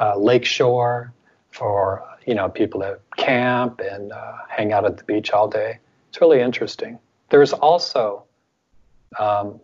uh, 0.00 0.16
Lakeshore 0.16 1.12
for 1.50 2.02
you 2.26 2.34
know 2.34 2.48
people 2.48 2.80
that 2.80 3.00
camp 3.16 3.80
and 3.80 4.12
uh, 4.12 4.32
hang 4.48 4.72
out 4.72 4.84
at 4.84 4.98
the 4.98 5.04
beach 5.04 5.30
all 5.30 5.48
day. 5.48 5.78
It's 6.10 6.20
really 6.20 6.40
interesting. 6.40 6.98
There's 7.30 7.52
also 7.52 8.24
um, 9.18 9.60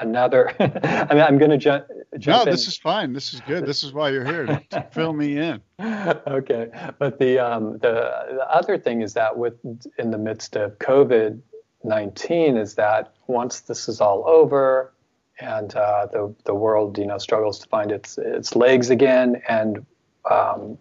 another. 0.00 0.54
I 0.60 1.14
mean, 1.14 1.22
I'm 1.22 1.38
going 1.38 1.50
to 1.50 1.58
ju- 1.58 1.84
jump. 2.18 2.46
No, 2.46 2.50
this 2.50 2.66
is 2.68 2.76
fine. 2.76 3.12
This 3.12 3.34
is 3.34 3.40
good. 3.40 3.66
This 3.66 3.82
is 3.82 3.92
why 3.92 4.10
you're 4.10 4.24
here 4.24 4.46
to 4.46 4.86
fill 4.92 5.12
me 5.12 5.38
in. 5.38 5.60
okay, 5.80 6.68
but 6.98 7.18
the 7.18 7.38
um, 7.38 7.78
the 7.78 8.10
the 8.30 8.46
other 8.50 8.78
thing 8.78 9.02
is 9.02 9.14
that 9.14 9.36
with 9.36 9.54
in 9.98 10.10
the 10.10 10.18
midst 10.18 10.56
of 10.56 10.78
COVID 10.78 11.40
nineteen 11.82 12.56
is 12.56 12.74
that 12.74 13.14
once 13.26 13.60
this 13.60 13.88
is 13.88 14.00
all 14.00 14.24
over 14.26 14.92
and 15.40 15.74
uh, 15.74 16.06
the 16.12 16.34
the 16.44 16.54
world 16.54 16.98
you 16.98 17.06
know 17.06 17.18
struggles 17.18 17.58
to 17.60 17.68
find 17.68 17.90
its 17.90 18.18
its 18.18 18.54
legs 18.54 18.90
again 18.90 19.42
and 19.48 19.84
um, 20.30 20.78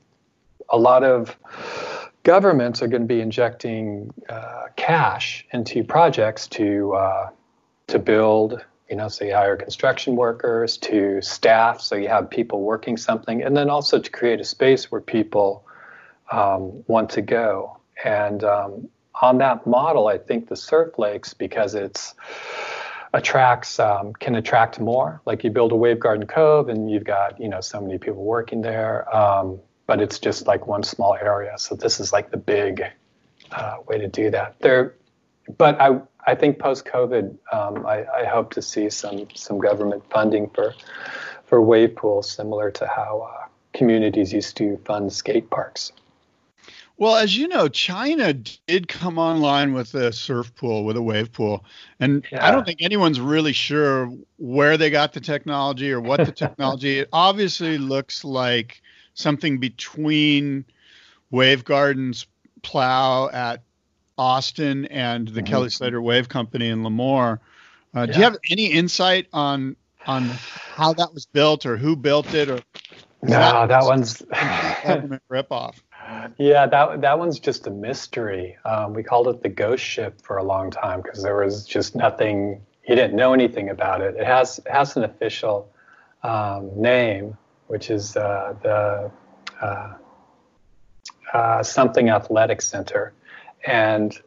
a 0.72 0.78
lot 0.78 1.04
of 1.04 1.38
governments 2.24 2.82
are 2.82 2.88
going 2.88 3.02
to 3.02 3.08
be 3.08 3.22
injecting 3.22 4.14
uh, 4.30 4.66
cash 4.76 5.46
into 5.52 5.84
projects 5.84 6.48
to 6.48 6.94
uh, 6.94 7.30
to 7.88 8.00
build. 8.00 8.64
You 8.90 8.98
know, 8.98 9.08
so 9.08 9.24
you 9.24 9.34
hire 9.34 9.56
construction 9.56 10.18
workers 10.18 10.78
to 10.80 11.22
staff, 11.22 11.80
so 11.80 11.96
you 11.96 12.10
have 12.10 12.30
people 12.30 12.62
working 12.62 12.98
something, 12.98 13.42
and 13.42 13.56
then 13.56 13.70
also 13.70 14.00
to 14.00 14.12
create 14.12 14.42
a 14.42 14.44
space 14.44 14.92
where 14.92 15.00
people 15.00 15.66
um, 16.30 16.84
want 16.88 17.10
to 17.12 17.22
go. 17.22 17.78
And 18.04 18.44
um, 18.44 18.90
on 19.22 19.38
that 19.38 19.66
model, 19.66 20.08
I 20.08 20.18
think 20.18 20.50
the 20.50 20.58
surf 20.58 20.98
lakes, 20.98 21.34
because 21.34 21.74
it's 21.74 22.16
attracts 23.14 23.80
um, 23.80 24.14
can 24.14 24.36
attract 24.36 24.80
more. 24.80 25.22
Like 25.26 25.44
you 25.44 25.52
build 25.52 25.72
a 25.72 25.76
wave 25.76 26.00
garden 26.00 26.28
Cove, 26.28 26.68
and 26.68 26.92
you've 26.92 27.06
got 27.06 27.40
you 27.40 27.48
know 27.48 27.62
so 27.62 27.80
many 27.80 27.98
people 27.98 28.24
working 28.24 28.62
there. 28.62 29.14
Um, 29.16 29.60
but 29.92 30.00
it's 30.00 30.20
just 30.20 30.48
like 30.48 30.68
one 30.68 30.84
small 30.84 31.18
area. 31.22 31.52
So 31.58 31.76
this 31.76 32.00
is 32.00 32.14
like 32.14 32.32
the 32.32 32.38
big 32.38 32.82
uh, 33.52 33.76
way 33.90 33.98
to 33.98 34.08
do 34.08 34.32
that. 34.32 34.56
There, 34.62 34.96
but 35.58 35.82
I 35.82 36.00
I 36.26 36.34
think 36.34 36.60
post 36.60 36.86
COVID, 36.86 37.36
um, 37.52 37.86
I, 37.86 38.06
I, 38.06 38.24
hope 38.24 38.54
to 38.54 38.62
see 38.62 38.90
some 38.90 39.28
some 39.36 39.60
government 39.60 40.10
funding 40.10 40.50
for 40.52 40.74
for 41.44 41.62
wave 41.62 41.98
pools, 41.98 42.32
similar 42.32 42.72
to 42.72 42.88
how 42.88 43.30
uh, 43.30 43.48
communities 43.74 44.32
used 44.32 44.56
to 44.58 44.78
fund 44.86 45.12
skate 45.12 45.50
parks. 45.50 45.92
Well, 46.96 47.18
as 47.18 47.36
you 47.36 47.50
know, 47.50 47.68
China 47.68 48.32
did 48.32 48.88
come 48.88 49.18
online 49.18 49.74
with 49.74 49.94
a 49.94 50.14
surf 50.14 50.56
pool, 50.56 50.86
with 50.86 50.96
a 50.96 51.02
wave 51.02 51.34
pool. 51.34 51.66
And 52.00 52.26
yeah. 52.32 52.48
I 52.48 52.52
don't 52.52 52.66
think 52.66 52.82
anyone's 52.82 53.20
really 53.20 53.52
sure 53.52 54.10
where 54.38 54.78
they 54.78 54.90
got 54.90 55.12
the 55.12 55.20
technology 55.20 55.92
or 55.92 56.00
what 56.00 56.26
the 56.26 56.32
technology. 56.46 57.00
it 57.00 57.10
obviously 57.12 57.78
looks 57.78 58.24
like 58.24 58.82
something 59.14 59.58
between 59.58 60.66
Wave 61.30 61.64
Gardens 61.64 62.28
plow 62.62 63.30
at 63.30 63.64
Austin 64.18 64.86
and 64.86 65.28
the 65.28 65.42
mm-hmm. 65.42 65.52
Kelly 65.52 65.70
Slater 65.70 66.02
Wave 66.02 66.30
Company 66.30 66.70
in 66.70 66.84
Lemoore. 66.84 67.40
Uh, 67.96 68.02
yeah. 68.02 68.06
Do 68.06 68.18
you 68.18 68.24
have 68.24 68.38
any 68.50 68.66
insight 68.68 69.28
on 69.34 69.76
on 70.08 70.24
how 70.24 70.94
that 70.94 71.14
was 71.14 71.26
built 71.26 71.66
or 71.66 71.78
who 71.78 71.96
built 71.96 72.34
it 72.34 72.50
or 72.50 72.60
no, 73.24 73.38
that, 73.38 73.68
that 73.68 73.84
one's 73.84 74.22
ripoff. 75.32 75.76
Yeah, 76.38 76.66
that 76.66 77.02
that 77.02 77.20
one's 77.20 77.40
just 77.40 77.68
a 77.68 77.70
mystery. 77.70 78.58
Um, 78.66 78.94
we 78.94 79.04
called 79.04 79.28
it 79.28 79.44
the 79.44 79.50
ghost 79.50 79.84
ship 79.84 80.20
for 80.22 80.38
a 80.38 80.44
long 80.44 80.70
time 80.72 81.02
because 81.02 81.22
there 81.24 81.38
was 81.38 81.64
just 81.64 81.96
nothing. 81.96 82.60
He 82.82 82.96
didn't 82.96 83.16
know 83.16 83.34
anything 83.34 83.70
about 83.70 84.02
it. 84.02 84.16
It 84.16 84.26
has 84.26 84.58
it 84.60 84.68
has 84.68 84.98
an 84.98 85.04
official 85.04 85.72
um, 86.24 86.70
name, 86.76 87.38
which 87.72 87.90
is 87.90 88.18
uh, 88.18 88.54
the 88.62 89.10
uh, 89.62 89.94
uh, 91.34 91.64
something 91.64 92.10
athletic 92.10 92.62
center, 92.62 93.14
and 93.66 94.20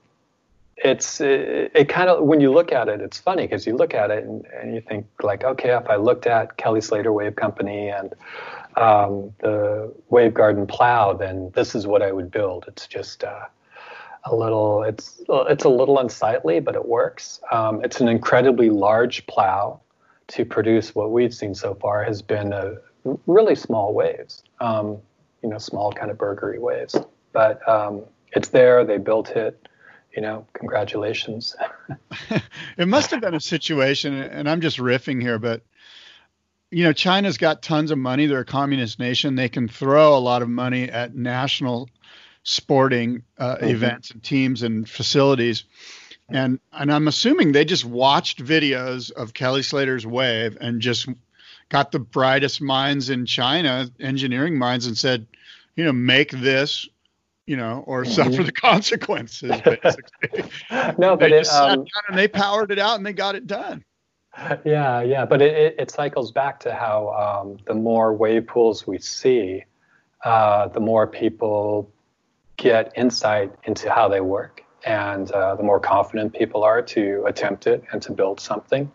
it's 0.78 1.20
it, 1.20 1.70
it 1.74 1.88
kind 1.90 2.08
of 2.08 2.24
when 2.24 2.40
you 2.40 2.50
look 2.50 2.72
at 2.72 2.88
it, 2.88 3.02
it's 3.02 3.18
funny 3.18 3.42
because 3.42 3.66
you 3.66 3.76
look 3.76 3.92
at 3.92 4.10
it 4.10 4.24
and, 4.24 4.46
and 4.46 4.74
you 4.74 4.80
think 4.80 5.06
like, 5.22 5.44
okay, 5.44 5.76
if 5.76 5.90
I 5.90 5.96
looked 5.96 6.26
at 6.26 6.56
Kelly 6.56 6.80
Slater 6.80 7.12
Wave 7.12 7.36
Company 7.36 7.90
and 7.90 8.14
um, 8.76 9.34
the 9.40 9.92
Wave 10.08 10.32
Garden 10.32 10.66
plow, 10.66 11.12
then 11.12 11.52
this 11.54 11.74
is 11.74 11.86
what 11.86 12.00
I 12.00 12.12
would 12.12 12.30
build. 12.30 12.64
It's 12.66 12.86
just 12.86 13.24
uh, 13.24 13.44
a 14.24 14.34
little, 14.34 14.84
it's 14.84 15.20
it's 15.28 15.64
a 15.64 15.68
little 15.68 15.98
unsightly, 15.98 16.60
but 16.60 16.76
it 16.76 16.88
works. 16.88 17.40
Um, 17.52 17.84
it's 17.84 18.00
an 18.00 18.08
incredibly 18.08 18.70
large 18.70 19.26
plow 19.26 19.80
to 20.28 20.46
produce 20.46 20.94
what 20.94 21.10
we've 21.10 21.34
seen 21.34 21.54
so 21.54 21.74
far 21.74 22.02
has 22.04 22.22
been 22.22 22.54
a 22.54 22.76
really 23.26 23.54
small 23.54 23.94
waves, 23.94 24.42
um, 24.60 24.98
you 25.42 25.48
know, 25.48 25.58
small 25.58 25.92
kind 25.92 26.10
of 26.10 26.18
burgery 26.18 26.58
waves. 26.58 26.96
But 27.32 27.66
um, 27.68 28.04
it's 28.32 28.48
there. 28.48 28.84
They 28.84 28.98
built 28.98 29.30
it 29.30 29.68
you 30.14 30.22
know, 30.22 30.46
congratulations. 30.52 31.56
it 32.78 32.86
must 32.86 33.10
have 33.10 33.20
been 33.20 33.34
a 33.34 33.40
situation, 33.40 34.14
and 34.14 34.48
I'm 34.48 34.60
just 34.60 34.78
riffing 34.78 35.20
here, 35.20 35.38
but 35.38 35.62
you 36.70 36.84
know, 36.84 36.92
China's 36.92 37.38
got 37.38 37.62
tons 37.62 37.90
of 37.90 37.98
money. 37.98 38.26
They're 38.26 38.40
a 38.40 38.44
communist 38.44 38.98
nation. 38.98 39.36
They 39.36 39.48
can 39.48 39.68
throw 39.68 40.16
a 40.16 40.18
lot 40.18 40.42
of 40.42 40.48
money 40.48 40.90
at 40.90 41.14
national 41.14 41.88
sporting 42.42 43.22
uh, 43.38 43.56
mm-hmm. 43.56 43.66
events 43.66 44.10
and 44.10 44.22
teams 44.22 44.62
and 44.62 44.88
facilities. 44.88 45.64
And 46.28 46.58
and 46.72 46.92
I'm 46.92 47.06
assuming 47.06 47.52
they 47.52 47.64
just 47.64 47.84
watched 47.84 48.42
videos 48.42 49.12
of 49.12 49.34
Kelly 49.34 49.62
Slater's 49.62 50.06
wave 50.06 50.56
and 50.60 50.80
just 50.80 51.08
got 51.68 51.92
the 51.92 51.98
brightest 51.98 52.60
minds 52.60 53.10
in 53.10 53.26
China, 53.26 53.90
engineering 54.00 54.58
minds, 54.58 54.86
and 54.86 54.96
said, 54.96 55.26
you 55.76 55.84
know, 55.84 55.92
make 55.92 56.30
this 56.30 56.88
you 57.46 57.56
know, 57.56 57.84
or 57.86 58.04
mm-hmm. 58.04 58.12
suffer 58.12 58.42
the 58.42 58.52
consequences. 58.52 59.50
No, 60.98 61.16
but 61.16 61.30
they 61.30 61.40
it, 61.40 61.48
um, 61.48 61.86
and 62.08 62.18
they 62.18 62.28
powered 62.28 62.70
it 62.70 62.78
out 62.78 62.96
and 62.96 63.06
they 63.06 63.12
got 63.12 63.34
it 63.34 63.46
done. 63.46 63.84
Yeah, 64.64 65.02
yeah, 65.02 65.24
but 65.24 65.40
it, 65.40 65.54
it, 65.54 65.74
it 65.78 65.90
cycles 65.90 66.32
back 66.32 66.58
to 66.60 66.74
how 66.74 67.42
um, 67.42 67.58
the 67.66 67.74
more 67.74 68.12
wave 68.12 68.46
pools 68.46 68.86
we 68.86 68.98
see, 68.98 69.64
uh, 70.24 70.68
the 70.68 70.80
more 70.80 71.06
people 71.06 71.90
get 72.56 72.92
insight 72.96 73.52
into 73.64 73.90
how 73.90 74.08
they 74.08 74.20
work, 74.20 74.64
and 74.84 75.30
uh, 75.30 75.54
the 75.54 75.62
more 75.62 75.78
confident 75.78 76.34
people 76.34 76.64
are 76.64 76.82
to 76.82 77.24
attempt 77.26 77.66
it 77.66 77.84
and 77.92 78.02
to 78.02 78.12
build 78.12 78.40
something. 78.40 78.90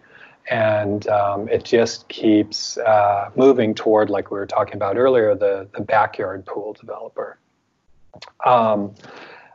And 0.49 1.07
um, 1.07 1.47
it 1.47 1.63
just 1.63 2.07
keeps 2.09 2.77
uh, 2.77 3.29
moving 3.35 3.75
toward, 3.75 4.09
like 4.09 4.31
we 4.31 4.39
were 4.39 4.47
talking 4.47 4.75
about 4.75 4.97
earlier, 4.97 5.35
the, 5.35 5.67
the 5.75 5.81
backyard 5.81 6.45
pool 6.45 6.73
developer 6.73 7.37
um, 8.45 8.93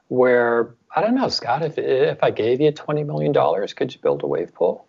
where 0.08 0.74
I 0.94 1.00
don't 1.00 1.14
know, 1.14 1.28
Scott. 1.28 1.62
If 1.62 1.78
if 1.78 2.22
I 2.22 2.30
gave 2.30 2.60
you 2.60 2.72
twenty 2.72 3.04
million 3.04 3.32
dollars, 3.32 3.72
could 3.72 3.94
you 3.94 4.00
build 4.00 4.22
a 4.22 4.26
wave 4.26 4.54
pool? 4.54 4.86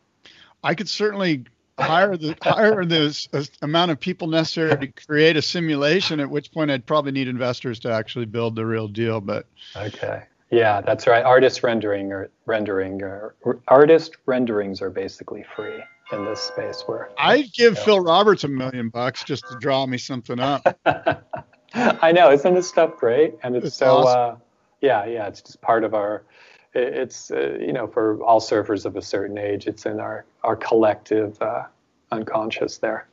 I 0.63 0.75
could 0.75 0.89
certainly 0.89 1.45
hire 1.79 2.17
the 2.17 2.35
hire 2.41 2.85
the 2.85 3.49
amount 3.61 3.91
of 3.91 3.99
people 3.99 4.27
necessary 4.27 4.77
to 4.77 5.05
create 5.05 5.37
a 5.37 5.41
simulation. 5.41 6.19
At 6.19 6.29
which 6.29 6.51
point, 6.51 6.71
I'd 6.71 6.85
probably 6.85 7.11
need 7.11 7.27
investors 7.27 7.79
to 7.79 7.91
actually 7.91 8.25
build 8.25 8.55
the 8.55 8.65
real 8.65 8.87
deal. 8.87 9.21
But 9.21 9.47
okay, 9.75 10.23
yeah, 10.51 10.81
that's 10.81 11.07
right. 11.07 11.23
Artist 11.23 11.63
rendering 11.63 12.11
or 12.11 12.29
rendering 12.45 13.01
or, 13.01 13.35
artist 13.67 14.17
renderings 14.25 14.81
are 14.81 14.89
basically 14.89 15.43
free 15.55 15.81
in 16.11 16.25
this 16.25 16.41
space. 16.41 16.83
Where 16.85 17.09
I'd 17.17 17.51
give 17.53 17.73
you 17.73 17.79
know. 17.79 17.81
Phil 17.85 17.99
Roberts 18.01 18.43
a 18.43 18.47
million 18.47 18.89
bucks 18.89 19.23
just 19.23 19.47
to 19.49 19.57
draw 19.59 19.85
me 19.85 19.97
something 19.97 20.39
up. 20.39 20.79
I 21.73 22.11
know, 22.11 22.31
isn't 22.31 22.53
this 22.53 22.69
stuff 22.69 22.97
great? 22.97 23.35
And 23.43 23.55
it's, 23.55 23.67
it's 23.67 23.75
so, 23.75 23.97
awesome. 23.97 24.35
uh, 24.35 24.35
yeah, 24.81 25.05
yeah, 25.05 25.27
it's 25.27 25.41
just 25.41 25.61
part 25.61 25.83
of 25.83 25.93
our. 25.93 26.23
It's 26.73 27.31
uh, 27.31 27.57
you 27.59 27.71
know 27.71 27.87
for 27.87 28.21
all 28.21 28.41
surfers 28.41 28.85
of 28.85 28.97
a 28.97 29.01
certain 29.01 29.37
age, 29.37 29.65
it's 29.67 29.85
in 29.85 29.99
our 29.99 30.25
our 30.43 30.55
collective 30.55 31.41
uh, 31.41 31.63
unconscious 32.11 32.77
there. 32.79 33.07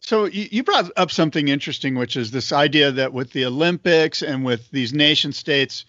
So 0.00 0.26
you 0.26 0.62
brought 0.62 0.90
up 0.96 1.10
something 1.10 1.48
interesting, 1.48 1.94
which 1.94 2.16
is 2.16 2.30
this 2.30 2.52
idea 2.52 2.90
that 2.92 3.12
with 3.12 3.32
the 3.32 3.44
Olympics 3.44 4.22
and 4.22 4.44
with 4.44 4.70
these 4.70 4.94
nation 4.94 5.32
states, 5.32 5.84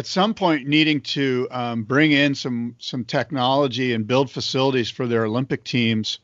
at 0.00 0.06
some 0.06 0.32
point 0.32 0.66
needing 0.66 0.98
to 1.02 1.46
um, 1.50 1.82
bring 1.82 2.12
in 2.12 2.34
some 2.34 2.74
some 2.78 3.04
technology 3.04 3.92
and 3.92 4.06
build 4.06 4.30
facilities 4.30 4.88
for 4.88 5.06
their 5.06 5.26
Olympic 5.26 5.62
teams. 5.62 6.20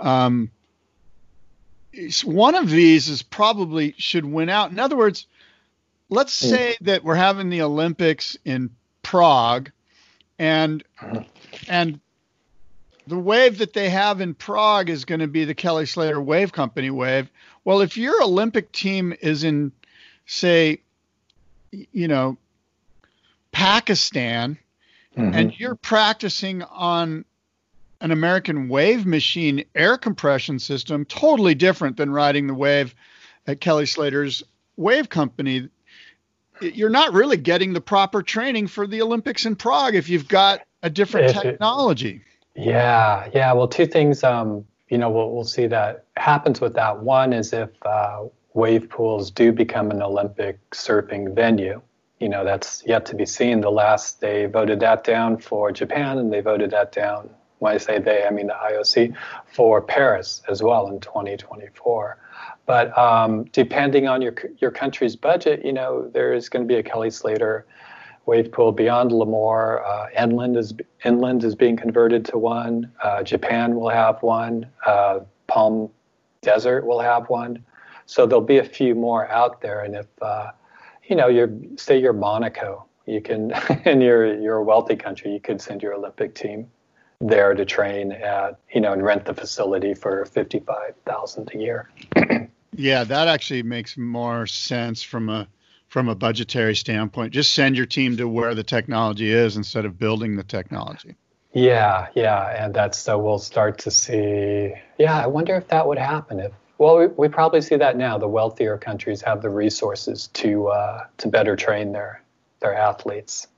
Um, 0.00 0.50
one 2.24 2.56
of 2.56 2.68
these 2.68 3.08
is 3.08 3.22
probably 3.22 3.94
should 3.98 4.24
win 4.24 4.48
out. 4.48 4.72
In 4.72 4.80
other 4.80 4.96
words, 4.96 5.28
let's 6.08 6.40
hmm. 6.40 6.48
say 6.48 6.76
that 6.80 7.04
we're 7.04 7.14
having 7.14 7.50
the 7.50 7.62
Olympics 7.62 8.36
in 8.44 8.68
Prague, 9.04 9.70
and 10.40 10.82
and 11.68 12.00
the 13.06 13.16
wave 13.16 13.58
that 13.58 13.74
they 13.74 13.90
have 13.90 14.20
in 14.20 14.34
Prague 14.34 14.90
is 14.90 15.04
going 15.04 15.20
to 15.20 15.28
be 15.28 15.44
the 15.44 15.54
Kelly 15.54 15.86
Slater 15.86 16.20
Wave 16.20 16.50
Company 16.50 16.90
wave. 16.90 17.30
Well, 17.64 17.80
if 17.80 17.96
your 17.96 18.20
Olympic 18.24 18.72
team 18.72 19.14
is 19.20 19.44
in, 19.44 19.70
say, 20.26 20.80
you 21.70 22.08
know, 22.08 22.36
Pakistan, 23.58 24.56
mm-hmm. 25.16 25.34
and 25.34 25.58
you're 25.58 25.74
practicing 25.74 26.62
on 26.62 27.24
an 28.00 28.12
American 28.12 28.68
wave 28.68 29.04
machine 29.04 29.64
air 29.74 29.98
compression 29.98 30.60
system, 30.60 31.04
totally 31.04 31.56
different 31.56 31.96
than 31.96 32.12
riding 32.12 32.46
the 32.46 32.54
wave 32.54 32.94
at 33.48 33.60
Kelly 33.60 33.84
Slater's 33.84 34.44
wave 34.76 35.08
company. 35.08 35.68
You're 36.60 36.88
not 36.88 37.12
really 37.12 37.36
getting 37.36 37.72
the 37.72 37.80
proper 37.80 38.22
training 38.22 38.68
for 38.68 38.86
the 38.86 39.02
Olympics 39.02 39.44
in 39.44 39.56
Prague 39.56 39.96
if 39.96 40.08
you've 40.08 40.28
got 40.28 40.60
a 40.84 40.88
different 40.90 41.32
technology. 41.32 42.22
Yeah, 42.54 43.28
yeah. 43.34 43.52
Well, 43.54 43.66
two 43.66 43.86
things. 43.86 44.22
Um, 44.22 44.64
you 44.88 44.98
know, 44.98 45.10
we'll 45.10 45.34
we'll 45.34 45.42
see 45.42 45.66
that 45.66 46.04
happens 46.16 46.60
with 46.60 46.74
that. 46.74 47.00
One 47.00 47.32
is 47.32 47.52
if 47.52 47.70
uh, 47.84 48.26
wave 48.54 48.88
pools 48.88 49.32
do 49.32 49.50
become 49.50 49.90
an 49.90 50.00
Olympic 50.00 50.60
surfing 50.70 51.34
venue. 51.34 51.82
You 52.20 52.28
know, 52.28 52.44
that's 52.44 52.82
yet 52.86 53.06
to 53.06 53.14
be 53.14 53.26
seen. 53.26 53.60
The 53.60 53.70
last 53.70 54.20
they 54.20 54.46
voted 54.46 54.80
that 54.80 55.04
down 55.04 55.38
for 55.38 55.70
Japan, 55.70 56.18
and 56.18 56.32
they 56.32 56.40
voted 56.40 56.70
that 56.70 56.92
down 56.92 57.30
when 57.58 57.74
I 57.74 57.78
say 57.78 57.98
they, 57.98 58.24
I 58.24 58.30
mean 58.30 58.48
the 58.48 58.54
IOC, 58.54 59.16
for 59.46 59.80
Paris 59.80 60.42
as 60.48 60.62
well 60.62 60.88
in 60.88 61.00
2024. 61.00 62.18
But 62.66 62.96
um, 62.98 63.44
depending 63.52 64.08
on 64.08 64.20
your 64.20 64.34
your 64.58 64.70
country's 64.70 65.16
budget, 65.16 65.64
you 65.64 65.72
know 65.72 66.08
there 66.12 66.32
is 66.34 66.48
going 66.48 66.66
to 66.66 66.68
be 66.68 66.78
a 66.78 66.82
Kelly 66.82 67.10
Slater 67.10 67.66
wave 68.26 68.52
pool 68.52 68.72
beyond 68.72 69.10
Lemoore. 69.10 69.82
Uh, 69.86 70.06
inland 70.22 70.56
is 70.56 70.74
inland 71.04 71.42
is 71.44 71.54
being 71.54 71.76
converted 71.76 72.24
to 72.26 72.38
one. 72.38 72.92
Uh, 73.02 73.22
Japan 73.22 73.74
will 73.74 73.88
have 73.88 74.22
one. 74.22 74.66
Uh, 74.84 75.20
Palm 75.46 75.90
Desert 76.42 76.84
will 76.86 77.00
have 77.00 77.28
one. 77.30 77.64
So 78.04 78.26
there'll 78.26 78.44
be 78.44 78.58
a 78.58 78.64
few 78.64 78.94
more 78.94 79.28
out 79.28 79.60
there. 79.60 79.80
And 79.80 79.96
if 79.96 80.06
uh, 80.22 80.50
you 81.08 81.16
know, 81.16 81.28
you're 81.28 81.50
say 81.76 81.98
you're 81.98 82.12
Monaco, 82.12 82.86
you 83.06 83.20
can, 83.20 83.52
and 83.84 84.02
you're 84.02 84.40
you're 84.40 84.56
a 84.56 84.64
wealthy 84.64 84.96
country, 84.96 85.32
you 85.32 85.40
could 85.40 85.60
send 85.60 85.82
your 85.82 85.94
Olympic 85.94 86.34
team 86.34 86.70
there 87.20 87.54
to 87.54 87.64
train 87.64 88.12
at 88.12 88.58
you 88.72 88.80
know 88.80 88.92
and 88.92 89.02
rent 89.02 89.24
the 89.24 89.34
facility 89.34 89.94
for 89.94 90.24
55000 90.26 91.50
a 91.54 91.58
year. 91.58 91.90
Yeah 92.76 93.02
that 93.02 93.26
actually 93.26 93.64
makes 93.64 93.96
more 93.96 94.46
sense 94.46 95.02
from 95.02 95.28
a 95.30 95.48
from 95.88 96.08
a 96.08 96.14
budgetary 96.14 96.76
standpoint. 96.76 97.32
Just 97.32 97.52
send 97.54 97.76
your 97.76 97.86
team 97.86 98.16
to 98.18 98.28
where 98.28 98.54
the 98.54 98.62
technology 98.62 99.32
is 99.32 99.56
instead 99.56 99.84
of 99.84 99.98
building 99.98 100.36
the 100.36 100.44
technology. 100.44 101.16
Yeah 101.52 102.06
yeah 102.14 102.64
and 102.64 102.72
that's 102.72 102.96
so 102.98 103.18
we'll 103.18 103.40
start 103.40 103.78
to 103.78 103.90
see 103.90 104.74
yeah 104.96 105.20
i 105.20 105.26
wonder 105.26 105.56
if 105.56 105.66
that 105.68 105.88
would 105.88 105.98
happen 105.98 106.38
if 106.38 106.52
Well, 106.78 106.98
we, 106.98 107.06
we 107.08 107.28
probably 107.28 107.60
see 107.60 107.76
that 107.76 107.96
now. 107.96 108.18
The 108.18 108.28
wealthier 108.28 108.78
countries 108.78 109.20
have 109.22 109.42
the 109.42 109.50
resources 109.50 110.28
to 110.34 110.68
uh, 110.68 111.06
to 111.18 111.28
better 111.28 111.56
train 111.56 111.92
their 111.92 112.22
their 112.60 112.74
athletes. 112.74 113.48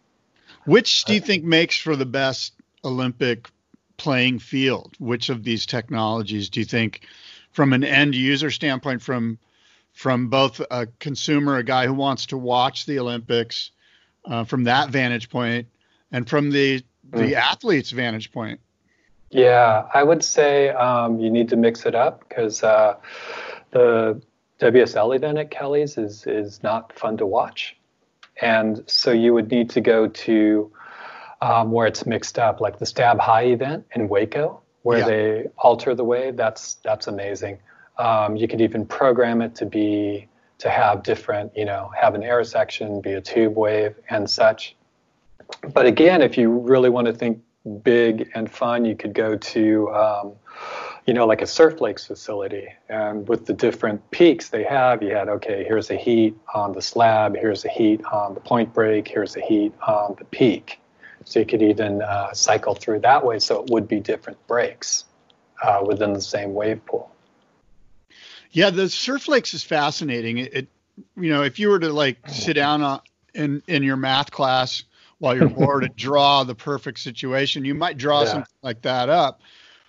Which 0.64 1.04
do 1.04 1.14
you 1.14 1.20
think 1.20 1.44
makes 1.44 1.76
for 1.76 1.96
the 1.96 2.06
best 2.06 2.54
Olympic 2.84 3.50
playing 3.96 4.38
field? 4.38 4.94
Which 4.98 5.28
of 5.28 5.44
these 5.44 5.66
technologies 5.66 6.48
do 6.48 6.60
you 6.60 6.66
think, 6.66 7.06
from 7.52 7.72
an 7.72 7.84
end 7.84 8.14
user 8.14 8.50
standpoint, 8.50 9.02
from 9.02 9.38
from 9.92 10.28
both 10.28 10.60
a 10.70 10.86
consumer, 10.98 11.56
a 11.56 11.64
guy 11.64 11.86
who 11.86 11.94
wants 11.94 12.26
to 12.26 12.38
watch 12.38 12.86
the 12.86 12.98
Olympics, 12.98 13.70
uh, 14.24 14.44
from 14.44 14.64
that 14.64 14.88
vantage 14.90 15.28
point, 15.28 15.66
and 16.10 16.28
from 16.28 16.50
the 16.50 16.82
the 17.10 17.32
mm. 17.32 17.34
athlete's 17.34 17.90
vantage 17.90 18.32
point? 18.32 18.60
Yeah, 19.30 19.86
I 19.94 20.02
would 20.02 20.24
say 20.24 20.70
um, 20.70 21.20
you 21.20 21.30
need 21.30 21.48
to 21.50 21.56
mix 21.56 21.86
it 21.86 21.94
up 21.94 22.28
because 22.28 22.64
uh, 22.64 22.96
the 23.70 24.20
WSL 24.60 25.14
event 25.14 25.38
at 25.38 25.50
Kelly's 25.50 25.96
is 25.96 26.26
is 26.26 26.62
not 26.62 26.92
fun 26.98 27.16
to 27.18 27.26
watch, 27.26 27.76
and 28.42 28.82
so 28.86 29.12
you 29.12 29.32
would 29.32 29.50
need 29.50 29.70
to 29.70 29.80
go 29.80 30.08
to 30.08 30.72
um, 31.40 31.70
where 31.70 31.86
it's 31.86 32.06
mixed 32.06 32.38
up, 32.38 32.60
like 32.60 32.78
the 32.78 32.86
Stab 32.86 33.20
High 33.20 33.46
event 33.46 33.86
in 33.94 34.08
Waco, 34.08 34.60
where 34.82 34.98
yeah. 34.98 35.06
they 35.06 35.46
alter 35.58 35.94
the 35.94 36.04
wave. 36.04 36.36
That's 36.36 36.74
that's 36.82 37.06
amazing. 37.06 37.60
Um, 37.98 38.36
you 38.36 38.48
could 38.48 38.60
even 38.60 38.84
program 38.84 39.42
it 39.42 39.54
to 39.56 39.66
be 39.66 40.26
to 40.58 40.70
have 40.70 41.02
different, 41.02 41.56
you 41.56 41.64
know, 41.64 41.90
have 41.98 42.14
an 42.14 42.22
air 42.22 42.42
section, 42.44 43.00
be 43.00 43.12
a 43.12 43.20
tube 43.20 43.56
wave, 43.56 43.94
and 44.08 44.28
such. 44.28 44.76
But 45.72 45.86
again, 45.86 46.20
if 46.20 46.36
you 46.36 46.50
really 46.50 46.90
want 46.90 47.06
to 47.06 47.12
think 47.12 47.42
big 47.78 48.30
and 48.34 48.50
fun, 48.50 48.84
you 48.84 48.96
could 48.96 49.14
go 49.14 49.36
to, 49.36 49.90
um, 49.90 50.32
you 51.06 51.14
know, 51.14 51.26
like 51.26 51.42
a 51.42 51.46
Surf 51.46 51.80
Lakes 51.80 52.06
facility. 52.06 52.68
And 52.88 53.28
with 53.28 53.46
the 53.46 53.52
different 53.52 54.10
peaks 54.10 54.50
they 54.50 54.64
have, 54.64 55.02
you 55.02 55.14
had, 55.14 55.28
okay, 55.28 55.64
here's 55.64 55.90
a 55.90 55.96
heat 55.96 56.36
on 56.54 56.72
the 56.72 56.82
slab, 56.82 57.36
here's 57.36 57.64
a 57.64 57.68
heat 57.68 58.04
on 58.06 58.34
the 58.34 58.40
point 58.40 58.72
break, 58.72 59.08
here's 59.08 59.36
a 59.36 59.40
heat 59.40 59.72
on 59.86 60.16
the 60.18 60.24
peak. 60.24 60.80
So 61.24 61.40
you 61.40 61.46
could 61.46 61.62
even 61.62 62.02
uh, 62.02 62.32
cycle 62.32 62.74
through 62.74 63.00
that 63.00 63.24
way 63.24 63.38
so 63.38 63.62
it 63.62 63.70
would 63.70 63.86
be 63.86 64.00
different 64.00 64.44
breaks 64.46 65.04
uh, 65.62 65.82
within 65.86 66.12
the 66.12 66.20
same 66.20 66.54
wave 66.54 66.84
pool. 66.86 67.10
Yeah, 68.52 68.70
the 68.70 68.88
Surf 68.88 69.28
Lakes 69.28 69.54
is 69.54 69.62
fascinating. 69.62 70.38
It, 70.38 70.54
it 70.54 70.68
you 71.16 71.30
know, 71.30 71.42
if 71.42 71.58
you 71.58 71.68
were 71.68 71.78
to 71.78 71.92
like 71.92 72.18
sit 72.28 72.54
down 72.54 72.82
uh, 72.82 73.00
in 73.34 73.62
in 73.66 73.82
your 73.82 73.96
math 73.96 74.30
class 74.30 74.82
while 75.20 75.36
you're 75.36 75.48
bored 75.60 75.84
and 75.84 75.94
draw 75.94 76.42
the 76.42 76.56
perfect 76.56 76.98
situation. 76.98 77.64
You 77.64 77.74
might 77.74 77.96
draw 77.96 78.22
yeah. 78.22 78.28
something 78.28 78.54
like 78.62 78.82
that 78.82 79.08
up. 79.08 79.40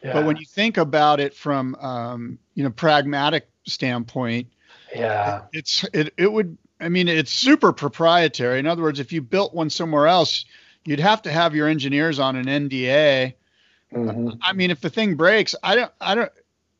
Yeah. 0.03 0.13
But 0.13 0.25
when 0.25 0.37
you 0.37 0.45
think 0.45 0.77
about 0.77 1.19
it 1.19 1.33
from 1.33 1.75
um, 1.75 2.39
you 2.53 2.63
know 2.63 2.69
pragmatic 2.69 3.49
standpoint, 3.65 4.47
yeah, 4.93 5.43
it's 5.51 5.83
it 5.93 6.13
it 6.17 6.31
would 6.31 6.57
I 6.79 6.89
mean 6.89 7.07
it's 7.07 7.31
super 7.31 7.73
proprietary. 7.73 8.59
In 8.59 8.67
other 8.67 8.83
words, 8.83 8.99
if 8.99 9.11
you 9.11 9.21
built 9.21 9.53
one 9.53 9.69
somewhere 9.69 10.07
else, 10.07 10.45
you'd 10.85 10.99
have 10.99 11.23
to 11.23 11.31
have 11.31 11.55
your 11.55 11.67
engineers 11.67 12.19
on 12.19 12.35
an 12.35 12.45
NDA. 12.45 13.33
Mm-hmm. 13.93 14.29
I 14.41 14.53
mean, 14.53 14.71
if 14.71 14.81
the 14.81 14.89
thing 14.89 15.15
breaks, 15.15 15.55
I 15.61 15.75
don't 15.75 15.91
I 16.01 16.15
don't 16.15 16.31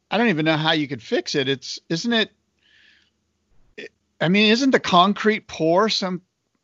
I 0.10 0.18
don't 0.18 0.30
even 0.30 0.46
know 0.46 0.58
how 0.58 0.72
you 0.72 0.88
could 0.88 1.04
fix 1.04 1.36
it. 1.36 1.48
It's 1.48 1.80
isn't 1.90 2.14
it 2.14 2.32
I 4.22 4.30
mean, 4.30 4.52
isn't 4.52 4.70
the 4.70 4.80
concrete 4.80 5.48
pour 5.48 5.90
some 5.90 6.22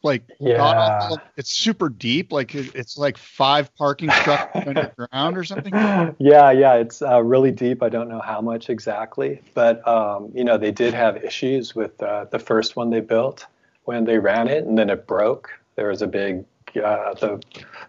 like 0.07 0.23
yeah. 0.39 1.09
it's 1.35 1.51
super 1.51 1.89
deep 1.89 2.31
like 2.31 2.55
it's 2.55 2.97
like 2.97 3.17
five 3.17 3.73
parking 3.75 4.09
structures 4.09 4.63
underground 4.67 5.37
or 5.37 5.43
something. 5.43 5.73
Yeah 5.73 6.51
yeah 6.51 6.75
it's 6.75 7.01
uh, 7.01 7.21
really 7.21 7.51
deep. 7.51 7.83
I 7.83 7.89
don't 7.89 8.09
know 8.09 8.21
how 8.21 8.41
much 8.41 8.69
exactly 8.69 9.41
but 9.53 9.87
um, 9.87 10.31
you 10.33 10.43
know 10.43 10.57
they 10.57 10.71
did 10.71 10.93
have 10.93 11.23
issues 11.23 11.75
with 11.75 12.01
uh, 12.01 12.25
the 12.31 12.39
first 12.39 12.75
one 12.75 12.89
they 12.89 13.01
built 13.01 13.45
when 13.83 14.05
they 14.05 14.17
ran 14.17 14.47
it 14.47 14.65
and 14.65 14.77
then 14.77 14.89
it 14.89 15.05
broke. 15.05 15.51
There 15.75 15.89
was 15.89 16.01
a 16.01 16.07
big 16.07 16.45
uh, 16.75 17.13
the 17.13 17.41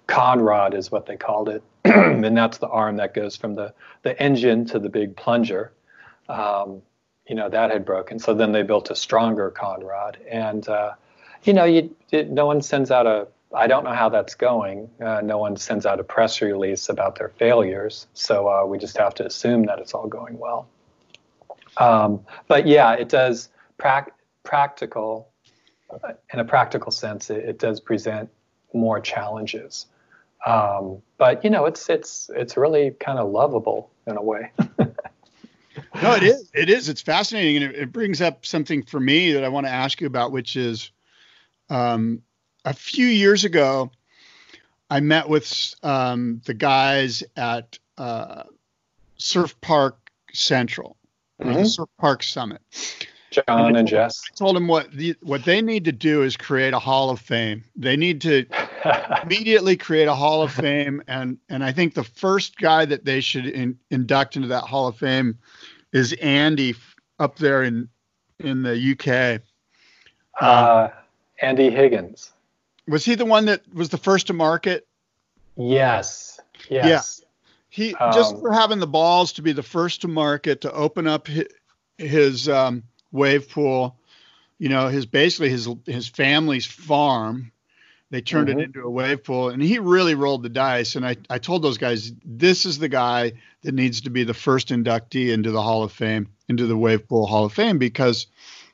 con 0.06 0.40
rod 0.40 0.74
is 0.74 0.90
what 0.90 1.06
they 1.06 1.16
called 1.16 1.48
it 1.48 1.62
and 1.84 2.36
that's 2.36 2.58
the 2.58 2.68
arm 2.68 2.96
that 2.96 3.14
goes 3.14 3.36
from 3.36 3.54
the 3.54 3.72
the 4.02 4.20
engine 4.20 4.66
to 4.66 4.78
the 4.78 4.88
big 4.88 5.16
plunger. 5.16 5.72
Um, 6.28 6.82
you 7.28 7.34
know 7.34 7.48
that 7.48 7.70
had 7.70 7.84
broken. 7.84 8.18
So 8.18 8.34
then 8.34 8.52
they 8.52 8.62
built 8.62 8.90
a 8.90 8.96
stronger 8.96 9.50
con 9.50 9.84
rod 9.84 10.18
and 10.28 10.66
uh, 10.68 10.92
you 11.44 11.52
know, 11.52 11.64
you, 11.64 11.94
no 12.12 12.46
one 12.46 12.62
sends 12.62 12.90
out 12.90 13.06
a. 13.06 13.28
I 13.54 13.66
don't 13.66 13.84
know 13.84 13.94
how 13.94 14.10
that's 14.10 14.34
going. 14.34 14.90
Uh, 15.00 15.22
no 15.22 15.38
one 15.38 15.56
sends 15.56 15.86
out 15.86 16.00
a 16.00 16.04
press 16.04 16.42
release 16.42 16.90
about 16.90 17.16
their 17.16 17.30
failures, 17.30 18.06
so 18.12 18.48
uh, 18.48 18.66
we 18.66 18.78
just 18.78 18.98
have 18.98 19.14
to 19.14 19.26
assume 19.26 19.64
that 19.66 19.78
it's 19.78 19.94
all 19.94 20.06
going 20.06 20.38
well. 20.38 20.68
Um, 21.78 22.20
but 22.46 22.66
yeah, 22.66 22.92
it 22.92 23.08
does 23.08 23.48
pra- 23.78 24.12
practical. 24.42 25.28
Uh, 25.90 26.12
in 26.34 26.40
a 26.40 26.44
practical 26.44 26.92
sense, 26.92 27.30
it, 27.30 27.42
it 27.44 27.58
does 27.58 27.80
present 27.80 28.28
more 28.74 29.00
challenges. 29.00 29.86
Um, 30.44 31.02
but 31.16 31.42
you 31.42 31.50
know, 31.50 31.64
it's 31.66 31.88
it's 31.88 32.30
it's 32.34 32.56
really 32.56 32.90
kind 33.00 33.18
of 33.18 33.30
lovable 33.30 33.90
in 34.06 34.16
a 34.16 34.22
way. 34.22 34.50
no, 34.78 36.14
it 36.14 36.22
is. 36.22 36.50
It 36.54 36.70
is. 36.70 36.88
It's 36.88 37.02
fascinating, 37.02 37.62
and 37.62 37.74
it, 37.74 37.82
it, 37.82 37.92
brings 37.92 38.20
up 38.20 38.46
something 38.46 38.82
for 38.82 39.00
me 39.00 39.32
that 39.32 39.44
I 39.44 39.48
want 39.48 39.66
to 39.66 39.72
ask 39.72 40.00
you 40.00 40.06
about, 40.06 40.30
which 40.30 40.56
is 40.56 40.92
um, 41.70 42.22
a 42.64 42.74
few 42.74 43.06
years 43.06 43.44
ago, 43.44 43.90
I 44.90 45.00
met 45.00 45.28
with 45.28 45.74
um, 45.82 46.40
the 46.44 46.54
guys 46.54 47.22
at 47.36 47.78
uh, 47.96 48.44
Surf 49.16 49.60
Park 49.60 50.10
Central, 50.32 50.96
mm-hmm. 51.40 51.64
Surf 51.64 51.88
Park 51.98 52.22
Summit. 52.22 52.62
John 53.30 53.76
and, 53.76 53.86
Jess. 53.86 54.22
I 54.32 54.34
told 54.36 54.56
them 54.56 54.68
what 54.68 54.90
the, 54.92 55.14
what 55.22 55.44
they 55.44 55.60
need 55.60 55.84
to 55.84 55.92
do 55.92 56.22
is 56.22 56.36
create 56.36 56.72
a 56.72 56.78
Hall 56.78 57.10
of 57.10 57.20
Fame. 57.20 57.62
They 57.76 57.96
need 57.96 58.22
to 58.22 58.46
immediately 59.22 59.76
create 59.76 60.08
a 60.08 60.14
Hall 60.14 60.42
of 60.42 60.52
Fame, 60.52 61.02
and 61.06 61.38
and 61.48 61.62
I 61.62 61.72
think 61.72 61.94
the 61.94 62.04
first 62.04 62.56
guy 62.56 62.84
that 62.86 63.04
they 63.04 63.20
should 63.20 63.46
in, 63.46 63.78
induct 63.90 64.36
into 64.36 64.48
that 64.48 64.64
Hall 64.64 64.86
of 64.88 64.96
Fame 64.96 65.38
is 65.92 66.14
Andy 66.14 66.74
up 67.18 67.36
there 67.36 67.62
in 67.62 67.88
in 68.38 68.62
the 68.62 68.92
UK. 68.92 69.42
Um, 70.40 70.48
uh, 70.48 70.88
Andy 71.40 71.70
Higgins. 71.70 72.32
Was 72.86 73.04
he 73.04 73.14
the 73.14 73.26
one 73.26 73.46
that 73.46 73.62
was 73.72 73.90
the 73.90 73.98
first 73.98 74.28
to 74.28 74.32
market? 74.32 74.86
Yes. 75.56 76.40
Yes. 76.70 77.20
Yeah. 77.20 77.24
He 77.70 77.94
um, 77.94 78.12
just 78.12 78.38
for 78.38 78.52
having 78.52 78.78
the 78.78 78.86
balls 78.86 79.34
to 79.34 79.42
be 79.42 79.52
the 79.52 79.62
first 79.62 80.02
to 80.02 80.08
market 80.08 80.62
to 80.62 80.72
open 80.72 81.06
up 81.06 81.26
his, 81.26 81.46
his 81.98 82.48
um, 82.48 82.82
wave 83.12 83.50
pool, 83.50 83.96
you 84.58 84.68
know, 84.68 84.88
his 84.88 85.06
basically 85.06 85.50
his 85.50 85.68
his 85.86 86.08
family's 86.08 86.66
farm. 86.66 87.52
They 88.10 88.22
turned 88.22 88.48
mm-hmm. 88.48 88.60
it 88.60 88.62
into 88.64 88.82
a 88.84 88.90
wave 88.90 89.22
pool, 89.22 89.50
and 89.50 89.62
he 89.62 89.78
really 89.78 90.14
rolled 90.14 90.42
the 90.42 90.48
dice. 90.48 90.96
And 90.96 91.06
I, 91.06 91.16
I 91.28 91.38
told 91.38 91.62
those 91.62 91.76
guys, 91.76 92.10
this 92.24 92.64
is 92.64 92.78
the 92.78 92.88
guy 92.88 93.34
that 93.62 93.74
needs 93.74 94.00
to 94.02 94.10
be 94.10 94.24
the 94.24 94.32
first 94.32 94.68
inductee 94.68 95.30
into 95.30 95.50
the 95.50 95.60
Hall 95.60 95.82
of 95.82 95.92
Fame, 95.92 96.28
into 96.48 96.66
the 96.66 96.76
wave 96.76 97.06
pool 97.06 97.26
Hall 97.26 97.44
of 97.44 97.52
Fame, 97.52 97.76
because 97.76 98.26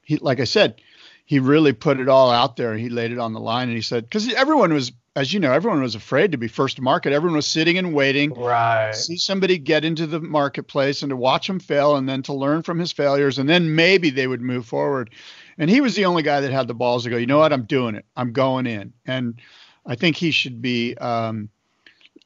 he, 0.04 0.18
like 0.18 0.38
I 0.38 0.44
said, 0.44 0.80
he 1.24 1.38
really 1.38 1.72
put 1.72 2.00
it 2.00 2.08
all 2.08 2.30
out 2.30 2.56
there. 2.56 2.74
He 2.76 2.88
laid 2.88 3.12
it 3.12 3.18
on 3.18 3.32
the 3.32 3.40
line 3.40 3.68
and 3.68 3.76
he 3.76 3.82
said, 3.82 4.04
because 4.04 4.32
everyone 4.34 4.72
was, 4.74 4.92
as 5.16 5.32
you 5.32 5.40
know, 5.40 5.52
everyone 5.52 5.80
was 5.80 5.94
afraid 5.94 6.32
to 6.32 6.38
be 6.38 6.48
first 6.48 6.76
to 6.76 6.82
market. 6.82 7.12
Everyone 7.12 7.36
was 7.36 7.46
sitting 7.46 7.78
and 7.78 7.94
waiting, 7.94 8.34
right? 8.34 8.94
See 8.94 9.16
somebody 9.16 9.58
get 9.58 9.84
into 9.84 10.06
the 10.06 10.20
marketplace 10.20 11.02
and 11.02 11.10
to 11.10 11.16
watch 11.16 11.48
him 11.48 11.60
fail, 11.60 11.96
and 11.96 12.08
then 12.08 12.22
to 12.24 12.34
learn 12.34 12.62
from 12.62 12.78
his 12.78 12.92
failures, 12.92 13.38
and 13.38 13.48
then 13.48 13.74
maybe 13.74 14.10
they 14.10 14.26
would 14.26 14.42
move 14.42 14.66
forward. 14.66 15.10
And 15.56 15.70
he 15.70 15.80
was 15.80 15.94
the 15.94 16.04
only 16.04 16.24
guy 16.24 16.40
that 16.40 16.50
had 16.52 16.66
the 16.66 16.74
balls 16.74 17.04
to 17.04 17.10
go. 17.10 17.16
You 17.16 17.26
know 17.26 17.38
what? 17.38 17.52
I'm 17.52 17.62
doing 17.62 17.94
it. 17.94 18.04
I'm 18.16 18.32
going 18.32 18.66
in, 18.66 18.92
and 19.06 19.40
I 19.86 19.94
think 19.94 20.16
he 20.16 20.30
should 20.30 20.60
be, 20.60 20.96
um, 20.96 21.48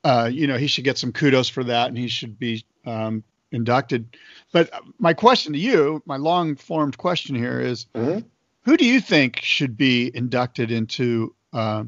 uh, 0.02 0.30
you 0.32 0.46
know, 0.46 0.56
he 0.56 0.66
should 0.66 0.84
get 0.84 0.98
some 0.98 1.12
kudos 1.12 1.48
for 1.50 1.62
that, 1.64 1.88
and 1.88 1.98
he 1.98 2.08
should 2.08 2.38
be 2.38 2.64
um, 2.86 3.22
inducted. 3.52 4.16
But 4.50 4.70
my 4.98 5.12
question 5.12 5.52
to 5.52 5.58
you, 5.58 6.02
my 6.06 6.16
long 6.16 6.56
formed 6.56 6.96
question 6.96 7.36
here 7.36 7.60
is, 7.60 7.84
mm-hmm 7.94 8.26
who 8.62 8.76
do 8.76 8.84
you 8.84 9.00
think 9.00 9.40
should 9.40 9.76
be 9.76 10.10
inducted 10.14 10.70
into 10.70 11.34
uh, 11.52 11.84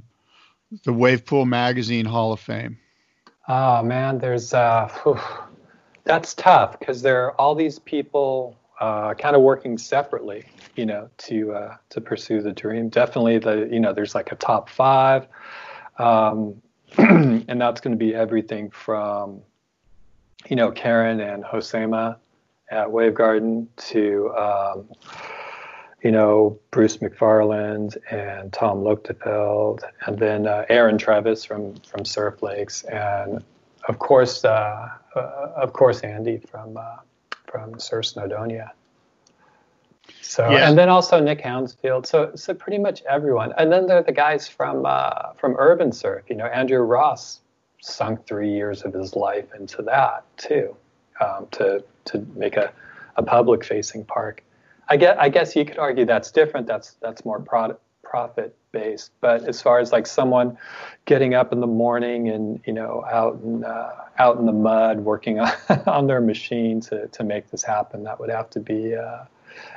the 0.85 0.93
Wavepool 0.93 1.47
Magazine 1.47 2.07
Hall 2.07 2.33
of 2.33 2.41
Fame? 2.41 2.79
Oh 3.49 3.83
man, 3.83 4.19
there's 4.19 4.55
uh, 4.55 4.89
whew, 5.03 5.19
that's 6.05 6.35
tough 6.35 6.79
because 6.79 7.03
there 7.03 7.25
are 7.25 7.41
all 7.41 7.55
these 7.55 7.79
people 7.79 8.57
uh, 8.81 9.15
kind 9.15 9.37
of 9.37 9.43
working 9.43 9.77
separately, 9.77 10.47
you 10.75 10.87
know, 10.87 11.11
to 11.19 11.53
uh, 11.53 11.77
to 11.91 12.01
pursue 12.01 12.41
the 12.41 12.53
dream. 12.53 12.89
Definitely, 12.89 13.39
the 13.39 13.69
you 13.71 13.81
know, 13.81 13.93
there's 13.93 14.15
like 14.15 14.33
a 14.33 14.37
top 14.37 14.69
five, 14.71 15.27
um, 15.99 16.63
and 16.99 17.61
that's 17.61 17.81
going 17.81 17.93
to 17.93 17.99
be 17.99 18.15
everything 18.15 18.71
from, 18.71 19.43
you 20.49 20.57
know, 20.57 20.71
Karin 20.71 21.21
and 21.21 21.45
Josema 21.45 22.17
at 22.71 22.91
Wave 22.91 23.15
Garden 23.15 23.69
to 23.77 24.31
um, 24.37 24.89
you 26.03 26.11
know, 26.11 26.59
Bruce 26.71 26.99
McFarland 26.99 27.97
and 28.11 28.53
Tom 28.53 28.79
Lochtefeld, 28.79 29.81
and 30.07 30.19
then 30.19 30.47
uh, 30.47 30.65
Aaron 30.69 30.99
Trevis 30.99 31.45
from 31.45 31.75
from 31.77 32.05
Surf 32.05 32.43
Lakes, 32.43 32.85
and 32.85 33.45
of 33.89 33.99
course, 33.99 34.45
uh, 34.45 34.89
uh, 35.15 35.53
of 35.57 35.73
course, 35.73 36.01
Andy 36.01 36.39
from 36.39 36.77
uh, 36.77 36.97
from 37.47 37.79
Surf 37.79 38.07
Snowdonia. 38.07 38.71
So 40.23 40.49
yeah. 40.51 40.69
and 40.69 40.79
then 40.79 40.89
also 40.89 41.21
Nick 41.21 41.41
Hounsfield. 41.41 42.07
So 42.07 42.33
so 42.35 42.55
pretty 42.55 42.79
much 42.79 43.03
everyone. 43.09 43.53
And 43.59 43.71
then 43.71 43.87
there 43.87 43.99
are 43.99 44.03
the 44.03 44.13
guys 44.13 44.49
from 44.49 44.87
uh, 44.87 45.33
from 45.35 45.57
Urban 45.59 45.93
Surf. 45.93 46.25
You 46.29 46.37
know, 46.37 46.47
Andrew 46.47 46.81
Ross 46.81 47.41
sunk 47.81 48.27
three 48.27 48.53
years 48.53 48.83
of 48.83 48.93
his 48.93 49.17
life 49.17 49.47
into 49.59 49.83
that 49.83 50.25
too, 50.37 50.77
um, 51.21 51.47
to 51.53 51.83
to 52.07 52.27
make 52.35 52.57
a, 52.57 52.73
a 53.17 53.23
public 53.23 53.65
facing 53.65 54.05
park. 54.05 54.43
I 54.91 54.97
guess 54.97 55.17
I 55.19 55.29
guess 55.29 55.55
you 55.55 55.65
could 55.65 55.79
argue 55.79 56.05
that's 56.05 56.33
different. 56.33 56.67
That's 56.67 56.95
that's 57.01 57.25
more 57.25 57.41
product 57.41 57.81
profit 58.03 58.57
based. 58.73 59.13
But 59.21 59.45
as 59.45 59.63
far 59.63 59.79
as 59.79 59.93
like 59.93 60.07
someone 60.07 60.59
getting 61.05 61.33
up 61.35 61.53
in 61.53 61.61
the 61.61 61.67
morning 61.67 62.29
and 62.29 62.61
you 62.67 62.73
know 62.73 63.05
out 63.11 63.41
in 63.43 63.65
uh, 63.65 63.91
out 64.19 64.39
in 64.39 64.47
the 64.47 64.53
mud 64.53 65.01
working 65.01 65.39
on, 65.41 65.53
on 65.87 66.07
their 66.09 66.21
machine 66.21 66.81
to 66.83 67.07
to 67.07 67.25
make 67.25 67.51
this 67.51 67.63
happen, 67.63 68.03
that 68.03 68.19
would 68.19 68.31
have 68.31 68.51
to 68.51 68.61
be 68.61 68.97
uh, 68.97 69.25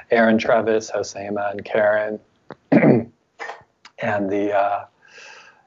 Aaron 0.09 0.39
Trevis, 0.39 0.91
Josema, 0.91 1.51
and 1.51 1.64
Karin, 1.64 2.20
and 2.72 4.30
the 4.30 4.51
uh, 4.51 4.86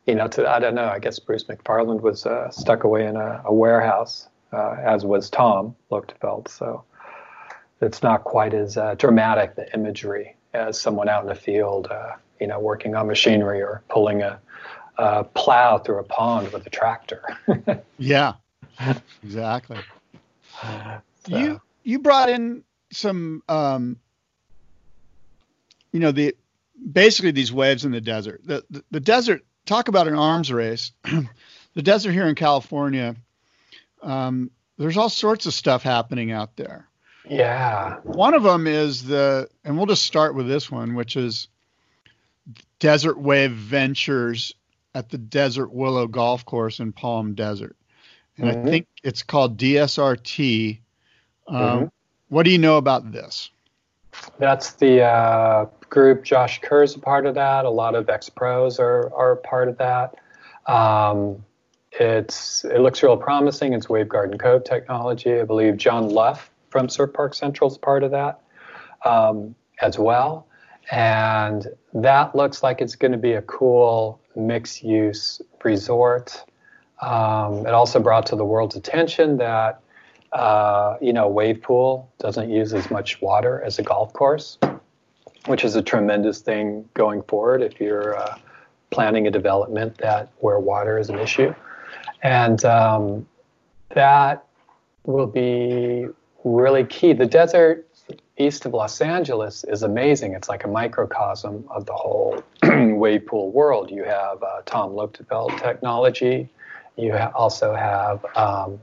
you 0.07 0.17
know 0.17 0.27
to 0.27 0.49
I 0.49 0.59
don't 0.59 0.75
know. 0.75 0.89
I 0.89 0.99
guess 0.99 1.21
Bruce 1.21 1.45
McFarland 1.45 2.01
was 2.01 2.27
uh, 2.27 2.51
stuck 2.51 2.83
away 2.83 3.07
in 3.07 3.15
a, 3.17 3.43
a 3.45 3.55
warehouse, 3.55 4.29
uh, 4.53 4.77
as 4.85 5.05
was 5.05 5.31
Tom 5.31 5.77
Lochtefeld. 5.93 6.49
So. 6.49 6.83
It's 7.81 8.03
not 8.03 8.25
quite 8.25 8.55
as 8.55 8.77
uh, 8.77 8.95
dramatic, 8.95 9.55
the 9.55 9.73
imagery, 9.75 10.37
as 10.55 10.81
someone 10.81 11.09
out 11.09 11.23
in 11.23 11.29
the 11.29 11.35
field 11.35 11.89
you 12.41 12.47
know, 12.47 12.61
working 12.61 12.95
on 12.95 13.07
machinery 13.07 13.63
or 13.63 13.83
pulling 13.89 14.23
a, 14.23 14.39
a 14.99 15.25
plow 15.25 15.79
through 15.79 15.99
a 15.99 16.05
pond 16.05 16.53
with 16.53 16.67
a 16.67 16.71
tractor. 16.71 17.23
yeah, 17.99 18.35
exactly. 19.23 19.79
So. 20.63 21.37
You 21.37 21.61
you 21.83 21.99
brought 21.99 22.31
in 22.31 22.65
some, 22.93 23.43
um, 23.49 23.99
you 25.93 26.01
know, 26.01 26.13
the 26.13 26.37
basically 26.93 27.31
these 27.31 27.53
waves 27.53 27.85
in 27.85 27.93
the 27.93 28.01
desert. 28.01 28.43
The, 28.45 28.65
the, 28.71 28.85
the 28.91 29.01
desert. 29.01 29.43
Talk 29.65 29.89
about 29.89 30.07
an 30.07 30.15
arms 30.15 30.53
race. 30.53 30.93
the 31.75 31.83
desert 31.83 32.13
here 32.13 32.29
in 32.29 32.37
California. 32.37 33.17
Um, 34.01 34.53
there's 34.79 34.97
all 34.97 35.09
sorts 35.09 35.47
of 35.47 35.55
stuff 35.55 35.83
happening 35.83 36.31
out 36.31 36.55
there. 36.55 36.87
Yeah. 37.29 37.97
One 38.03 38.35
of 38.35 38.43
them 38.43 38.67
is 38.67 39.05
the, 39.05 39.49
and 39.65 39.77
we'll 39.77 39.87
just 39.87 40.05
start 40.05 40.35
with 40.35 40.47
this 40.47 40.71
one, 40.71 40.95
which 40.95 41.17
is 41.17 41.49
Desert 42.79 43.19
Wave 43.19 43.53
Ventures 43.53 44.55
at 44.95 45.11
the 45.11 45.19
Desert 45.19 45.73
Willow 45.73 46.07
Golf 46.07 46.45
Course 46.45 46.81
in 46.81 46.93
Palm 46.93 47.35
Desert. 47.35 47.77
And 48.39 48.49
mm-hmm. 48.49 48.67
I 48.67 48.71
think 48.71 48.87
it's 49.03 49.23
called 49.23 49.59
DSRT. 49.59 50.79
Um, 51.49 51.57
mm-hmm. 51.57 51.85
What 52.29 52.45
do 52.45 52.51
you 52.51 52.59
know 52.59 52.77
about 52.77 53.13
this? 53.13 53.51
That's 54.39 54.73
the 54.73 55.03
uh, 55.03 55.67
group. 55.91 56.25
Josh 56.25 56.61
Kerr 56.61 56.83
is 56.83 56.95
a 56.95 56.99
part 56.99 57.27
of 57.27 57.35
that. 57.35 57.65
A 57.65 57.71
lot 57.71 57.95
of 57.95 58.09
ex 58.09 58.29
pros 58.29 58.79
are, 58.79 59.13
are 59.15 59.33
a 59.33 59.37
part 59.37 59.69
of 59.69 59.79
that. 59.79 60.15
Um, 60.67 61.45
it's 61.93 62.65
it 62.65 62.81
looks 62.81 63.03
real 63.03 63.17
promising. 63.17 63.73
It's 63.73 63.89
Wave 63.89 64.09
Garden 64.09 64.39
Cove 64.39 64.65
technology. 64.65 65.41
I 65.41 65.45
believe 65.45 65.77
John 65.77 66.09
Luff 66.09 66.51
from 66.77 66.91
Surf 66.91 67.15
Park 67.15 67.33
Central 67.33 67.71
is 67.71 67.79
part 67.79 68.03
of 68.03 68.11
that 68.11 68.43
um, 69.07 69.55
as 69.81 69.99
well. 69.99 70.47
And 70.91 71.67
that 71.95 72.37
looks 72.37 72.63
like 72.63 72.83
it's 72.83 72.97
going 72.97 73.13
to 73.13 73.19
be 73.19 73.33
a 73.33 73.41
cool 73.41 74.21
mixed 74.35 74.83
use 74.83 75.41
resort. 75.65 76.45
Um, 77.01 77.67
it 77.67 77.73
also 77.73 77.99
brought 77.99 78.27
to 78.27 78.37
the 78.37 78.45
world's 78.45 78.77
attention 78.77 79.39
that, 79.39 79.81
uh, 80.35 80.97
you 81.01 81.15
know, 81.15 81.29
wave 81.29 81.63
pool 81.63 82.13
doesn't 82.19 82.51
use 82.51 82.75
as 82.75 82.91
much 82.91 83.23
water 83.23 83.63
as 83.63 83.79
a 83.79 83.83
golf 83.83 84.13
course, 84.13 84.59
which 85.47 85.65
is 85.65 85.77
a 85.77 85.83
tremendous 85.83 86.41
thing 86.41 86.87
going 86.93 87.23
forward 87.23 87.63
if 87.63 87.81
you're 87.81 88.19
uh, 88.19 88.37
planning 88.91 89.27
a 89.27 89.31
development 89.31 89.97
that 89.97 90.29
where 90.41 90.61
water 90.61 90.99
is 90.99 91.09
an 91.09 91.19
issue. 91.19 91.55
And 92.23 92.63
um, 92.67 93.27
that 93.95 94.45
will 95.07 95.27
be 95.27 96.09
really 96.47 96.85
key. 96.85 97.13
The 97.13 97.27
desert 97.27 97.87
east 98.39 98.67
of 98.67 98.73
Los 98.73 99.01
Angeles 99.01 99.65
is 99.65 99.83
amazing. 99.83 100.35
It's 100.35 100.49
like 100.49 100.65
a 100.65 100.69
microcosm 100.69 101.65
of 101.71 101.87
the 101.87 101.93
whole 101.93 102.43
wave 102.63 103.27
pool 103.27 103.51
world. 103.51 103.91
You 103.91 104.05
have 104.05 104.43
uh, 104.43 104.63
Tom 104.65 104.93
Lochtefeld 104.93 105.61
technology. 105.61 106.49
You 106.97 107.13
ha- 107.13 107.33
also 107.35 107.75
have 107.75 108.25
um, 108.37 108.81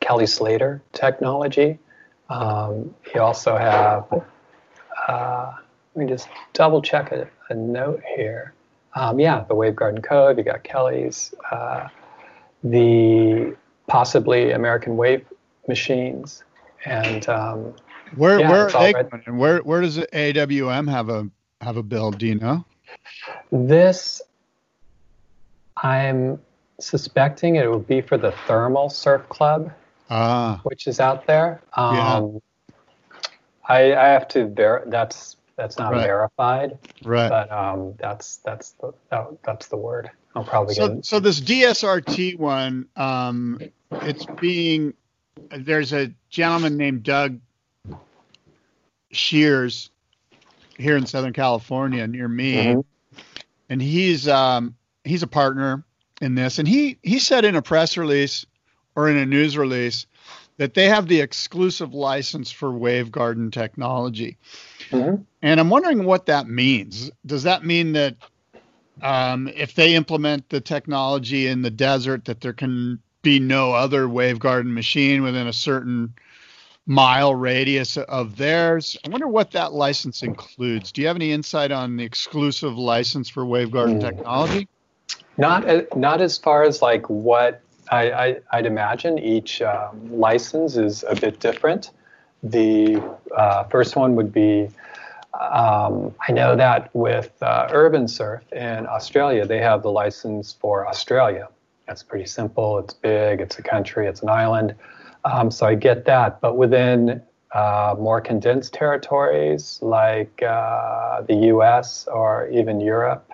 Kelly 0.00 0.26
Slater 0.26 0.82
technology. 0.92 1.78
Um, 2.28 2.94
you 3.14 3.22
also 3.22 3.56
have, 3.56 4.04
uh, 5.08 5.52
let 5.94 6.04
me 6.04 6.10
just 6.10 6.28
double 6.52 6.82
check 6.82 7.10
a, 7.10 7.26
a 7.48 7.54
note 7.54 8.02
here. 8.16 8.52
Um, 8.94 9.18
yeah, 9.18 9.44
the 9.48 9.54
Wave 9.54 9.76
Garden 9.76 10.02
Cove, 10.02 10.36
you 10.36 10.44
got 10.44 10.62
Kelly's, 10.62 11.34
uh, 11.50 11.88
the 12.62 13.56
possibly 13.86 14.50
American 14.50 14.96
Wave 14.96 15.24
Machines, 15.68 16.44
and 16.84 17.28
um, 17.28 17.74
where 18.16 18.40
yeah, 18.40 18.50
where 18.50 18.70
they 18.70 18.94
and 19.26 19.38
where 19.38 19.58
where 19.58 19.80
does 19.80 19.98
AWM 19.98 20.90
have 20.90 21.08
a 21.08 21.28
have 21.60 21.76
a 21.76 21.82
bill? 21.82 22.10
Do 22.10 22.26
you 22.26 22.36
know? 22.36 22.64
This, 23.50 24.22
I'm 25.76 26.40
suspecting 26.80 27.56
it 27.56 27.70
would 27.70 27.86
be 27.86 28.00
for 28.00 28.16
the 28.16 28.32
Thermal 28.46 28.88
Surf 28.88 29.28
Club, 29.28 29.72
ah. 30.10 30.60
which 30.64 30.86
is 30.86 31.00
out 31.00 31.26
there. 31.26 31.60
Um, 31.74 31.94
yeah. 31.94 32.80
I, 33.68 33.94
I 33.94 34.08
have 34.08 34.28
to 34.28 34.46
ver. 34.46 34.84
That's 34.86 35.36
that's 35.56 35.78
not 35.78 35.92
right. 35.92 36.06
verified. 36.06 36.78
Right. 37.04 37.28
But 37.28 37.50
um, 37.52 37.94
that's 37.98 38.36
that's 38.38 38.72
the 38.72 38.92
that, 39.10 39.26
that's 39.42 39.68
the 39.68 39.76
word. 39.76 40.10
I'll 40.34 40.44
probably 40.44 40.74
so, 40.74 40.94
get. 40.94 41.04
So 41.04 41.20
this 41.20 41.40
DSRT 41.40 42.38
one, 42.38 42.86
um, 42.96 43.60
it's 43.90 44.24
being 44.40 44.94
there's 45.50 45.92
a 45.92 46.12
gentleman 46.30 46.76
named 46.76 47.02
Doug 47.02 47.40
Shears 49.10 49.90
here 50.76 50.96
in 50.96 51.06
Southern 51.06 51.32
California 51.32 52.06
near 52.06 52.28
me, 52.28 52.56
mm-hmm. 52.56 53.20
and 53.68 53.82
he's 53.82 54.28
um, 54.28 54.76
he's 55.04 55.22
a 55.22 55.26
partner 55.26 55.84
in 56.20 56.34
this, 56.34 56.58
and 56.58 56.68
he 56.68 56.98
he 57.02 57.18
said 57.18 57.44
in 57.44 57.56
a 57.56 57.62
press 57.62 57.96
release 57.96 58.46
or 58.94 59.08
in 59.08 59.16
a 59.16 59.26
news 59.26 59.56
release 59.56 60.06
that 60.56 60.74
they 60.74 60.88
have 60.88 61.06
the 61.06 61.20
exclusive 61.20 61.94
license 61.94 62.50
for 62.50 62.70
Wave 62.70 63.10
Garden 63.10 63.50
technology, 63.50 64.36
mm-hmm. 64.90 65.22
and 65.42 65.60
I'm 65.60 65.70
wondering 65.70 66.04
what 66.04 66.26
that 66.26 66.48
means. 66.48 67.10
Does 67.24 67.44
that 67.44 67.64
mean 67.64 67.92
that 67.92 68.16
um, 69.02 69.48
if 69.48 69.74
they 69.74 69.94
implement 69.94 70.48
the 70.48 70.60
technology 70.60 71.46
in 71.46 71.62
the 71.62 71.70
desert, 71.70 72.24
that 72.26 72.40
there 72.40 72.52
can 72.52 73.00
be 73.22 73.38
no 73.38 73.72
other 73.72 74.08
Wave 74.08 74.38
Garden 74.38 74.72
machine 74.72 75.22
within 75.22 75.46
a 75.46 75.52
certain 75.52 76.14
mile 76.86 77.34
radius 77.34 77.96
of 77.96 78.36
theirs. 78.36 78.96
I 79.04 79.10
wonder 79.10 79.28
what 79.28 79.50
that 79.52 79.72
license 79.72 80.22
includes. 80.22 80.92
Do 80.92 81.02
you 81.02 81.06
have 81.06 81.16
any 81.16 81.32
insight 81.32 81.70
on 81.70 81.96
the 81.96 82.04
exclusive 82.04 82.76
license 82.76 83.28
for 83.28 83.44
Wavegarden 83.44 84.00
mm. 84.00 84.00
technology? 84.00 84.68
Not 85.36 85.96
not 85.96 86.20
as 86.20 86.36
far 86.38 86.64
as 86.64 86.82
like 86.82 87.08
what 87.08 87.60
I, 87.90 88.40
I 88.50 88.56
would 88.56 88.66
imagine. 88.66 89.18
Each 89.18 89.62
um, 89.62 90.18
license 90.18 90.76
is 90.76 91.04
a 91.08 91.14
bit 91.14 91.40
different. 91.40 91.90
The 92.42 93.02
uh, 93.36 93.64
first 93.64 93.96
one 93.96 94.14
would 94.16 94.32
be. 94.32 94.68
Um, 95.38 96.14
I 96.26 96.32
know 96.32 96.56
that 96.56 96.92
with 96.94 97.30
uh, 97.42 97.68
Urban 97.70 98.08
Surf 98.08 98.42
in 98.52 98.86
Australia, 98.88 99.46
they 99.46 99.58
have 99.58 99.82
the 99.82 99.90
license 99.90 100.52
for 100.52 100.88
Australia. 100.88 101.48
That's 101.88 102.02
pretty 102.02 102.26
simple. 102.26 102.78
It's 102.78 102.92
big. 102.92 103.40
It's 103.40 103.58
a 103.58 103.62
country. 103.62 104.06
It's 104.06 104.20
an 104.20 104.28
island. 104.28 104.74
Um, 105.24 105.50
so 105.50 105.66
I 105.66 105.74
get 105.74 106.04
that. 106.04 106.40
But 106.42 106.56
within 106.56 107.22
uh, 107.52 107.96
more 107.98 108.20
condensed 108.20 108.74
territories 108.74 109.78
like 109.80 110.42
uh, 110.42 111.22
the 111.22 111.34
US 111.54 112.06
or 112.06 112.46
even 112.50 112.78
Europe, 112.78 113.32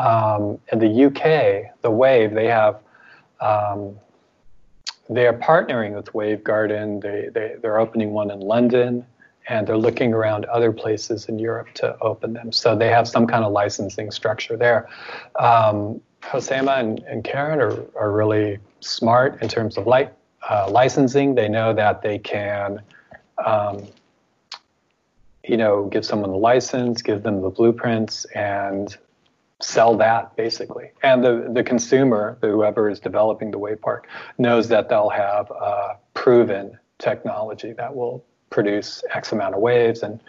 um, 0.00 0.58
in 0.72 0.80
the 0.80 1.04
UK, 1.04 1.72
the 1.82 1.90
Wave, 1.90 2.34
they 2.34 2.48
have. 2.48 2.80
Um, 3.40 3.96
they 5.08 5.26
are 5.26 5.34
partnering 5.34 5.94
with 5.94 6.12
Wave 6.14 6.42
Garden. 6.42 6.98
They, 6.98 7.28
they, 7.32 7.56
they're 7.60 7.78
opening 7.78 8.12
one 8.12 8.30
in 8.30 8.40
London 8.40 9.06
and 9.48 9.66
they're 9.66 9.76
looking 9.76 10.14
around 10.14 10.46
other 10.46 10.72
places 10.72 11.26
in 11.26 11.38
Europe 11.38 11.68
to 11.74 11.96
open 12.00 12.32
them. 12.32 12.50
So 12.50 12.74
they 12.74 12.88
have 12.88 13.06
some 13.06 13.26
kind 13.26 13.44
of 13.44 13.52
licensing 13.52 14.10
structure 14.10 14.56
there. 14.56 14.88
Um, 15.38 16.00
Josema 16.30 16.78
and, 16.78 17.00
and 17.00 17.24
Karin 17.24 17.60
are, 17.60 17.84
are 17.96 18.12
really 18.12 18.58
smart 18.80 19.42
in 19.42 19.48
terms 19.48 19.76
of 19.76 19.86
light 19.86 20.12
uh, 20.48 20.68
licensing. 20.70 21.34
They 21.34 21.48
know 21.48 21.72
that 21.72 22.02
they 22.02 22.18
can, 22.18 22.82
um, 23.44 23.86
you 25.44 25.56
know, 25.56 25.84
give 25.86 26.04
someone 26.04 26.30
the 26.30 26.36
license, 26.36 27.02
give 27.02 27.22
them 27.22 27.40
the 27.40 27.50
blueprints, 27.50 28.24
and 28.34 28.96
sell 29.60 29.96
that 29.96 30.36
basically. 30.36 30.90
And 31.02 31.24
the 31.24 31.50
the 31.52 31.62
consumer, 31.62 32.38
whoever 32.40 32.90
is 32.90 33.00
developing 33.00 33.50
the 33.50 33.58
wave 33.58 33.80
park, 33.80 34.08
knows 34.38 34.68
that 34.68 34.88
they'll 34.88 35.10
have 35.10 35.50
proven 36.14 36.78
technology 36.98 37.72
that 37.72 37.94
will 37.94 38.24
produce 38.50 39.02
X 39.12 39.32
amount 39.32 39.54
of 39.54 39.60
waves, 39.60 40.02
and 40.02 40.20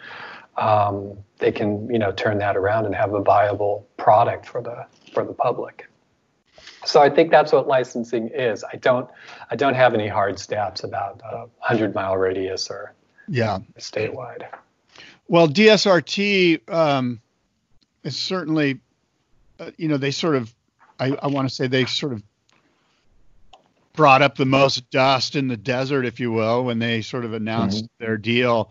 um, 0.56 1.16
they 1.38 1.52
can 1.52 1.88
you 1.90 1.98
know 1.98 2.12
turn 2.12 2.38
that 2.38 2.56
around 2.56 2.86
and 2.86 2.94
have 2.94 3.14
a 3.14 3.22
viable 3.22 3.86
product 3.96 4.46
for 4.46 4.60
the 4.60 4.86
for 5.16 5.24
the 5.24 5.32
public. 5.32 5.88
So 6.84 7.00
I 7.00 7.08
think 7.08 7.30
that's 7.30 7.52
what 7.52 7.66
licensing 7.66 8.28
is. 8.28 8.62
I 8.70 8.76
don't 8.76 9.08
I 9.50 9.56
don't 9.56 9.72
have 9.72 9.94
any 9.94 10.08
hard 10.08 10.34
stats 10.36 10.84
about 10.84 11.22
a 11.24 11.46
hundred 11.58 11.94
mile 11.94 12.18
radius 12.18 12.68
or 12.68 12.92
yeah 13.28 13.60
statewide. 13.78 14.46
Well, 15.26 15.48
DSRT 15.48 16.70
um, 16.70 17.20
is 18.04 18.16
certainly, 18.16 18.80
uh, 19.58 19.70
you 19.76 19.88
know, 19.88 19.96
they 19.96 20.12
sort 20.12 20.36
of, 20.36 20.54
I, 21.00 21.16
I 21.20 21.26
want 21.28 21.48
to 21.48 21.54
say 21.54 21.66
they 21.66 21.86
sort 21.86 22.12
of 22.12 22.22
brought 23.94 24.22
up 24.22 24.36
the 24.36 24.46
most 24.46 24.88
dust 24.90 25.34
in 25.34 25.48
the 25.48 25.56
desert, 25.56 26.04
if 26.04 26.20
you 26.20 26.30
will, 26.30 26.64
when 26.64 26.78
they 26.78 27.02
sort 27.02 27.24
of 27.24 27.32
announced 27.32 27.84
mm-hmm. 27.86 28.04
their 28.04 28.16
deal. 28.16 28.70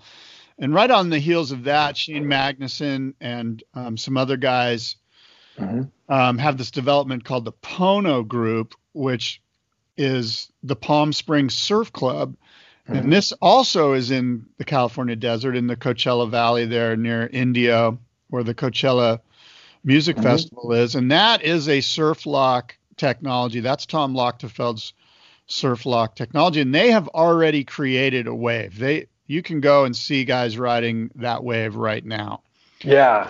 And 0.57 0.73
right 0.73 0.89
on 0.89 1.09
the 1.09 1.19
heels 1.19 1.51
of 1.51 1.65
that, 1.65 1.97
Cheyne 1.97 2.23
Magnusson 2.23 3.15
and 3.19 3.61
um, 3.73 3.97
some 3.97 4.15
other 4.15 4.37
guys 4.37 4.95
mm-hmm. 5.59 6.13
um, 6.13 6.37
have 6.37 6.57
this 6.57 6.71
development 6.71 7.23
called 7.23 7.45
the 7.45 7.51
Pono 7.51 8.27
Group, 8.27 8.75
which 8.93 9.41
is 9.97 10.51
the 10.63 10.75
Palm 10.75 11.13
Springs 11.13 11.55
Surf 11.55 11.91
Club. 11.91 12.35
Mm-hmm. 12.87 12.95
And 12.95 13.13
this 13.13 13.31
also 13.41 13.93
is 13.93 14.11
in 14.11 14.45
the 14.57 14.65
California 14.65 15.15
desert 15.15 15.55
in 15.55 15.67
the 15.67 15.75
Coachella 15.75 16.29
Valley 16.29 16.65
there 16.65 16.95
near 16.95 17.27
Indio, 17.27 17.99
where 18.29 18.43
the 18.43 18.53
Coachella 18.53 19.19
Music 19.83 20.15
mm-hmm. 20.15 20.25
Festival 20.25 20.73
is. 20.73 20.95
And 20.95 21.11
that 21.11 21.43
is 21.43 21.67
a 21.69 21.81
surf 21.81 22.25
loch 22.25 22.75
technology. 22.97 23.59
That's 23.59 23.85
Tom 23.85 24.13
Lochtefeld's 24.13 24.93
surf 25.47 25.85
loch 25.85 26.15
technology. 26.15 26.61
And 26.61 26.73
they 26.73 26.91
have 26.91 27.07
already 27.09 27.63
created 27.63 28.27
a 28.27 28.35
wave. 28.35 28.77
They 28.77 29.07
you 29.27 29.41
can 29.41 29.59
go 29.59 29.85
and 29.85 29.95
see 29.95 30.23
guys 30.23 30.57
riding 30.57 31.09
that 31.15 31.43
wave 31.43 31.75
right 31.75 32.05
now. 32.05 32.41
Yeah. 32.81 33.29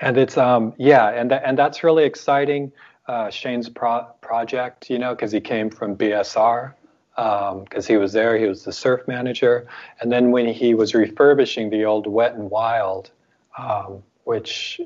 And 0.00 0.16
it's 0.16 0.36
um 0.36 0.72
yeah, 0.78 1.08
and 1.08 1.32
and 1.32 1.58
that's 1.58 1.84
really 1.84 2.04
exciting. 2.04 2.72
Uh, 3.06 3.30
Cheyne's 3.30 3.68
pro- 3.68 4.06
project, 4.20 4.88
you 4.88 4.98
know, 4.98 5.14
because 5.14 5.32
he 5.32 5.40
came 5.40 5.68
from 5.68 5.96
BSR, 5.96 6.74
because 7.16 7.88
um, 7.88 7.92
he 7.92 7.96
was 7.96 8.12
there. 8.12 8.38
He 8.38 8.46
was 8.46 8.62
the 8.62 8.72
surf 8.72 9.06
manager, 9.08 9.66
and 10.00 10.12
then 10.12 10.30
when 10.30 10.46
he 10.46 10.74
was 10.74 10.94
refurbishing 10.94 11.70
the 11.70 11.84
old 11.84 12.06
Wet 12.06 12.34
and 12.34 12.50
Wild, 12.50 13.10
um, 13.58 14.02
which 14.24 14.80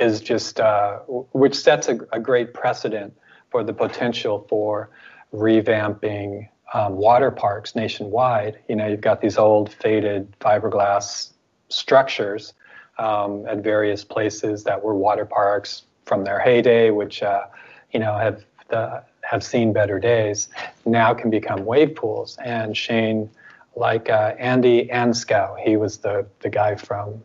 is 0.00 0.20
just 0.20 0.60
uh, 0.60 0.98
which 1.32 1.54
sets 1.54 1.88
a, 1.88 1.98
a, 2.12 2.20
great 2.20 2.54
precedent 2.54 3.14
for 3.50 3.62
the 3.62 3.72
potential 3.72 4.46
for 4.48 4.88
revamping 5.34 6.48
um, 6.72 6.96
water 6.96 7.30
parks 7.30 7.74
nationwide. 7.74 8.58
You 8.68 8.76
know, 8.76 8.86
you've 8.86 9.00
got 9.00 9.20
these 9.20 9.36
old 9.36 9.72
faded 9.74 10.34
fiberglass 10.40 11.32
structures 11.68 12.54
um, 13.02 13.46
at 13.46 13.58
various 13.58 14.04
places 14.04 14.64
that 14.64 14.82
were 14.82 14.94
water 14.94 15.26
parks 15.26 15.82
from 16.04 16.24
their 16.24 16.38
heyday, 16.38 16.90
which 16.90 17.22
uh, 17.22 17.44
you 17.92 18.00
know 18.00 18.16
have 18.16 18.44
the 18.68 19.02
have 19.22 19.42
seen 19.42 19.72
better 19.72 19.98
days 19.98 20.48
now 20.84 21.14
can 21.14 21.30
become 21.30 21.64
wave 21.64 21.94
pools. 21.94 22.38
And 22.44 22.76
Cheyne, 22.76 23.30
like 23.76 24.10
uh, 24.10 24.34
Andy 24.38 24.88
Ainscow, 24.88 25.56
he 25.58 25.76
was 25.76 25.98
the, 25.98 26.26
the 26.40 26.50
guy 26.50 26.74
from 26.74 27.22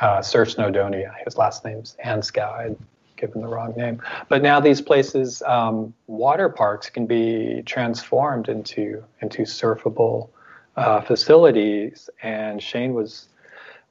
uh, 0.00 0.22
Surf 0.22 0.56
Snowdonia. 0.56 1.14
His 1.24 1.36
last 1.36 1.64
name's 1.64 1.96
Ainscow. 2.04 2.52
I'd 2.52 2.76
given 3.16 3.40
the 3.42 3.48
wrong 3.48 3.74
name. 3.76 4.02
But 4.28 4.42
now 4.42 4.60
these 4.60 4.80
places, 4.80 5.42
um, 5.42 5.94
water 6.06 6.48
parks, 6.48 6.90
can 6.90 7.06
be 7.06 7.62
transformed 7.66 8.48
into 8.48 9.04
into 9.20 9.42
surfable 9.42 10.28
uh, 10.76 11.00
facilities. 11.00 12.10
And 12.22 12.60
Cheyne 12.60 12.94
was 12.94 13.29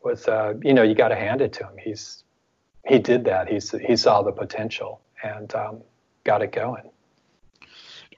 was 0.04 0.28
uh, 0.28 0.54
you 0.64 0.74
know 0.74 0.84
you 0.84 0.96
got 0.96 1.10
to 1.10 1.16
hand 1.16 1.42
it 1.42 1.54
to 1.54 1.64
him. 1.64 1.74
He's 1.82 2.24
he 2.86 3.00
did 3.00 3.26
that. 3.26 3.48
He's 3.48 3.72
he 3.72 3.96
saw 3.96 4.22
the 4.22 4.32
potential 4.32 5.02
and 5.24 5.54
um, 5.56 5.82
got 6.24 6.42
it 6.42 6.52
going. 6.52 6.90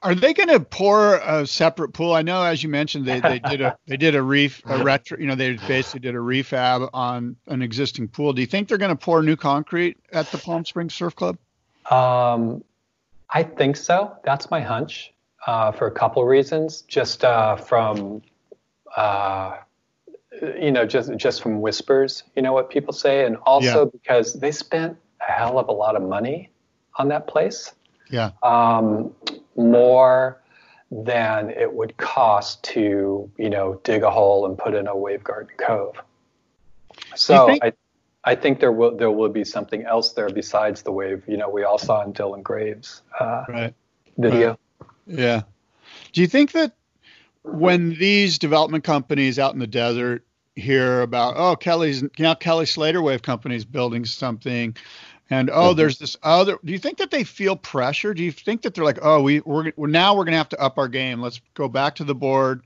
Are 0.02 0.16
they 0.16 0.34
going 0.34 0.48
to 0.48 0.58
pour 0.58 1.16
a 1.16 1.46
separate 1.46 1.92
pool? 1.92 2.12
I 2.12 2.22
know, 2.22 2.42
as 2.42 2.60
you 2.60 2.68
mentioned, 2.68 3.06
they, 3.06 3.20
they 3.20 3.38
did 3.38 3.60
a 3.60 3.78
they 3.86 3.96
did 3.96 4.16
a 4.16 4.22
reef 4.22 4.60
a 4.64 4.82
retro. 4.82 5.18
You 5.18 5.26
know, 5.26 5.36
they 5.36 5.52
basically 5.54 6.00
did 6.00 6.16
a 6.16 6.18
refab 6.18 6.90
on 6.92 7.36
an 7.46 7.62
existing 7.62 8.08
pool. 8.08 8.32
Do 8.32 8.40
you 8.40 8.46
think 8.48 8.68
they're 8.68 8.78
going 8.78 8.96
to 8.96 8.96
pour 8.96 9.22
new 9.22 9.36
concrete 9.36 9.98
at 10.12 10.30
the 10.32 10.38
Palm 10.38 10.64
Springs 10.64 10.94
Surf 10.94 11.14
Club? 11.14 11.38
Um, 11.88 12.64
I 13.30 13.44
think 13.44 13.76
so. 13.76 14.16
That's 14.24 14.50
my 14.50 14.60
hunch 14.60 15.12
uh, 15.46 15.70
for 15.70 15.86
a 15.86 15.92
couple 15.92 16.24
reasons. 16.24 16.82
Just 16.82 17.24
uh, 17.24 17.56
from 17.56 18.22
uh, 18.96 19.58
you 20.42 20.72
know, 20.72 20.84
just 20.84 21.14
just 21.16 21.42
from 21.42 21.60
whispers, 21.60 22.24
you 22.34 22.42
know 22.42 22.52
what 22.52 22.68
people 22.68 22.92
say, 22.92 23.24
and 23.24 23.36
also 23.38 23.84
yeah. 23.84 23.90
because 23.92 24.34
they 24.34 24.52
spent 24.52 24.98
a 25.26 25.32
hell 25.32 25.58
of 25.58 25.68
a 25.68 25.72
lot 25.72 25.94
of 25.96 26.02
money 26.02 26.50
on 26.96 27.08
that 27.08 27.26
place. 27.26 27.72
Yeah. 28.10 28.32
Um, 28.42 29.14
more 29.56 30.40
than 30.90 31.50
it 31.50 31.72
would 31.72 31.96
cost 31.96 32.62
to, 32.64 33.30
you 33.38 33.50
know, 33.50 33.80
dig 33.84 34.02
a 34.02 34.10
hole 34.10 34.44
and 34.44 34.58
put 34.58 34.74
in 34.74 34.86
a 34.86 34.96
wave 34.96 35.24
garden 35.24 35.54
cove. 35.56 35.96
So 37.14 37.46
think- 37.46 37.64
I, 37.64 37.72
I 38.24 38.34
think 38.34 38.60
there 38.60 38.72
will 38.72 38.96
there 38.96 39.10
will 39.10 39.28
be 39.30 39.44
something 39.44 39.84
else 39.84 40.12
there 40.12 40.28
besides 40.28 40.82
the 40.82 40.92
wave. 40.92 41.24
You 41.26 41.36
know, 41.36 41.48
we 41.48 41.64
all 41.64 41.78
saw 41.78 42.02
in 42.02 42.12
Dylan 42.12 42.42
Graves' 42.42 43.02
uh, 43.18 43.44
right. 43.48 43.74
video. 44.18 44.58
Right. 44.78 44.88
Yeah. 45.06 45.42
Do 46.12 46.20
you 46.20 46.26
think 46.26 46.52
that 46.52 46.74
when 47.42 47.94
these 47.94 48.38
development 48.38 48.84
companies 48.84 49.38
out 49.38 49.54
in 49.54 49.58
the 49.58 49.66
desert 49.66 50.24
hear 50.56 51.02
about, 51.02 51.34
oh, 51.36 51.56
Kelly's 51.56 52.04
now 52.18 52.34
Kelly 52.34 52.66
Slater 52.66 53.02
Wave 53.02 53.22
Company 53.22 53.56
is 53.56 53.64
building 53.64 54.04
something, 54.04 54.76
and 55.30 55.50
oh 55.50 55.68
mm-hmm. 55.68 55.78
there's 55.78 55.98
this 55.98 56.16
other 56.22 56.58
do 56.64 56.72
you 56.72 56.78
think 56.78 56.98
that 56.98 57.10
they 57.10 57.24
feel 57.24 57.56
pressure? 57.56 58.14
Do 58.14 58.22
you 58.22 58.32
think 58.32 58.62
that 58.62 58.74
they're 58.74 58.84
like 58.84 58.98
oh 59.02 59.22
we 59.22 59.40
we're, 59.40 59.72
we're 59.76 59.86
now 59.86 60.14
we're 60.14 60.24
going 60.24 60.32
to 60.32 60.38
have 60.38 60.48
to 60.50 60.60
up 60.60 60.78
our 60.78 60.88
game. 60.88 61.20
Let's 61.20 61.40
go 61.54 61.68
back 61.68 61.96
to 61.96 62.04
the 62.04 62.14
board 62.14 62.62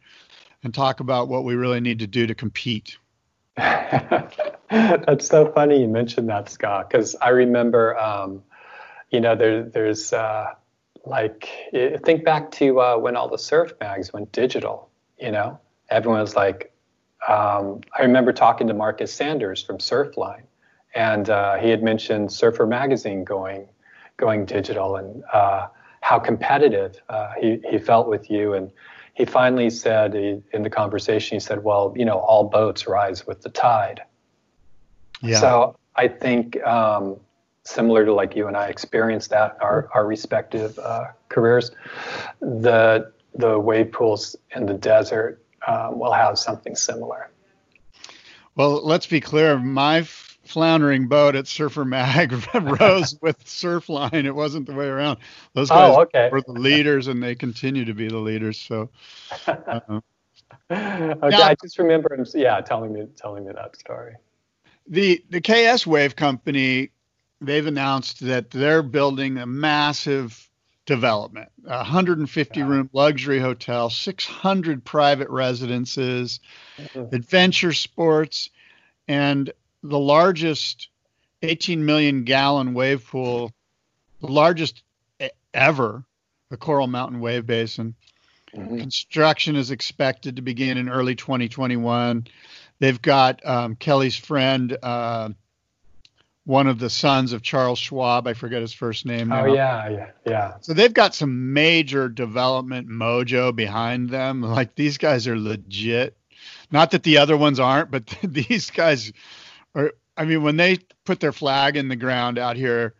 and 0.62 0.74
talk 0.74 1.00
about 1.00 1.28
what 1.28 1.44
we 1.44 1.54
really 1.54 1.80
need 1.80 2.00
to 2.00 2.06
do 2.06 2.26
to 2.26 2.34
compete. 2.34 2.98
That's 3.56 5.26
so 5.28 5.50
funny 5.52 5.80
you 5.80 5.88
mentioned 5.88 6.28
that 6.28 6.50
scott 6.50 6.90
because 6.90 7.16
i 7.22 7.30
remember 7.30 7.96
um, 7.96 8.42
you 9.10 9.20
know 9.20 9.34
there, 9.34 9.62
there's 9.62 10.12
uh, 10.12 10.52
like 11.06 11.48
think 12.04 12.24
back 12.24 12.50
to 12.50 12.80
uh, 12.80 12.98
when 12.98 13.16
all 13.16 13.28
the 13.28 13.38
surf 13.38 13.72
mags 13.80 14.12
went 14.12 14.30
digital 14.32 14.90
you 15.18 15.30
know? 15.30 15.58
Everyone 15.88 16.20
was 16.20 16.36
like 16.36 16.72
um, 17.28 17.80
i 17.98 18.02
remember 18.02 18.32
talking 18.32 18.66
to 18.66 18.74
marcus 18.74 19.12
sanders 19.12 19.62
from 19.62 19.78
surfline 19.78 20.42
and 20.96 21.28
uh, 21.28 21.56
he 21.56 21.68
had 21.68 21.82
mentioned 21.82 22.32
Surfer 22.32 22.66
Magazine 22.66 23.22
going 23.22 23.68
going 24.16 24.46
digital 24.46 24.96
and 24.96 25.22
uh, 25.32 25.68
how 26.00 26.18
competitive 26.18 26.96
uh, 27.10 27.32
he 27.38 27.60
he 27.70 27.78
felt 27.78 28.08
with 28.08 28.30
you. 28.30 28.54
And 28.54 28.70
he 29.12 29.26
finally 29.26 29.70
said 29.70 30.14
he, 30.14 30.42
in 30.52 30.62
the 30.62 30.70
conversation, 30.70 31.36
he 31.36 31.40
said, 31.40 31.62
"Well, 31.62 31.92
you 31.94 32.06
know, 32.06 32.18
all 32.18 32.44
boats 32.44 32.86
rise 32.86 33.26
with 33.26 33.42
the 33.42 33.50
tide." 33.50 34.02
Yeah. 35.20 35.38
So 35.38 35.76
I 35.96 36.08
think 36.08 36.62
um, 36.64 37.20
similar 37.64 38.06
to 38.06 38.14
like 38.14 38.34
you 38.34 38.46
and 38.48 38.56
I 38.56 38.68
experienced 38.68 39.28
that 39.30 39.58
our 39.60 39.90
our 39.92 40.06
respective 40.06 40.78
uh, 40.78 41.08
careers, 41.28 41.72
the 42.40 43.12
the 43.34 43.60
wave 43.60 43.92
pools 43.92 44.34
in 44.54 44.64
the 44.64 44.74
desert 44.74 45.44
um, 45.66 45.98
will 45.98 46.12
have 46.12 46.38
something 46.38 46.76
similar. 46.76 47.30
Well, 48.54 48.84
let's 48.84 49.06
be 49.06 49.20
clear. 49.20 49.58
My 49.58 50.02
floundering 50.46 51.08
boat 51.08 51.34
at 51.36 51.46
Surfer 51.46 51.84
Mag 51.84 52.32
rose 52.54 53.18
with 53.22 53.44
Surfline. 53.44 54.24
It 54.24 54.34
wasn't 54.34 54.66
the 54.66 54.74
way 54.74 54.86
around. 54.86 55.18
Those 55.52 55.68
guys 55.68 55.94
oh, 55.96 56.02
okay. 56.02 56.30
were 56.32 56.40
the 56.40 56.52
leaders, 56.52 57.08
and 57.08 57.22
they 57.22 57.34
continue 57.34 57.84
to 57.84 57.94
be 57.94 58.08
the 58.08 58.18
leaders. 58.18 58.58
So. 58.58 58.90
Uh, 59.46 59.80
okay, 60.70 61.28
now, 61.28 61.42
I 61.42 61.56
just 61.62 61.78
remember 61.78 62.14
him. 62.14 62.24
Yeah, 62.34 62.60
telling 62.60 62.92
me 62.92 63.06
telling 63.16 63.46
me 63.46 63.52
that 63.52 63.76
story. 63.76 64.14
The 64.86 65.22
the 65.30 65.40
KS 65.40 65.86
Wave 65.86 66.16
Company, 66.16 66.90
they've 67.40 67.66
announced 67.66 68.20
that 68.20 68.50
they're 68.50 68.82
building 68.82 69.38
a 69.38 69.46
massive 69.46 70.48
development, 70.86 71.50
150 71.62 72.58
yeah. 72.58 72.66
room 72.66 72.88
luxury 72.92 73.40
hotel, 73.40 73.90
600 73.90 74.84
private 74.84 75.28
residences, 75.28 76.40
mm-hmm. 76.78 77.14
adventure 77.14 77.72
sports, 77.72 78.50
and 79.08 79.52
the 79.82 79.98
largest 79.98 80.88
18 81.42 81.84
million 81.84 82.24
gallon 82.24 82.72
wave 82.72 83.06
pool, 83.06 83.52
the 84.20 84.28
largest 84.28 84.82
ever, 85.52 86.04
the 86.50 86.56
Coral 86.56 86.86
Mountain 86.86 87.20
Wave 87.20 87.46
Basin. 87.46 87.94
Mm-hmm. 88.54 88.78
Construction 88.78 89.56
is 89.56 89.70
expected 89.70 90.36
to 90.36 90.42
begin 90.42 90.78
in 90.78 90.88
early 90.88 91.16
2021. 91.16 92.26
They've 92.78 93.02
got 93.02 93.44
um, 93.44 93.76
Kelly's 93.76 94.16
friend, 94.16 94.76
uh, 94.82 95.30
one 96.46 96.68
of 96.68 96.78
the 96.78 96.88
sons 96.88 97.32
of 97.32 97.42
Charles 97.42 97.78
Schwab. 97.78 98.28
I 98.28 98.32
forget 98.32 98.62
his 98.62 98.72
first 98.72 99.04
name. 99.04 99.28
Now. 99.28 99.44
Oh 99.44 99.54
yeah, 99.54 99.90
yeah, 99.90 100.10
yeah. 100.24 100.54
So 100.60 100.72
they've 100.72 100.94
got 100.94 101.14
some 101.14 101.52
major 101.52 102.08
development 102.08 102.88
mojo 102.88 103.54
behind 103.54 104.08
them. 104.08 104.40
Like 104.56 104.74
these 104.74 104.96
guys 104.96 105.26
are 105.26 105.38
legit. 105.38 106.16
Not 106.70 106.92
that 106.92 107.02
the 107.02 107.18
other 107.18 107.36
ones 107.36 107.60
aren't, 107.60 107.90
but 107.90 108.06
these 108.22 108.70
guys 108.70 109.12
are. 109.74 109.92
I 110.16 110.24
mean, 110.24 110.42
when 110.42 110.56
they 110.56 110.78
put 111.04 111.20
their 111.20 111.32
flag 111.32 111.76
in 111.76 111.88
the 111.88 111.96
ground 111.96 112.38
out 112.38 112.56
here 112.56 112.94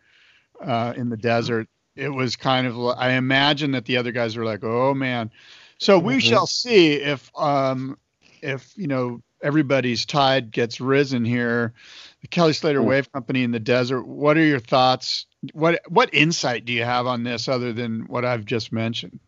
uh, 0.61 0.93
in 0.95 1.09
the 1.09 1.17
desert, 1.17 1.67
it 1.95 2.09
was 2.09 2.35
kind 2.35 2.67
of. 2.67 2.77
I 2.77 3.13
imagine 3.13 3.71
that 3.71 3.85
the 3.85 3.97
other 3.97 4.11
guys 4.11 4.35
were 4.35 4.45
like, 4.45 4.63
"Oh 4.63 4.93
man." 4.93 5.31
So 5.79 5.97
we 5.97 6.13
mm-hmm. 6.13 6.19
shall 6.19 6.47
see 6.47 6.95
if 6.95 7.31
um, 7.35 7.97
if 8.41 8.73
you 8.75 8.87
know 8.87 9.21
everybody's 9.41 10.05
tide 10.05 10.51
gets 10.51 10.81
risen 10.81 11.23
here. 11.23 11.73
The 12.21 12.27
Kelly 12.27 12.53
Slater 12.53 12.79
mm-hmm. 12.79 12.89
Wave 12.89 13.11
Company 13.11 13.43
in 13.43 13.51
the 13.51 13.59
desert. 13.59 14.03
What 14.07 14.37
are 14.37 14.45
your 14.45 14.59
thoughts? 14.59 15.25
What 15.53 15.81
what 15.87 16.13
insight 16.13 16.65
do 16.65 16.73
you 16.73 16.83
have 16.83 17.07
on 17.07 17.23
this 17.23 17.47
other 17.47 17.73
than 17.73 18.01
what 18.07 18.25
I've 18.25 18.45
just 18.45 18.71
mentioned? 18.71 19.19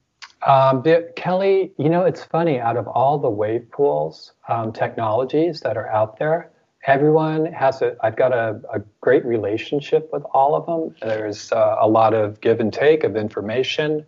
Um, 0.46 0.84
Kelly, 1.16 1.74
you 1.78 1.90
know, 1.90 2.06
it's 2.06 2.24
funny. 2.24 2.60
Out 2.60 2.78
of 2.78 2.88
all 2.88 3.18
the 3.18 3.30
wave 3.30 3.70
pools 3.72 4.34
um, 4.48 4.72
technologies 4.72 5.62
that 5.62 5.76
are 5.76 5.88
out 5.90 6.18
there, 6.18 6.50
everyone 6.88 7.46
has 7.48 7.82
a. 7.82 7.96
I've 8.02 8.16
got 8.16 8.34
a, 8.34 8.62
a 8.74 8.80
great 9.02 9.26
relationship 9.26 10.10
with 10.14 10.24
all 10.34 10.56
of 10.56 10.66
them. 10.66 10.96
There's 11.02 11.52
uh, 11.52 11.76
a 11.80 11.88
lot 11.88 12.14
of 12.14 12.40
give 12.42 12.60
and 12.60 12.72
take 12.72 13.04
of 13.04 13.18
information. 13.18 14.06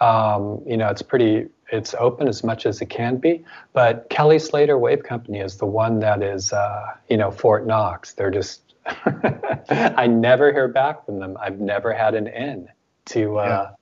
Um, 0.00 0.62
you 0.66 0.76
know, 0.76 0.88
it's 0.88 1.02
pretty. 1.02 1.46
It's 1.70 1.94
open 1.94 2.28
as 2.28 2.42
much 2.42 2.66
as 2.66 2.80
it 2.80 2.86
can 2.86 3.18
be. 3.18 3.44
But 3.72 4.08
Kelly 4.10 4.38
Slater 4.38 4.78
Wave 4.78 5.02
Company 5.02 5.40
is 5.40 5.56
the 5.56 5.66
one 5.66 6.00
that 6.00 6.22
is, 6.22 6.52
uh, 6.52 6.94
you 7.08 7.16
know, 7.16 7.30
Fort 7.30 7.66
Knox. 7.66 8.12
They're 8.14 8.30
just. 8.30 8.62
I 9.70 10.06
never 10.06 10.50
hear 10.50 10.66
back 10.66 11.04
from 11.04 11.18
them. 11.18 11.36
I've 11.38 11.60
never 11.60 11.92
had 11.92 12.14
an 12.14 12.26
in 12.26 12.68
to. 13.06 13.38
Uh, 13.38 13.44
yeah 13.44 13.74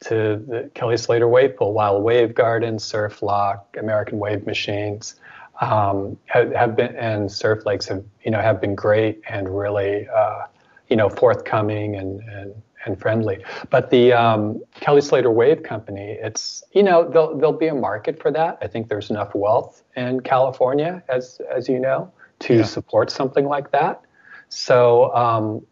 to 0.00 0.42
the 0.46 0.70
Kelly 0.74 0.96
Slater 0.96 1.28
Wave 1.28 1.56
Pool, 1.56 1.72
While 1.74 2.00
Wave 2.00 2.34
Garden, 2.34 2.78
Surf 2.78 3.22
Loch, 3.22 3.76
American 3.78 4.18
Wave 4.18 4.46
Machines, 4.46 5.16
um, 5.60 6.16
have, 6.26 6.52
have, 6.52 6.76
been 6.76 6.96
and 6.96 7.30
Surf 7.30 7.66
Lakes 7.66 7.86
have 7.88 8.02
you 8.24 8.30
know 8.30 8.40
have 8.40 8.60
been 8.60 8.74
great 8.74 9.20
and 9.28 9.56
really 9.56 10.08
uh, 10.08 10.44
you 10.88 10.96
know 10.96 11.08
forthcoming 11.08 11.96
and, 11.96 12.20
and 12.20 12.54
and 12.84 12.98
friendly. 12.98 13.44
But 13.70 13.90
the 13.90 14.12
um, 14.12 14.62
Kelly 14.80 15.00
Slater 15.00 15.30
Wave 15.30 15.62
Company, 15.62 16.18
it's 16.20 16.62
you 16.72 16.82
know 16.82 17.08
there'll 17.08 17.36
there'll 17.36 17.52
be 17.52 17.68
a 17.68 17.74
market 17.74 18.20
for 18.20 18.30
that. 18.32 18.58
I 18.60 18.66
think 18.66 18.88
there's 18.88 19.10
enough 19.10 19.34
wealth 19.34 19.82
in 19.96 20.20
California, 20.20 21.02
as 21.08 21.40
as 21.54 21.68
you 21.68 21.78
know, 21.78 22.12
to 22.40 22.58
yeah. 22.58 22.62
support 22.64 23.10
something 23.10 23.46
like 23.46 23.70
that. 23.72 24.02
So 24.48 25.14
um, 25.14 25.66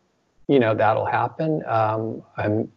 you 0.49 0.59
know 0.59 0.75
that'll 0.75 1.07
happen. 1.07 1.63
Um, 1.67 2.23
I'm 2.37 2.71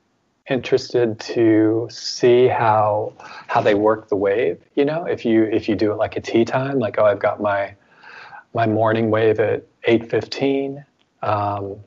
interested 0.49 1.19
to 1.19 1.88
see 1.89 2.47
how 2.47 3.13
how 3.47 3.61
they 3.61 3.75
work 3.75 4.09
the 4.09 4.15
wave. 4.15 4.59
You 4.75 4.86
know, 4.86 5.05
if 5.05 5.25
you 5.25 5.43
if 5.43 5.67
you 5.69 5.75
do 5.75 5.91
it 5.91 5.95
like 5.95 6.15
a 6.15 6.21
tea 6.21 6.45
time, 6.45 6.79
like 6.79 6.97
oh, 6.97 7.05
I've 7.05 7.19
got 7.19 7.41
my 7.41 7.75
my 8.53 8.67
morning 8.67 9.09
wave 9.11 9.39
at 9.39 9.63
eight 9.86 10.09
fifteen. 10.09 10.86
Um, 11.21 11.77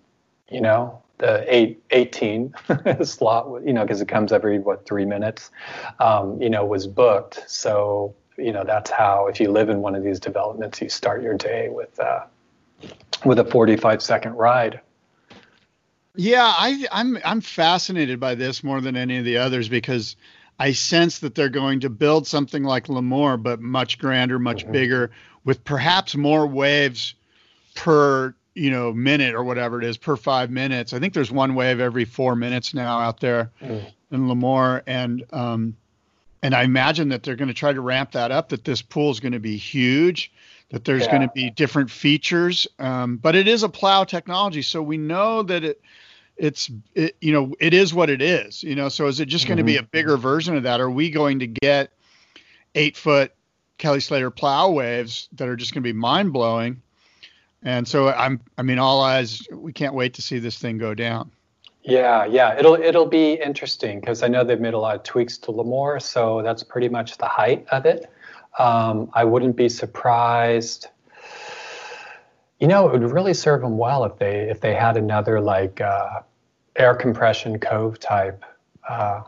you 0.48 0.60
know, 0.60 1.02
the 1.18 1.44
eight 1.54 1.82
eighteen 1.90 2.54
slot. 3.02 3.62
You 3.64 3.72
know, 3.72 3.82
because 3.82 4.00
it 4.00 4.08
comes 4.08 4.32
every 4.32 4.58
what 4.58 4.86
three 4.86 5.04
minutes. 5.04 5.50
Um, 6.00 6.40
you 6.40 6.50
know, 6.50 6.64
was 6.64 6.86
booked. 6.86 7.44
So 7.46 8.14
you 8.36 8.52
know 8.52 8.64
that's 8.64 8.90
how 8.90 9.26
if 9.26 9.40
you 9.40 9.50
live 9.50 9.68
in 9.68 9.80
one 9.80 9.94
of 9.94 10.02
these 10.02 10.20
developments, 10.20 10.80
you 10.80 10.88
start 10.88 11.22
your 11.22 11.34
day 11.34 11.68
with 11.70 11.98
uh, 12.00 12.24
with 13.24 13.38
a 13.38 13.44
forty 13.44 13.76
five 13.76 14.02
second 14.02 14.34
ride. 14.34 14.80
Yeah, 16.16 16.44
I, 16.46 16.86
I'm 16.92 17.18
I'm 17.24 17.40
fascinated 17.40 18.20
by 18.20 18.34
this 18.36 18.62
more 18.62 18.80
than 18.80 18.96
any 18.96 19.18
of 19.18 19.24
the 19.24 19.38
others 19.38 19.68
because 19.68 20.14
I 20.58 20.72
sense 20.72 21.18
that 21.20 21.34
they're 21.34 21.48
going 21.48 21.80
to 21.80 21.90
build 21.90 22.26
something 22.26 22.62
like 22.62 22.86
Lemoore, 22.86 23.42
but 23.42 23.60
much 23.60 23.98
grander, 23.98 24.38
much 24.38 24.62
mm-hmm. 24.62 24.72
bigger, 24.72 25.10
with 25.44 25.64
perhaps 25.64 26.14
more 26.14 26.46
waves 26.46 27.14
per 27.74 28.34
you 28.54 28.70
know 28.70 28.92
minute 28.92 29.34
or 29.34 29.44
whatever 29.44 29.78
it 29.80 29.84
is 29.84 29.96
per 29.96 30.16
five 30.16 30.50
minutes. 30.50 30.92
I 30.92 30.98
think 30.98 31.14
there's 31.14 31.30
one 31.30 31.54
wave 31.54 31.80
every 31.80 32.04
four 32.04 32.36
minutes 32.36 32.74
now 32.74 32.98
out 32.98 33.20
there 33.20 33.50
mm. 33.60 33.84
in 34.10 34.28
Lemoore, 34.28 34.82
and 34.86 35.24
um, 35.32 35.76
and 36.42 36.54
I 36.54 36.62
imagine 36.62 37.08
that 37.08 37.22
they're 37.22 37.36
going 37.36 37.48
to 37.48 37.54
try 37.54 37.72
to 37.72 37.80
ramp 37.80 38.12
that 38.12 38.30
up. 38.30 38.50
That 38.50 38.64
this 38.64 38.82
pool 38.82 39.10
is 39.10 39.20
going 39.20 39.32
to 39.32 39.40
be 39.40 39.56
huge. 39.56 40.32
That 40.70 40.84
there's 40.84 41.04
yeah. 41.04 41.10
going 41.10 41.22
to 41.22 41.32
be 41.34 41.50
different 41.50 41.90
features, 41.90 42.66
um, 42.78 43.16
but 43.16 43.36
it 43.36 43.46
is 43.46 43.62
a 43.62 43.68
plow 43.68 44.04
technology, 44.04 44.62
so 44.62 44.82
we 44.82 44.96
know 44.96 45.42
that 45.42 45.64
it 45.64 45.80
it's 46.36 46.70
it, 46.94 47.16
you 47.20 47.32
know 47.32 47.54
it 47.60 47.72
is 47.72 47.94
what 47.94 48.10
it 48.10 48.20
is 48.20 48.62
you 48.62 48.74
know 48.74 48.88
so 48.88 49.06
is 49.06 49.20
it 49.20 49.26
just 49.26 49.46
going 49.46 49.56
to 49.56 49.62
mm-hmm. 49.62 49.66
be 49.68 49.76
a 49.76 49.82
bigger 49.82 50.16
version 50.16 50.56
of 50.56 50.64
that 50.64 50.80
are 50.80 50.90
we 50.90 51.10
going 51.10 51.38
to 51.38 51.46
get 51.46 51.92
eight 52.74 52.96
foot 52.96 53.32
kelly 53.78 54.00
slater 54.00 54.30
plow 54.30 54.70
waves 54.70 55.28
that 55.32 55.48
are 55.48 55.56
just 55.56 55.72
going 55.72 55.82
to 55.82 55.88
be 55.88 55.92
mind 55.92 56.32
blowing 56.32 56.82
and 57.64 57.86
so 57.86 58.08
i'm 58.08 58.40
i 58.58 58.62
mean 58.62 58.78
all 58.78 59.00
eyes 59.00 59.42
we 59.52 59.72
can't 59.72 59.94
wait 59.94 60.14
to 60.14 60.22
see 60.22 60.38
this 60.38 60.58
thing 60.58 60.78
go 60.78 60.94
down 60.94 61.30
yeah 61.82 62.24
yeah 62.24 62.56
it'll 62.58 62.74
it'll 62.74 63.06
be 63.06 63.34
interesting 63.34 64.00
because 64.00 64.22
i 64.22 64.28
know 64.28 64.44
they've 64.44 64.60
made 64.60 64.74
a 64.74 64.78
lot 64.78 64.94
of 64.94 65.02
tweaks 65.02 65.36
to 65.38 65.50
lemoore 65.50 66.00
so 66.00 66.42
that's 66.42 66.62
pretty 66.62 66.88
much 66.88 67.18
the 67.18 67.26
height 67.26 67.66
of 67.70 67.86
it 67.86 68.10
um, 68.58 69.10
i 69.14 69.24
wouldn't 69.24 69.56
be 69.56 69.68
surprised 69.68 70.88
you 72.60 72.68
know, 72.68 72.88
it 72.88 72.98
would 72.98 73.10
really 73.10 73.34
serve 73.34 73.60
them 73.60 73.76
well 73.76 74.04
if 74.04 74.18
they 74.18 74.48
if 74.48 74.60
they 74.60 74.74
had 74.74 74.96
another 74.96 75.40
like 75.40 75.82
uh, 75.82 76.20
air 76.76 76.94
compression 76.94 77.58
cove 77.58 77.98
type 77.98 78.42
uh, 78.88 79.22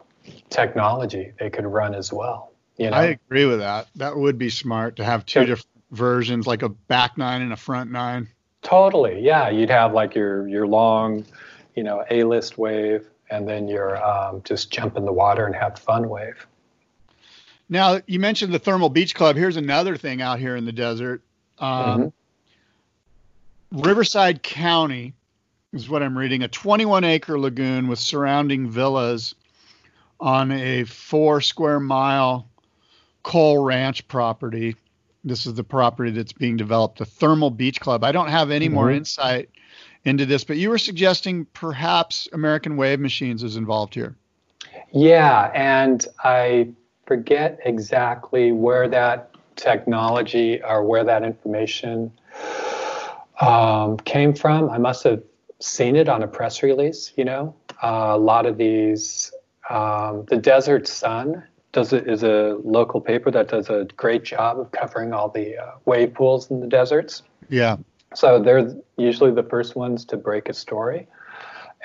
technology 0.49 1.33
they 1.39 1.51
could 1.51 1.67
run 1.67 1.95
as 1.95 2.13
well. 2.13 2.53
You 2.79 2.91
know? 2.91 2.97
I 2.97 3.19
agree 3.27 3.47
with 3.47 3.59
that. 3.59 3.89
That 3.97 4.17
would 4.17 4.39
be 4.39 4.51
smart 4.51 4.97
to 4.97 5.05
have 5.05 5.27
two 5.27 5.41
different 5.41 5.76
versions, 5.91 6.47
like 6.47 6.63
a 6.63 6.69
back 6.69 7.17
nine 7.17 7.43
and 7.43 7.53
a 7.53 7.57
front 7.57 7.91
nine. 7.91 8.29
Totally, 8.63 9.21
yeah. 9.21 9.49
You'd 9.49 9.71
have 9.71 9.93
like 9.93 10.15
your 10.15 10.49
your 10.49 10.67
long, 10.67 11.25
you 11.75 11.83
know, 11.83 12.05
A 12.11 12.25
list 12.25 12.59
wave, 12.59 13.09
and 13.31 13.49
then 13.49 13.69
your 13.69 14.03
um, 14.05 14.43
just 14.45 14.71
jump 14.71 14.97
in 14.97 15.05
the 15.05 15.13
water 15.13 15.47
and 15.47 15.55
have 15.55 15.79
fun 15.79 16.09
wave. 16.09 16.47
Now 17.69 18.01
you 18.07 18.21
mentioned 18.21 18.53
the 18.53 18.59
Thermal 18.59 18.89
Beach 18.89 19.15
Club. 19.15 19.37
Here's 19.37 19.57
another 19.57 19.97
thing 19.97 20.23
out 20.23 20.39
here 20.39 20.57
in 20.57 20.65
the 20.65 20.73
desert. 20.73 21.23
Um, 21.59 22.13
mm-hmm. 23.73 23.81
Riverside 23.81 24.43
County 24.43 25.15
is 25.73 25.89
what 25.89 26.03
I'm 26.03 26.17
reading, 26.17 26.43
a 26.43 26.49
21 26.49 27.05
acre 27.05 27.39
lagoon 27.39 27.89
with 27.89 27.99
surrounding 27.99 28.71
villas 28.71 29.35
on 30.21 30.51
a 30.53 30.85
four 30.85 31.41
square 31.41 31.81
mile 31.81 32.49
Kohl 33.23 33.63
Ranch 33.65 34.07
property. 34.09 34.77
This 35.27 35.45
is 35.45 35.55
the 35.55 35.65
property 35.65 36.13
that's 36.13 36.33
being 36.33 36.57
developed, 36.57 36.99
the 36.99 37.05
Thermal 37.05 37.51
Beach 37.51 37.81
Club. 37.81 38.05
I 38.05 38.13
don't 38.13 38.29
have 38.29 38.53
any 38.53 38.67
mm-hmm. 38.67 38.75
more 38.77 38.91
insight 38.93 39.51
into 40.05 40.25
this, 40.25 40.45
but 40.45 40.57
you 40.57 40.71
were 40.71 40.79
suggesting 40.79 41.47
perhaps 41.47 42.29
American 42.33 42.77
Wave 42.77 43.01
Machines 43.01 43.43
is 43.43 43.57
involved 43.57 43.93
here. 43.93 44.15
Yeah, 44.93 45.51
and 45.53 46.07
I 46.23 46.69
forget 47.07 47.59
exactly 47.65 48.53
where 48.53 48.89
that 48.89 49.35
technology 49.57 50.63
or 50.63 50.85
where 50.85 51.03
that 51.03 51.25
information 51.25 52.13
um, 53.41 53.97
came 53.99 54.33
from. 54.33 54.71
I 54.71 54.79
must 54.79 55.03
have 55.03 55.25
seen 55.59 55.97
it 55.97 56.09
on 56.09 56.23
a 56.23 56.29
press 56.29 56.63
release. 56.63 57.13
You 57.17 57.25
know, 57.25 57.55
uh, 57.83 58.13
a 58.13 58.19
lot 58.19 58.47
of 58.47 58.59
these, 58.59 59.33
um, 59.71 60.25
the 60.29 60.37
Desert 60.37 60.87
Sun 60.87 61.43
does 61.77 61.93
it 61.93 62.09
is 62.09 62.23
a 62.23 62.59
local 62.65 63.03
paper 63.03 63.31
that 63.31 63.49
does 63.49 63.69
a 63.69 63.87
great 63.99 64.25
job 64.25 64.59
of 64.59 64.73
covering 64.73 65.13
all 65.13 65.29
the 65.29 65.59
uh, 65.59 65.73
wave 65.85 66.15
pools 66.15 66.51
in 66.51 66.61
the 66.61 66.67
deserts. 66.67 67.23
Yeah. 67.51 67.77
So 68.15 68.41
they're 68.41 68.75
usually 68.97 69.31
the 69.31 69.43
first 69.43 69.77
ones 69.77 70.07
to 70.07 70.17
break 70.17 70.49
a 70.49 70.55
story, 70.55 71.07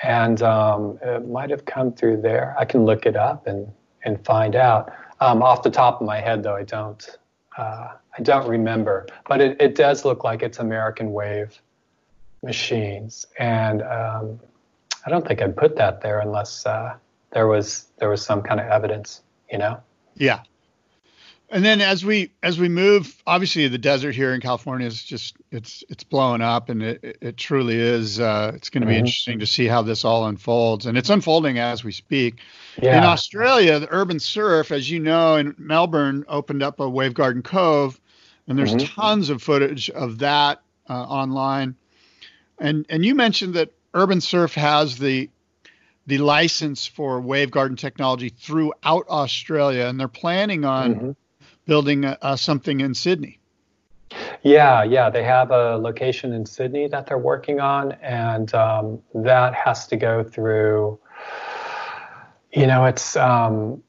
and 0.02 0.42
um, 0.42 0.98
it 1.02 1.28
might 1.28 1.50
have 1.50 1.66
come 1.66 1.92
through 1.92 2.22
there. 2.22 2.56
I 2.58 2.64
can 2.64 2.86
look 2.86 3.04
it 3.04 3.16
up 3.16 3.46
and 3.46 3.70
and 4.02 4.24
find 4.24 4.56
out. 4.56 4.90
Um, 5.20 5.42
off 5.42 5.62
the 5.62 5.70
top 5.70 6.00
of 6.00 6.06
my 6.06 6.20
head, 6.20 6.42
though, 6.42 6.56
I 6.56 6.64
don't. 6.64 7.02
Uh, 7.58 7.88
I 8.18 8.22
don't 8.22 8.48
remember, 8.48 9.06
but 9.28 9.40
it, 9.42 9.60
it 9.60 9.74
does 9.74 10.06
look 10.06 10.24
like 10.24 10.42
it's 10.42 10.58
American 10.58 11.12
Wave 11.12 11.60
machines, 12.42 13.26
and 13.38 13.82
um, 13.82 14.40
I 15.04 15.10
don't 15.10 15.26
think 15.26 15.42
I'd 15.42 15.56
put 15.56 15.76
that 15.76 16.00
there 16.00 16.18
unless 16.20 16.64
uh, 16.64 16.94
there 17.32 17.46
was 17.46 17.88
there 17.98 18.08
was 18.08 18.24
some 18.24 18.40
kind 18.40 18.58
of 18.58 18.66
evidence, 18.66 19.20
you 19.52 19.58
know. 19.58 19.80
Yeah. 20.16 20.40
And 21.50 21.62
then 21.62 21.82
as 21.82 22.02
we 22.02 22.32
as 22.42 22.58
we 22.58 22.70
move, 22.70 23.22
obviously 23.26 23.68
the 23.68 23.76
desert 23.76 24.14
here 24.14 24.32
in 24.32 24.40
California 24.40 24.86
is 24.86 25.04
just 25.04 25.36
it's 25.50 25.84
it's 25.90 26.02
blowing 26.02 26.40
up, 26.40 26.70
and 26.70 26.82
it 26.82 27.18
it 27.20 27.36
truly 27.36 27.78
is. 27.78 28.18
Uh, 28.18 28.52
it's 28.54 28.70
going 28.70 28.80
to 28.80 28.86
be 28.86 28.94
mm-hmm. 28.94 29.00
interesting 29.00 29.38
to 29.40 29.46
see 29.46 29.66
how 29.66 29.82
this 29.82 30.02
all 30.02 30.26
unfolds, 30.26 30.86
and 30.86 30.96
it's 30.96 31.10
unfolding 31.10 31.58
as 31.58 31.84
we 31.84 31.92
speak. 31.92 32.36
Yeah. 32.80 32.96
In 32.96 33.04
Australia, 33.04 33.78
the 33.78 33.88
urban 33.90 34.18
surf, 34.18 34.72
as 34.72 34.90
you 34.90 34.98
know, 34.98 35.36
in 35.36 35.54
Melbourne, 35.58 36.24
opened 36.26 36.62
up 36.62 36.80
a 36.80 36.88
wave 36.88 37.12
garden 37.12 37.42
cove, 37.42 38.00
and 38.48 38.58
there's 38.58 38.74
mm-hmm. 38.74 39.00
tons 39.00 39.28
of 39.28 39.42
footage 39.42 39.90
of 39.90 40.20
that 40.20 40.62
uh, 40.88 40.94
online. 40.94 41.76
And 42.58 42.86
and 42.88 43.04
you 43.04 43.14
mentioned 43.14 43.52
that 43.54 43.74
Urban 43.92 44.22
Surf 44.22 44.54
has 44.54 44.96
the 44.96 45.28
the 46.06 46.18
license 46.18 46.86
for 46.86 47.20
wave 47.20 47.50
garden 47.50 47.76
technology 47.76 48.28
throughout 48.28 49.06
Australia, 49.08 49.86
and 49.86 49.98
they're 49.98 50.08
planning 50.08 50.64
on 50.64 50.94
mm-hmm. 50.94 51.10
building 51.66 52.04
a, 52.04 52.18
a 52.22 52.36
something 52.38 52.80
in 52.80 52.94
Sydney. 52.94 53.38
Yeah, 54.42 54.82
yeah, 54.82 55.08
they 55.08 55.22
have 55.22 55.50
a 55.50 55.76
location 55.76 56.32
in 56.32 56.44
Sydney 56.44 56.88
that 56.88 57.06
they're 57.06 57.18
working 57.18 57.60
on, 57.60 57.92
and 58.02 58.52
um, 58.54 59.00
that 59.14 59.54
has 59.54 59.86
to 59.88 59.96
go 59.96 60.22
through. 60.22 60.98
You 62.52 62.66
know, 62.66 62.84
it's 62.84 63.16
um, 63.16 63.82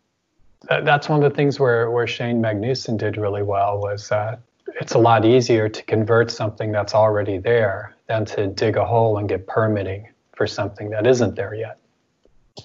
that's 0.69 1.09
one 1.09 1.21
of 1.23 1.29
the 1.29 1.35
things 1.35 1.59
where 1.59 1.91
where 1.91 2.07
Cheyne 2.07 2.41
Magnusson 2.41 2.97
did 2.97 3.17
really 3.17 3.43
well 3.43 3.79
was 3.79 4.09
that 4.09 4.39
it's 4.79 4.93
a 4.93 4.99
lot 4.99 5.25
easier 5.25 5.67
to 5.69 5.83
convert 5.83 6.31
something 6.31 6.71
that's 6.71 6.95
already 6.95 7.37
there 7.37 7.95
than 8.07 8.25
to 8.25 8.47
dig 8.47 8.77
a 8.77 8.85
hole 8.85 9.17
and 9.17 9.27
get 9.27 9.47
permitting 9.47 10.07
for 10.35 10.47
something 10.47 10.89
that 10.89 11.05
isn't 11.05 11.35
there 11.35 11.53
yet, 11.53 11.77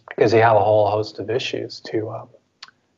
because 0.08 0.32
you 0.32 0.40
have 0.40 0.56
a 0.56 0.62
whole 0.62 0.90
host 0.90 1.18
of 1.18 1.30
issues 1.30 1.80
to 1.80 2.10
um, 2.10 2.28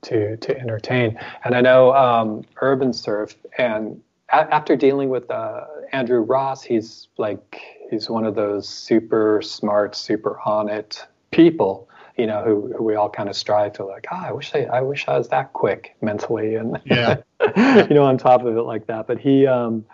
to 0.02 0.36
to 0.38 0.58
entertain. 0.58 1.18
And 1.44 1.54
I 1.54 1.60
know 1.60 1.94
um, 1.94 2.44
Urban 2.60 2.92
Surf, 2.92 3.36
and 3.58 4.00
a- 4.30 4.54
after 4.54 4.76
dealing 4.76 5.08
with 5.08 5.30
uh, 5.30 5.64
Andrew 5.92 6.20
Ross, 6.20 6.62
he's 6.62 7.08
like 7.18 7.60
he's 7.90 8.08
one 8.08 8.24
of 8.24 8.34
those 8.34 8.68
super 8.68 9.42
smart, 9.42 9.94
super 9.94 10.40
on 10.44 10.68
it 10.68 11.06
people. 11.30 11.88
You 12.16 12.26
know, 12.26 12.42
who, 12.42 12.74
who 12.76 12.84
we 12.84 12.96
all 12.96 13.08
kind 13.08 13.30
of 13.30 13.36
strive 13.36 13.72
to 13.74 13.84
like. 13.84 14.06
Ah, 14.10 14.28
I 14.28 14.32
wish 14.32 14.54
I, 14.54 14.64
I 14.64 14.80
wish 14.82 15.08
I 15.08 15.16
was 15.16 15.28
that 15.28 15.54
quick 15.54 15.96
mentally, 16.02 16.54
and 16.54 16.78
yeah. 16.84 17.16
you 17.56 17.94
know, 17.94 18.04
on 18.04 18.18
top 18.18 18.44
of 18.44 18.56
it 18.56 18.62
like 18.62 18.86
that. 18.88 19.06
But 19.06 19.18
he, 19.18 19.46
um, 19.46 19.86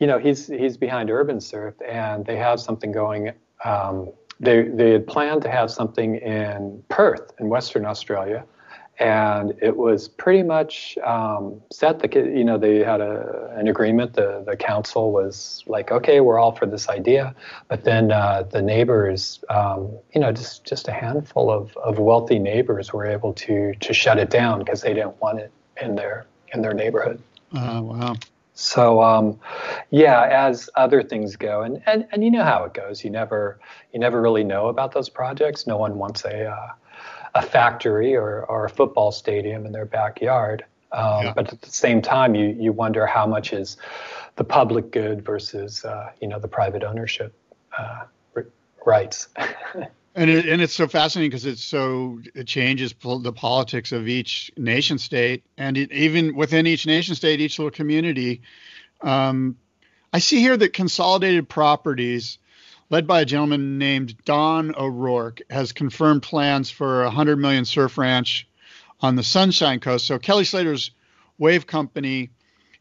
you 0.00 0.06
know, 0.08 0.18
he's 0.18 0.48
he's 0.48 0.76
behind 0.76 1.10
Urban 1.10 1.40
Surf, 1.40 1.74
and 1.86 2.26
they 2.26 2.36
have 2.36 2.60
something 2.60 2.90
going. 2.90 3.32
Um, 3.64 4.10
they 4.40 4.62
they 4.62 4.92
had 4.92 5.06
planned 5.06 5.42
to 5.42 5.50
have 5.50 5.70
something 5.70 6.16
in 6.16 6.82
Perth 6.88 7.32
in 7.38 7.48
Western 7.48 7.84
Australia, 7.84 8.44
and 8.98 9.54
it 9.60 9.76
was 9.76 10.08
pretty 10.08 10.42
much 10.42 10.96
um, 11.04 11.60
set. 11.72 11.98
The 12.00 12.08
you 12.20 12.44
know 12.44 12.58
they 12.58 12.78
had 12.78 13.00
a, 13.00 13.52
an 13.56 13.68
agreement. 13.68 14.14
The 14.14 14.42
the 14.46 14.56
council 14.56 15.12
was 15.12 15.62
like, 15.66 15.90
okay, 15.90 16.20
we're 16.20 16.38
all 16.38 16.52
for 16.52 16.66
this 16.66 16.88
idea, 16.88 17.34
but 17.68 17.84
then 17.84 18.12
uh, 18.12 18.44
the 18.50 18.62
neighbors, 18.62 19.42
um, 19.50 19.90
you 20.14 20.20
know, 20.20 20.32
just 20.32 20.64
just 20.64 20.88
a 20.88 20.92
handful 20.92 21.50
of, 21.50 21.76
of 21.78 21.98
wealthy 21.98 22.38
neighbors 22.38 22.92
were 22.92 23.06
able 23.06 23.32
to 23.34 23.74
to 23.74 23.92
shut 23.92 24.18
it 24.18 24.30
down 24.30 24.58
because 24.60 24.82
they 24.82 24.94
didn't 24.94 25.20
want 25.20 25.40
it 25.40 25.52
in 25.80 25.96
their 25.96 26.26
in 26.52 26.62
their 26.62 26.74
neighborhood. 26.74 27.20
Oh 27.52 27.82
wow. 27.82 28.16
So 28.54 29.02
um, 29.02 29.38
yeah, 29.90 30.28
as 30.30 30.70
other 30.76 31.02
things 31.02 31.34
go, 31.36 31.62
and, 31.62 31.82
and 31.86 32.06
and 32.12 32.24
you 32.24 32.30
know 32.30 32.44
how 32.44 32.64
it 32.64 32.72
goes. 32.72 33.02
You 33.02 33.10
never 33.10 33.58
you 33.92 33.98
never 33.98 34.22
really 34.22 34.44
know 34.44 34.68
about 34.68 34.92
those 34.92 35.08
projects. 35.08 35.66
No 35.66 35.76
one 35.76 35.98
wants 35.98 36.24
a 36.24 36.46
uh, 36.46 36.68
a 37.34 37.42
factory 37.42 38.14
or, 38.14 38.44
or 38.44 38.64
a 38.64 38.70
football 38.70 39.10
stadium 39.10 39.66
in 39.66 39.72
their 39.72 39.86
backyard. 39.86 40.64
Um, 40.92 41.24
yeah. 41.24 41.32
But 41.34 41.52
at 41.52 41.60
the 41.62 41.70
same 41.70 42.00
time, 42.00 42.36
you 42.36 42.56
you 42.58 42.72
wonder 42.72 43.06
how 43.06 43.26
much 43.26 43.52
is 43.52 43.76
the 44.36 44.44
public 44.44 44.92
good 44.92 45.24
versus 45.24 45.84
uh, 45.84 46.10
you 46.20 46.28
know 46.28 46.38
the 46.38 46.48
private 46.48 46.84
ownership 46.84 47.34
uh, 47.76 48.04
rights. 48.86 49.28
and 50.14 50.30
it, 50.30 50.46
and 50.46 50.62
it's 50.62 50.72
so 50.72 50.86
fascinating 50.86 51.30
because 51.30 51.46
it's 51.46 51.64
so 51.64 52.20
it 52.34 52.46
changes 52.46 52.94
the 53.00 53.32
politics 53.32 53.92
of 53.92 54.08
each 54.08 54.50
nation 54.56 54.98
state, 54.98 55.44
and 55.56 55.76
it, 55.76 55.92
even 55.92 56.36
within 56.36 56.66
each 56.66 56.86
nation 56.86 57.14
state, 57.14 57.40
each 57.40 57.58
little 57.58 57.70
community. 57.70 58.42
Um, 59.00 59.56
I 60.12 60.20
see 60.20 60.38
here 60.38 60.56
that 60.56 60.72
consolidated 60.72 61.48
properties 61.48 62.38
led 62.90 63.06
by 63.06 63.22
a 63.22 63.24
gentleman 63.24 63.78
named 63.78 64.16
Don 64.24 64.74
O'Rourke, 64.76 65.40
has 65.50 65.72
confirmed 65.72 66.22
plans 66.22 66.70
for 66.70 67.02
a 67.02 67.06
100 67.06 67.36
million 67.36 67.64
surf 67.64 67.98
ranch 67.98 68.46
on 69.00 69.16
the 69.16 69.22
Sunshine 69.22 69.80
Coast. 69.80 70.06
So 70.06 70.18
Kelly 70.18 70.44
Slater's 70.44 70.90
Wave 71.38 71.66
Company, 71.66 72.30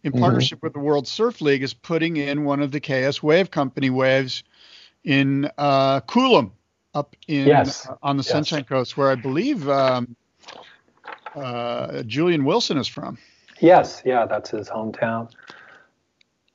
in 0.04 0.12
mm-hmm. 0.12 0.22
partnership 0.22 0.62
with 0.62 0.74
the 0.74 0.80
World 0.80 1.08
Surf 1.08 1.42
League, 1.42 1.64
is 1.64 1.74
putting 1.74 2.18
in 2.18 2.44
one 2.44 2.62
of 2.62 2.72
the 2.72 2.80
KS 2.80 3.24
Wave 3.24 3.50
Company 3.50 3.90
waves 3.90 4.44
in 5.04 5.50
uh, 5.58 6.02
Coolum, 6.02 6.52
up 6.94 7.16
in 7.28 7.48
yes. 7.48 7.88
uh, 7.88 7.96
on 8.04 8.18
the 8.18 8.24
yes. 8.24 8.32
Sunshine 8.32 8.64
Coast, 8.64 8.98
where 8.98 9.10
I 9.10 9.16
believe 9.16 9.68
um, 9.70 10.16
uh, 11.36 12.04
Julian 12.04 12.46
Wilson 12.46 12.78
is 12.78 12.88
from. 12.88 13.18
Yes, 13.60 14.02
yeah, 14.06 14.26
that's 14.26 14.50
his 14.50 14.70
hometown. 14.70 15.30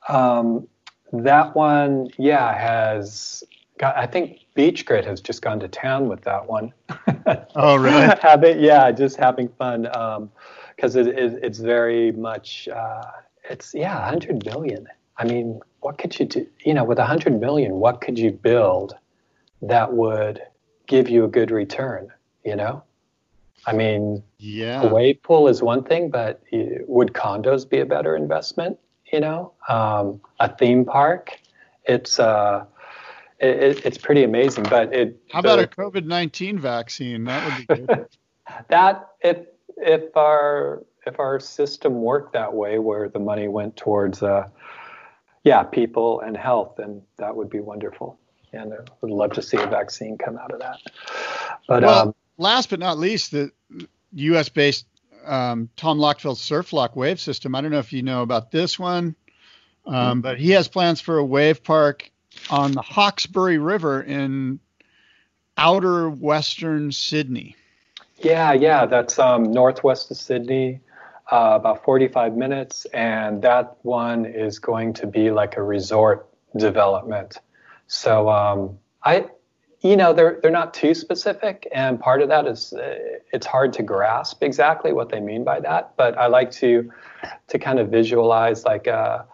Um, 0.07 0.67
that 1.11 1.55
one, 1.55 2.09
yeah, 2.17 2.53
has 2.57 3.43
got. 3.77 3.97
I 3.97 4.05
think 4.05 4.45
Beach 4.53 4.85
Grit 4.85 5.05
has 5.05 5.21
just 5.21 5.41
gone 5.41 5.59
to 5.59 5.67
town 5.67 6.07
with 6.07 6.21
that 6.21 6.47
one. 6.47 6.73
oh, 7.55 7.75
really? 7.77 8.15
having, 8.21 8.59
yeah, 8.59 8.91
just 8.91 9.17
having 9.17 9.49
fun 9.49 9.83
because 10.75 10.95
um, 10.95 11.07
it, 11.07 11.07
it, 11.07 11.39
it's 11.43 11.59
very 11.59 12.11
much. 12.11 12.67
Uh, 12.67 13.03
it's 13.49 13.73
yeah, 13.73 13.95
100 13.99 14.45
million. 14.45 14.87
I 15.17 15.25
mean, 15.25 15.59
what 15.81 15.97
could 15.97 16.17
you 16.19 16.25
do? 16.25 16.47
You 16.63 16.73
know, 16.73 16.83
with 16.83 16.97
100 16.97 17.39
million, 17.39 17.75
what 17.75 18.01
could 18.01 18.19
you 18.19 18.31
build 18.31 18.95
that 19.61 19.93
would 19.93 20.41
give 20.87 21.09
you 21.09 21.23
a 21.25 21.27
good 21.27 21.51
return? 21.51 22.11
You 22.43 22.55
know. 22.55 22.83
I 23.65 23.73
mean, 23.73 24.23
yeah, 24.37 24.83
a 24.83 24.93
wave 24.93 25.21
pool 25.21 25.47
is 25.47 25.61
one 25.61 25.83
thing, 25.83 26.09
but 26.09 26.41
would 26.51 27.13
condos 27.13 27.69
be 27.69 27.79
a 27.79 27.85
better 27.85 28.15
investment? 28.15 28.79
you 29.11 29.19
know, 29.19 29.53
um, 29.67 30.21
a 30.39 30.53
theme 30.53 30.85
park. 30.85 31.39
It's 31.85 32.19
uh, 32.19 32.65
it, 33.39 33.85
it's 33.85 33.97
pretty 33.97 34.23
amazing. 34.23 34.65
But 34.69 34.93
it. 34.93 35.19
How 35.31 35.39
about 35.39 35.59
a 35.59 35.67
COVID 35.67 36.05
nineteen 36.05 36.59
vaccine? 36.59 37.23
That 37.25 37.45
would 37.45 37.67
be 37.67 37.85
good. 37.85 38.05
that 38.69 39.09
if 39.21 39.37
if 39.77 40.15
our 40.15 40.83
if 41.05 41.19
our 41.19 41.39
system 41.39 42.01
worked 42.01 42.33
that 42.33 42.53
way, 42.53 42.79
where 42.79 43.09
the 43.09 43.19
money 43.19 43.47
went 43.47 43.77
towards 43.77 44.21
uh, 44.21 44.47
yeah, 45.43 45.63
people 45.63 46.21
and 46.21 46.37
health, 46.37 46.75
then 46.77 47.01
that 47.17 47.35
would 47.35 47.49
be 47.49 47.59
wonderful. 47.59 48.19
And 48.53 48.73
I 48.73 48.77
would 49.01 49.11
love 49.11 49.33
to 49.33 49.41
see 49.41 49.57
a 49.57 49.67
vaccine 49.67 50.17
come 50.17 50.37
out 50.37 50.51
of 50.51 50.59
that. 50.59 50.79
But 51.67 51.83
well, 51.83 52.09
um, 52.09 52.15
last 52.37 52.69
but 52.69 52.79
not 52.79 52.97
least, 52.97 53.31
the 53.31 53.51
U.S. 54.13 54.49
based 54.49 54.85
um, 55.25 55.69
Tom 55.75 55.99
Lochtefeld's 55.99 56.39
Surflock 56.39 56.95
wave 56.95 57.19
system. 57.19 57.55
I 57.55 57.61
don't 57.61 57.71
know 57.71 57.79
if 57.79 57.93
you 57.93 58.01
know 58.01 58.21
about 58.21 58.51
this 58.51 58.79
one, 58.79 59.15
um, 59.85 59.93
mm-hmm. 59.93 60.19
but 60.21 60.39
he 60.39 60.51
has 60.51 60.67
plans 60.67 61.01
for 61.01 61.17
a 61.17 61.25
wave 61.25 61.63
park 61.63 62.09
on 62.49 62.71
the 62.71 62.81
Hawkesbury 62.81 63.57
River 63.57 64.01
in 64.01 64.59
outer 65.57 66.09
western 66.09 66.91
Sydney. 66.91 67.55
Yeah, 68.17 68.53
yeah, 68.53 68.85
that's 68.85 69.17
um, 69.19 69.51
northwest 69.51 70.11
of 70.11 70.17
Sydney, 70.17 70.79
uh, 71.31 71.53
about 71.55 71.83
45 71.83 72.35
minutes, 72.35 72.85
and 72.93 73.41
that 73.43 73.77
one 73.83 74.25
is 74.25 74.59
going 74.59 74.93
to 74.93 75.07
be 75.07 75.31
like 75.31 75.57
a 75.57 75.63
resort 75.63 76.27
development. 76.57 77.37
So 77.89 78.29
um, 78.29 78.77
I 79.03 79.25
you 79.81 79.95
know 79.97 80.13
they're 80.13 80.39
they're 80.41 80.51
not 80.51 80.73
too 80.73 80.93
specific 80.93 81.67
and 81.71 81.99
part 81.99 82.21
of 82.21 82.29
that 82.29 82.45
is 82.47 82.73
uh, 82.73 82.95
it's 83.33 83.45
hard 83.45 83.73
to 83.73 83.83
grasp 83.83 84.43
exactly 84.43 84.93
what 84.93 85.09
they 85.09 85.21
mean 85.21 85.45
by 85.45 85.57
that 85.59 85.95
but 85.95 86.17
i 86.17 86.27
like 86.27 86.51
to 86.51 86.91
to 87.47 87.57
kind 87.57 87.79
of 87.79 87.89
visualize 87.89 88.65
like 88.65 88.87
a 88.87 89.25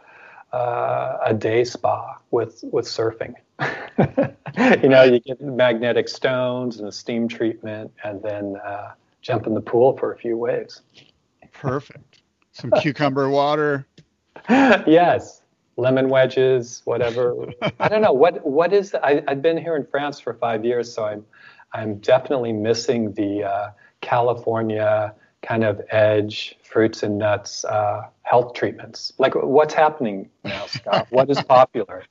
uh, 0.53 1.17
a 1.25 1.33
day 1.33 1.65
spa 1.65 2.17
with 2.31 2.63
with 2.71 2.85
surfing. 2.85 3.35
You 4.81 4.87
know 4.87 5.03
you 5.03 5.19
get 5.19 5.41
magnetic 5.41 6.07
stones 6.07 6.79
and 6.79 6.87
a 6.87 6.91
steam 6.91 7.27
treatment 7.27 7.91
and 8.05 8.23
then 8.23 8.55
uh, 8.65 8.93
jump 9.21 9.47
in 9.47 9.53
the 9.53 9.59
pool 9.59 9.97
for 9.97 10.13
a 10.13 10.17
few 10.17 10.37
waves. 10.37 10.81
Perfect. 11.51 12.21
Some 12.53 12.71
cucumber 12.71 13.29
water. 13.29 13.85
Yes 14.49 15.41
lemon 15.77 16.09
wedges, 16.09 16.81
whatever. 16.85 17.47
I 17.79 17.87
don't 17.87 18.01
know 18.01 18.13
what 18.13 18.45
what 18.45 18.73
is. 18.73 18.95
I, 18.95 19.23
I've 19.27 19.41
been 19.41 19.57
here 19.57 19.75
in 19.75 19.85
France 19.85 20.19
for 20.19 20.33
five 20.33 20.65
years, 20.65 20.93
so 20.93 21.05
I'm 21.05 21.25
I'm 21.73 21.97
definitely 21.99 22.53
missing 22.53 23.13
the 23.13 23.43
uh, 23.43 23.71
California 24.01 25.13
kind 25.41 25.63
of 25.63 25.79
edge 25.91 26.57
fruits 26.63 27.03
and 27.03 27.17
nuts 27.17 27.65
uh, 27.65 28.01
health 28.23 28.53
treatments. 28.53 29.13
Like, 29.19 29.35
what's 29.35 29.73
happening 29.73 30.29
now, 30.43 30.65
Scott? 30.65 31.07
what 31.11 31.29
is 31.29 31.41
popular? 31.43 32.03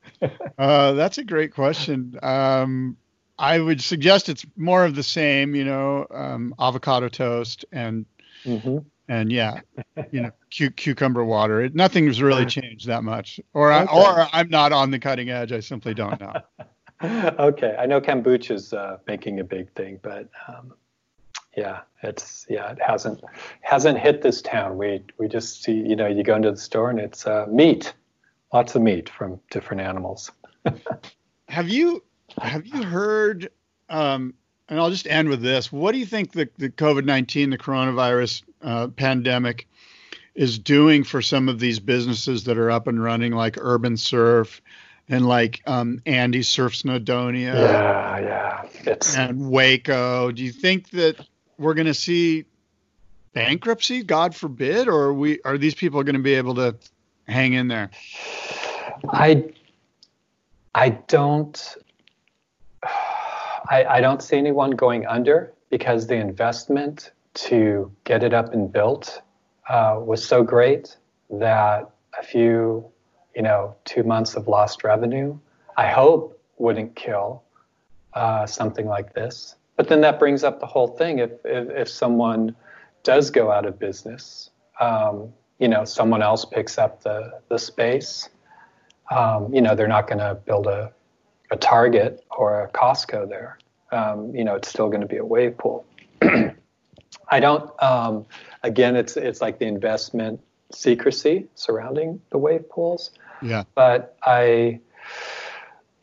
uh, 0.59 0.93
that's 0.93 1.19
a 1.19 1.25
great 1.25 1.53
question. 1.53 2.19
Um, 2.23 2.97
I 3.37 3.59
would 3.59 3.81
suggest 3.81 4.29
it's 4.29 4.47
more 4.57 4.85
of 4.85 4.95
the 4.95 5.03
same. 5.03 5.55
You 5.55 5.65
know, 5.65 6.07
um, 6.11 6.55
avocado 6.59 7.09
toast 7.09 7.65
and. 7.73 8.07
Mm-hmm 8.45 8.79
and 9.09 9.31
yeah, 9.31 9.61
you 10.11 10.23
know, 10.23 10.31
cu- 10.57 10.71
cucumber 10.71 11.25
water. 11.25 11.63
It, 11.63 11.75
nothing's 11.75 12.23
really 12.23 12.47
changed 12.47 12.87
that 12.87 13.05
much, 13.05 13.41
or 13.53 13.73
okay. 13.73 13.91
I, 13.91 13.95
or 13.95 14.29
I'm 14.33 14.49
not 14.49 14.73
on 14.73 14.91
the 14.91 14.99
cutting 14.99 15.31
edge. 15.31 15.53
I 15.53 15.61
simply 15.61 15.95
don't 15.95 16.21
know. 16.21 16.35
okay, 17.39 17.77
I 17.79 17.87
know 17.87 18.01
kombucha 18.01 18.53
is 18.53 18.73
uh, 18.73 18.99
making 19.07 19.41
a 19.41 19.45
big 19.45 19.73
thing, 19.73 19.99
but 20.03 20.29
um, 20.49 20.75
yeah, 21.57 21.81
it's 22.03 22.47
yeah, 22.49 22.73
it 22.73 22.79
hasn't 22.81 23.23
hasn't 23.61 23.99
hit 23.99 24.23
this 24.23 24.43
town. 24.43 24.77
We 24.77 25.03
we 25.19 25.29
just 25.29 25.63
see, 25.63 25.73
you 25.73 25.97
know, 25.97 26.07
you 26.07 26.23
go 26.23 26.37
into 26.37 26.51
the 26.51 26.57
store 26.57 26.91
and 26.91 26.99
it's 26.99 27.27
uh, 27.27 27.47
meat, 27.49 27.95
lots 28.53 28.75
of 28.75 28.83
meat 28.83 29.09
from 29.09 29.41
different 29.51 29.83
animals. 29.83 30.31
have 31.49 31.69
you 31.69 32.03
have 32.41 32.67
you 32.67 32.83
heard? 32.83 33.51
Um, 33.89 34.35
and 34.69 34.79
I'll 34.79 34.91
just 34.91 35.07
end 35.07 35.29
with 35.29 35.43
this. 35.43 35.71
What 35.71 35.93
do 35.93 35.99
you 35.99 36.07
think 36.07 36.33
the, 36.33 36.49
the 36.59 36.71
COVID 36.71 37.05
19, 37.05 37.51
the 37.51 37.59
coronavirus 37.59 38.43
uh, 38.63 38.89
pandemic 38.89 39.69
is 40.35 40.59
doing 40.59 41.05
for 41.05 41.23
some 41.23 41.49
of 41.49 41.61
these 41.61 41.79
businesses 41.79 42.45
that 42.45 42.59
are 42.59 42.71
up 42.71 42.87
and 42.87 43.03
running, 43.03 43.33
like 43.33 43.57
Urban 43.61 43.97
Surf 43.97 44.61
and 45.09 45.27
like 45.27 45.63
um, 45.67 46.01
Andy's 46.07 46.49
Surf 46.49 46.75
Snowdonia. 46.75 47.55
Yeah, 47.55 48.19
yeah. 48.19 48.63
It's... 48.93 49.17
And 49.17 49.51
Waco. 49.51 50.33
Do 50.33 50.43
you 50.43 50.53
think 50.53 50.91
that 50.91 51.17
we're 51.59 51.75
going 51.75 51.87
to 51.87 51.95
see 51.95 52.47
bankruptcy, 53.33 54.03
God 54.03 54.35
forbid, 54.35 54.89
or 54.89 55.05
are 55.05 55.15
we 55.15 55.41
are 55.43 55.59
these 55.59 55.75
people 55.75 56.03
going 56.03 56.17
to 56.17 56.23
be 56.23 56.35
able 56.35 56.55
to 56.57 56.75
hang 57.29 57.53
in 57.53 57.69
there? 57.69 57.91
I 59.11 59.53
I 60.75 60.91
don't 60.91 61.77
I, 63.69 63.85
I 63.85 64.01
don't 64.01 64.23
see 64.23 64.37
anyone 64.37 64.73
going 64.73 65.07
under 65.07 65.53
because 65.71 66.07
the 66.07 66.17
investment 66.17 67.13
to 67.35 67.91
get 68.05 68.23
it 68.23 68.33
up 68.33 68.53
and 68.53 68.73
built 68.73 69.23
uh, 69.69 70.01
was 70.05 70.25
so 70.25 70.43
great 70.43 70.97
that 71.31 71.91
a 72.19 72.23
few, 72.23 72.85
you 73.35 73.43
know, 73.43 73.75
two 73.85 74.03
months 74.03 74.35
of 74.35 74.47
lost 74.47 74.85
revenue, 74.85 75.37
I 75.77 75.89
hope 75.89 76.39
wouldn't 76.59 76.95
kill 76.95 77.43
uh, 78.15 78.47
something 78.47 78.87
like 78.87 79.15
this. 79.15 79.57
But 79.77 79.89
then 79.89 80.01
that 80.03 80.19
brings 80.19 80.45
up 80.45 80.61
the 80.61 80.67
whole 80.67 80.89
thing. 80.89 81.19
If 81.19 81.33
if, 81.45 81.69
if 81.71 81.89
someone 81.89 82.55
does 83.03 83.31
go 83.31 83.51
out 83.51 83.67
of 83.67 83.79
business, 83.79 84.51
um, 84.81 85.33
you 85.59 85.67
know, 85.67 85.85
someone 85.85 86.23
else 86.23 86.45
picks 86.45 86.79
up 86.79 87.03
the 87.03 87.41
the 87.49 87.59
space. 87.59 88.29
Um, 89.11 89.53
you 89.53 89.61
know, 89.61 89.75
they're 89.75 89.89
not 89.89 90.07
going 90.07 90.19
to 90.19 90.35
build 90.35 90.67
a 90.67 90.93
a 91.55 91.57
Target 91.57 92.25
or 92.37 92.63
a 92.63 92.69
Costco 92.69 93.29
there. 93.29 93.59
Um, 93.93 94.35
you 94.35 94.43
know, 94.43 94.57
it's 94.57 94.69
still 94.69 94.89
going 94.89 95.03
to 95.03 95.07
be 95.07 95.19
a 95.19 95.25
wave 95.25 95.57
pool. 95.57 95.87
I 97.31 97.41
don't. 97.41 97.71
Um, 97.83 98.27
again, 98.65 98.97
it's 98.97 99.17
it's 99.17 99.41
like 99.41 99.59
the 99.61 99.67
investment 99.67 100.41
secrecy 100.73 101.47
surrounding 101.55 102.21
the 102.31 102.39
wave 102.39 102.69
pools. 102.69 103.13
Yeah. 103.41 103.63
But 103.77 104.17
I, 104.25 104.81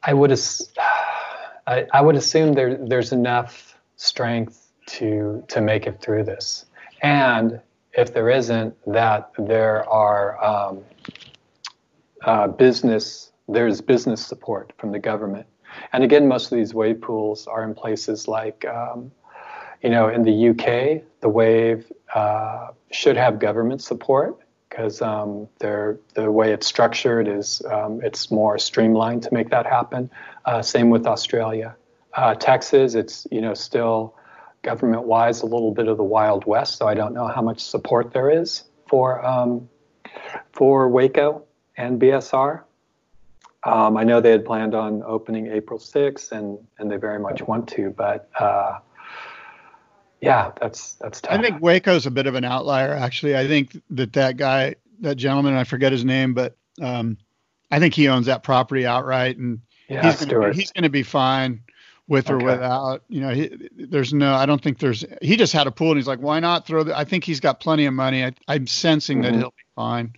I 0.02 0.14
would, 0.14 0.32
I, 1.68 1.86
I 1.94 2.02
would 2.02 2.16
assume 2.16 2.54
there 2.54 2.78
there's 2.78 3.12
enough 3.12 3.78
strength 3.98 4.72
to 4.88 5.44
to 5.50 5.60
make 5.60 5.86
it 5.86 6.02
through 6.02 6.24
this, 6.24 6.66
and 7.02 7.60
if 7.94 8.14
there 8.14 8.30
isn't, 8.30 8.74
that 8.88 9.32
there 9.38 9.88
are 9.90 10.42
um, 10.44 10.84
uh, 12.24 12.48
business 12.48 13.31
there's 13.52 13.82
business 13.82 14.26
support 14.26 14.74
from 14.78 14.92
the 14.92 15.00
government, 15.00 15.48
and 15.94 16.04
again, 16.04 16.28
most 16.28 16.52
of 16.52 16.58
these 16.58 16.74
wave 16.74 17.02
pools 17.02 17.48
are 17.48 17.64
in 17.64 17.74
places 17.74 18.28
like 18.28 18.66
um, 18.66 19.12
you 19.82 19.90
know, 19.90 20.08
in 20.10 20.24
the 20.24 20.50
UK, 20.50 21.04
the 21.22 21.30
wave 21.30 21.92
uh, 22.14 22.70
should 22.92 23.18
have 23.18 23.40
government 23.40 23.82
support 23.82 24.38
because 24.70 25.02
um, 25.02 25.48
the 25.60 25.98
way 26.16 26.54
it's 26.54 26.68
structured 26.68 27.28
is 27.28 27.62
um, 27.72 28.00
it's 28.04 28.32
more 28.32 28.58
streamlined 28.58 29.24
to 29.24 29.34
make 29.34 29.50
that 29.50 29.66
happen. 29.66 30.10
Uh, 30.46 30.62
same 30.62 30.90
with 30.90 31.06
Australia. 31.06 31.76
Uh, 32.14 32.36
Texas, 32.36 32.94
it's 32.94 33.26
you 33.32 33.42
know 33.42 33.54
still 33.54 34.16
government-wise 34.62 35.42
a 35.42 35.46
little 35.46 35.74
bit 35.74 35.88
of 35.88 35.98
the 35.98 36.04
wild 36.04 36.46
west, 36.46 36.78
so 36.78 36.88
I 36.88 36.94
don't 36.94 37.14
know 37.14 37.28
how 37.28 37.42
much 37.42 37.60
support 37.60 38.14
there 38.14 38.30
is 38.30 38.64
for 38.88 39.26
um, 39.26 39.68
for 40.54 40.88
Waco 40.90 41.44
and 41.76 42.00
BSR. 42.00 42.62
Um, 43.64 43.96
I 43.96 44.04
know 44.04 44.22
they 44.22 44.32
had 44.32 44.46
planned 44.46 44.74
on 44.74 45.04
opening 45.04 45.48
April 45.48 45.78
6th, 45.78 46.32
and 46.32 46.58
and 46.80 46.90
they 46.90 46.98
very 46.98 47.20
much 47.20 47.42
want 47.44 47.68
to, 47.70 47.92
but 47.92 48.30
uh, 48.40 48.80
yeah, 50.22 50.52
that's 50.60 50.94
that's 50.94 51.22
tough. 51.22 51.34
I 51.34 51.42
think 51.42 51.62
Waco's 51.62 52.06
a 52.06 52.12
bit 52.12 52.28
of 52.28 52.36
an 52.36 52.44
outlier, 52.44 52.94
actually. 52.94 53.36
I 53.36 53.48
think 53.48 53.80
that 53.92 54.14
that 54.14 54.38
guy, 54.38 54.76
that 55.02 55.16
gentleman, 55.16 55.56
I 55.56 55.64
forget 55.64 55.92
his 55.92 56.06
name, 56.06 56.34
but 56.34 56.56
um, 56.82 57.18
I 57.72 57.80
think 57.80 57.94
he 57.94 58.08
owns 58.08 58.28
that 58.28 58.44
property 58.44 58.86
outright, 58.86 59.38
and 59.38 59.62
yeah, 59.88 60.12
he's 60.12 60.72
going 60.72 60.84
to 60.84 60.90
be 60.90 61.04
fine 61.04 61.62
with 62.08 62.30
or 62.30 62.38
without. 62.38 63.04
You 63.10 63.22
know, 63.22 63.30
he, 63.30 63.70
there's 63.78 64.14
no. 64.14 64.34
I 64.34 64.46
don't 64.46 64.62
think 64.62 64.78
there's. 64.78 65.06
He 65.22 65.38
just 65.38 65.54
had 65.54 65.66
a 65.66 65.72
pool, 65.72 65.90
and 65.90 65.98
he's 65.98 66.08
like, 66.08 66.20
why 66.20 66.40
not 66.40 66.68
throw? 66.68 66.84
The, 66.84 66.98
I 66.98 67.04
think 67.04 67.24
he's 67.24 67.40
got 67.40 67.60
plenty 67.60 67.86
of 67.86 67.94
money. 67.94 68.24
I, 68.24 68.34
am 68.48 68.68
sensing 68.68 69.22
mm-hmm. 69.22 69.32
that 69.32 69.38
he'll 69.40 69.52
be 69.52 69.64
fine. 69.76 70.14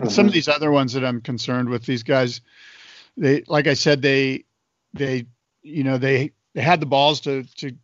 Mm-hmm. 0.00 0.08
some 0.08 0.26
of 0.26 0.32
these 0.32 0.48
other 0.48 0.72
ones 0.72 0.94
that 0.94 1.04
I'm 1.04 1.20
concerned 1.20 1.68
with, 1.68 1.86
these 1.86 2.02
guys, 2.02 2.40
they 3.16 3.42
like 3.46 3.66
I 3.66 3.74
said, 3.74 4.02
they 4.02 4.44
they 4.92 5.26
you 5.62 5.84
know 5.84 5.98
they 5.98 6.32
they 6.54 6.62
had 6.62 6.80
the 6.80 6.86
balls 6.86 7.20
to 7.20 7.44
to 7.56 7.76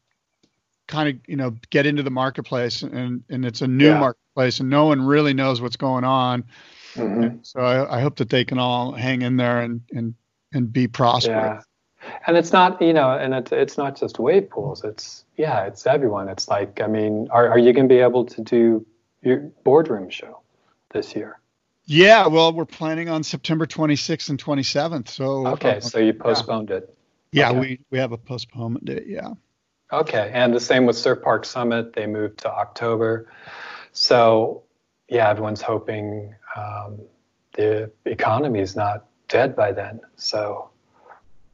kind 0.90 1.08
of 1.08 1.16
you 1.26 1.36
know 1.36 1.56
get 1.70 1.86
into 1.86 2.02
the 2.02 2.10
marketplace 2.10 2.82
and 2.82 3.22
and 3.30 3.44
it's 3.44 3.62
a 3.62 3.66
new 3.66 3.90
yeah. 3.90 4.00
marketplace 4.00 4.60
and 4.60 4.68
no 4.68 4.86
one 4.86 5.00
really 5.00 5.32
knows 5.32 5.60
what's 5.60 5.76
going 5.76 6.04
on 6.04 6.44
mm-hmm. 6.94 7.36
so 7.42 7.60
I, 7.60 7.98
I, 7.98 8.00
hope 8.00 8.16
that 8.16 8.28
they 8.28 8.44
can 8.44 8.58
all 8.58 8.92
hang 8.92 9.22
in 9.22 9.36
there 9.36 9.60
and 9.60 9.80
and 9.92 10.14
and 10.52 10.72
be 10.72 10.88
prosperous 10.88 11.64
yeah. 12.02 12.10
and 12.26 12.36
it's 12.36 12.52
not 12.52 12.82
you 12.82 12.92
know 12.92 13.12
and 13.12 13.32
it's 13.34 13.52
it's 13.52 13.78
not 13.78 13.96
just 13.96 14.18
wave 14.18 14.50
pools 14.50 14.82
it's 14.82 15.24
yeah 15.36 15.64
it's 15.64 15.86
everyone 15.86 16.28
it's 16.28 16.48
like 16.48 16.80
i 16.80 16.88
mean 16.88 17.28
are, 17.30 17.48
are 17.48 17.58
you 17.58 17.72
going 17.72 17.88
to 17.88 17.94
be 17.94 18.00
able 18.00 18.24
to 18.24 18.42
do 18.42 18.84
your 19.22 19.38
boardroom 19.62 20.10
show 20.10 20.40
this 20.92 21.14
year 21.14 21.38
yeah 21.90 22.26
well 22.26 22.52
we're 22.52 22.64
planning 22.64 23.08
on 23.08 23.22
september 23.22 23.66
26th 23.66 24.30
and 24.30 24.42
27th 24.42 25.08
so 25.08 25.46
okay 25.46 25.76
uh, 25.76 25.80
so 25.80 25.98
you 25.98 26.12
postponed 26.12 26.70
yeah. 26.70 26.76
it 26.76 26.96
yeah 27.32 27.50
okay. 27.50 27.58
we 27.58 27.80
we 27.90 27.98
have 27.98 28.12
a 28.12 28.18
postponement 28.18 28.84
date 28.84 29.06
yeah 29.06 29.30
Okay, 29.92 30.30
and 30.32 30.54
the 30.54 30.60
same 30.60 30.86
with 30.86 30.96
Surf 30.96 31.20
Park 31.22 31.44
Summit. 31.44 31.94
They 31.94 32.06
moved 32.06 32.38
to 32.40 32.50
October. 32.50 33.28
So, 33.92 34.62
yeah, 35.08 35.28
everyone's 35.28 35.62
hoping 35.62 36.34
um, 36.56 37.00
the 37.54 37.90
economy 38.04 38.60
is 38.60 38.76
not 38.76 39.06
dead 39.28 39.56
by 39.56 39.72
then. 39.72 40.00
So, 40.14 40.70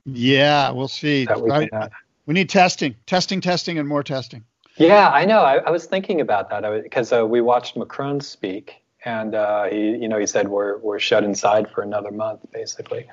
yeah, 0.04 0.70
we'll 0.70 0.88
see. 0.88 1.26
We, 1.40 1.50
I, 1.50 1.88
we, 2.26 2.34
need 2.34 2.50
testing, 2.50 2.94
testing, 3.06 3.40
testing, 3.40 3.78
and 3.78 3.88
more 3.88 4.02
testing. 4.02 4.44
Yeah, 4.76 5.08
I 5.08 5.24
know. 5.24 5.40
I, 5.40 5.56
I 5.56 5.70
was 5.70 5.86
thinking 5.86 6.20
about 6.20 6.50
that 6.50 6.82
because 6.82 7.12
uh, 7.12 7.26
we 7.26 7.40
watched 7.40 7.74
Macron 7.74 8.20
speak, 8.20 8.82
and 9.04 9.34
uh, 9.34 9.64
he, 9.64 9.90
you 9.90 10.08
know, 10.08 10.18
he 10.18 10.26
said 10.26 10.48
we're 10.48 10.78
we're 10.78 10.98
shut 10.98 11.24
inside 11.24 11.70
for 11.70 11.82
another 11.82 12.10
month, 12.10 12.40
basically, 12.52 13.06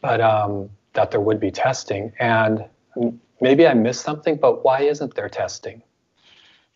but 0.00 0.20
um, 0.20 0.70
that 0.92 1.10
there 1.10 1.20
would 1.20 1.40
be 1.40 1.50
testing, 1.50 2.12
and 2.18 2.64
maybe 3.40 3.66
I 3.66 3.74
missed 3.74 4.02
something, 4.02 4.36
but 4.36 4.64
why 4.64 4.82
isn't 4.82 5.14
there 5.14 5.28
testing? 5.28 5.82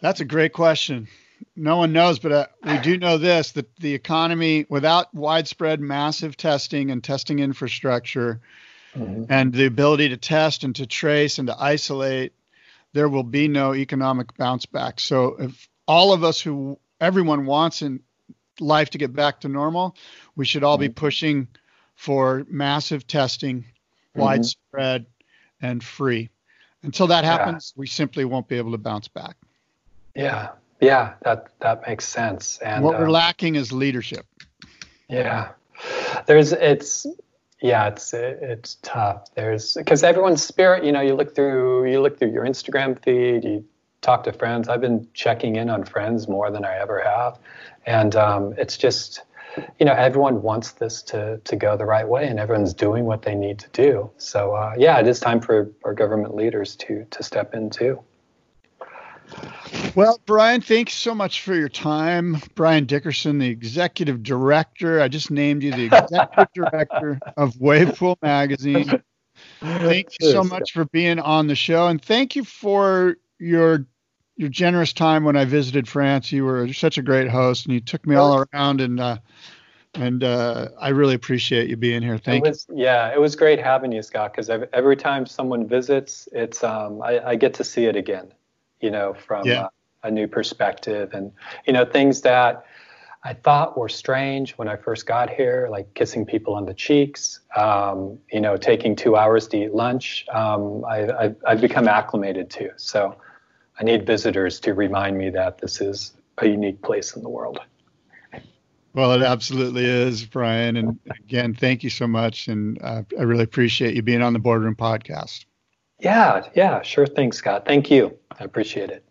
That's 0.01 0.21
a 0.21 0.25
great 0.25 0.53
question. 0.53 1.09
No 1.55 1.77
one 1.77 1.93
knows, 1.93 2.19
but 2.19 2.33
uh, 2.33 2.47
we 2.65 2.79
do 2.79 2.99
know 2.99 3.19
this 3.19 3.53
that 3.53 3.75
the 3.77 3.95
economy, 3.95 4.67
without 4.69 5.15
widespread 5.15 5.81
massive 5.81 6.37
testing 6.37 6.91
and 6.91 7.03
testing 7.03 7.39
infrastructure 7.39 8.41
mm-hmm. 8.95 9.25
and 9.29 9.53
the 9.53 9.67
ability 9.67 10.09
to 10.11 10.17
test 10.17 10.65
and 10.65 10.75
to 10.77 10.87
trace 10.87 11.39
and 11.39 11.49
to 11.49 11.57
isolate, 11.59 12.33
there 12.93 13.09
will 13.09 13.23
be 13.23 13.49
no 13.49 13.75
economic 13.75 14.37
bounce 14.37 14.67
back. 14.67 14.99
So, 14.99 15.37
if 15.39 15.69
all 15.87 16.13
of 16.13 16.25
us 16.25 16.41
who 16.41 16.79
everyone 17.01 17.47
wants 17.47 17.83
in 17.83 18.01
life 18.61 18.91
to 18.91 18.99
get 18.99 19.15
back 19.15 19.41
to 19.41 19.49
normal, 19.49 19.97
we 20.35 20.45
should 20.45 20.65
all 20.65 20.77
mm-hmm. 20.77 20.87
be 20.87 20.89
pushing 20.91 21.49
for 21.95 22.47
massive 22.49 23.07
testing, 23.07 23.61
mm-hmm. 23.61 24.21
widespread, 24.21 25.07
and 25.61 25.83
free. 25.83 26.31
Until 26.83 27.09
that 27.09 27.25
happens, 27.25 27.73
yeah. 27.75 27.81
we 27.81 27.87
simply 27.87 28.25
won't 28.25 28.49
be 28.49 28.57
able 28.57 28.73
to 28.73 28.79
bounce 28.79 29.09
back. 29.09 29.37
Yeah, 30.15 30.51
yeah, 30.81 31.15
that 31.23 31.49
that 31.61 31.87
makes 31.87 32.07
sense. 32.07 32.59
And 32.59 32.85
what 32.85 32.99
we're 32.99 33.09
uh, 33.09 33.13
lacking 33.13 33.57
is 33.57 33.73
leadership. 33.73 34.27
Yeah, 35.09 35.51
there's 36.27 36.53
it's 36.53 37.07
yeah 37.61 37.89
it's 37.89 38.15
it's 38.15 38.77
tough. 38.83 39.35
There's 39.35 39.75
because 39.75 40.03
everyone's 40.03 40.45
spirit. 40.45 40.85
You 40.85 40.93
know, 40.93 41.01
you 41.01 41.15
look 41.15 41.35
through 41.35 41.91
you 41.91 42.01
look 42.01 42.19
through 42.19 42.33
your 42.33 42.45
Instagram 42.45 43.03
feed. 43.03 43.45
You 43.45 43.65
talk 44.01 44.25
to 44.25 44.33
friends. 44.33 44.69
I've 44.69 44.81
been 44.81 45.09
checking 45.15 45.57
in 45.57 45.69
on 45.69 45.85
friends 45.85 46.29
more 46.29 46.51
than 46.51 46.65
I 46.65 46.79
ever 46.79 47.03
have, 47.03 47.39
and 47.87 48.15
um, 48.17 48.55
it's 48.59 48.77
just 48.77 49.23
you 49.79 49.87
know, 49.87 49.93
everyone 49.93 50.43
wants 50.43 50.73
this 50.73 51.03
to, 51.03 51.39
to 51.45 51.57
go 51.57 51.77
the 51.77 51.85
right 51.85 52.07
way 52.07 52.29
and 52.29 52.39
everyone's 52.39 52.75
doing 52.75 53.05
what 53.05 53.23
they 53.23 53.35
need 53.35 53.59
to 53.61 53.69
do. 53.71 54.11
So, 54.19 54.55
uh, 54.55 54.75
yeah, 54.77 54.99
it 54.99 55.07
is 55.07 55.21
time 55.21 55.41
for 55.41 55.71
our 55.85 55.95
government 55.95 56.35
leaders 56.35 56.77
to, 56.77 57.07
to 57.11 57.23
step 57.23 57.55
in 57.55 57.71
too. 57.71 58.03
Well, 59.95 60.21
Bryan, 60.27 60.61
thanks 60.61 60.95
so 60.95 61.15
much 61.15 61.43
for 61.43 61.55
your 61.55 61.69
time. 61.69 62.37
Bryan 62.55 62.85
Dickerson, 62.85 63.39
the 63.39 63.49
executive 63.49 64.23
director. 64.23 65.01
I 65.01 65.09
just 65.09 65.31
named 65.31 65.63
you 65.63 65.73
the 65.73 65.85
executive 65.85 66.49
director 66.55 67.19
of 67.37 67.55
Wavepool 67.55 68.17
Magazine. 68.23 69.03
Thank 69.61 70.09
you 70.21 70.31
so 70.31 70.45
much 70.45 70.73
for 70.73 70.85
being 70.85 71.19
on 71.19 71.47
the 71.47 71.57
show, 71.57 71.89
and 71.89 72.01
thank 72.01 72.37
you 72.37 72.45
for 72.45 73.17
your 73.39 73.87
your 74.37 74.49
generous 74.49 74.93
time 74.93 75.25
when 75.25 75.37
I 75.37 75.45
visited 75.45 75.89
France. 75.89 76.31
You 76.31 76.45
were 76.45 76.73
such 76.73 76.99
a 76.99 77.03
great 77.03 77.29
host, 77.29 77.67
and 77.67 77.75
you 77.75 77.81
took 77.81 78.07
me 78.07 78.17
all 78.17 78.45
around, 78.53 78.81
and 78.81 79.01
uh, 79.01 79.19
and 79.95 80.23
uh, 80.23 80.69
I 80.79 80.91
really 80.91 81.15
appreciate 81.15 81.69
you 81.69 81.77
being 81.77 82.03
here. 82.03 82.19
Thank 82.19 82.45
was, 82.45 82.67
you. 82.69 82.85
Yeah, 82.85 83.13
it 83.13 83.21
was 83.21 83.35
great 83.35 83.59
having 83.59 83.93
you, 83.93 84.03
Scott. 84.03 84.33
Because 84.33 84.51
every 84.73 84.97
time 84.97 85.27
someone 85.27 85.67
visits, 85.67 86.29
it's 86.33 86.63
um, 86.63 87.03
I, 87.03 87.31
I, 87.31 87.37
get 87.37 87.55
to 87.55 87.65
see 87.65 87.87
it 87.87 87.97
again, 87.97 88.33
you 88.81 88.91
know, 88.91 89.15
from 89.15 89.47
yeah. 89.47 89.63
uh, 89.63 89.69
a 90.03 90.11
new 90.11 90.29
perspective, 90.29 91.15
and 91.15 91.33
you 91.67 91.73
know 91.73 91.85
things 91.85 92.21
that 92.23 92.67
I 93.25 93.33
thought 93.33 93.77
were 93.77 93.89
strange 93.89 94.53
when 94.53 94.69
I 94.69 94.77
first 94.77 95.07
got 95.07 95.31
here, 95.31 95.67
like 95.71 95.95
kissing 95.95 96.27
people 96.27 96.55
on 96.55 96.67
the 96.67 96.75
cheeks, 96.75 97.41
um, 97.57 98.19
you 98.31 98.41
know, 98.41 98.57
taking 98.57 98.95
two 98.95 99.17
hours 99.17 99.49
to 99.49 99.65
eat 99.65 99.75
lunch. 99.75 100.27
Um, 100.31 100.85
I, 100.85 101.35
have 101.47 101.61
become 101.61 101.89
acclimated 101.89 102.51
to. 102.51 102.71
So 102.77 103.17
I 103.79 103.85
need 103.85 104.07
visitors 104.07 104.61
to 104.61 104.75
remind 104.75 105.19
me 105.19 105.31
that 105.31 105.59
this 105.59 105.81
is 105.81 106.15
a 106.39 106.47
unique 106.47 106.83
place 106.83 107.15
in 107.15 107.23
the 107.23 107.29
world. 107.29 107.61
Well, 108.95 109.13
it 109.13 109.23
absolutely 109.23 109.85
is, 109.85 110.25
Bryan. 110.25 110.77
And 110.77 110.99
again, 111.11 111.53
thank 111.55 111.85
you 111.85 111.91
so 111.91 112.07
much. 112.07 112.49
And 112.49 112.81
uh, 112.83 113.03
I 113.19 113.23
really 113.23 113.45
appreciate 113.45 113.95
you 113.95 114.01
being 114.01 114.23
on 114.23 114.33
the 114.33 114.39
Boardroom 114.39 114.75
podcast. 114.75 115.45
Yeah, 116.01 116.47
yeah, 116.55 116.81
sure 116.81 117.07
thing, 117.07 117.33
Scott. 117.33 117.67
Thank 117.67 117.91
you. 117.91 118.17
I 118.39 118.45
appreciate 118.45 118.91
it. 118.91 119.05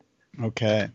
Okay. 0.43 0.89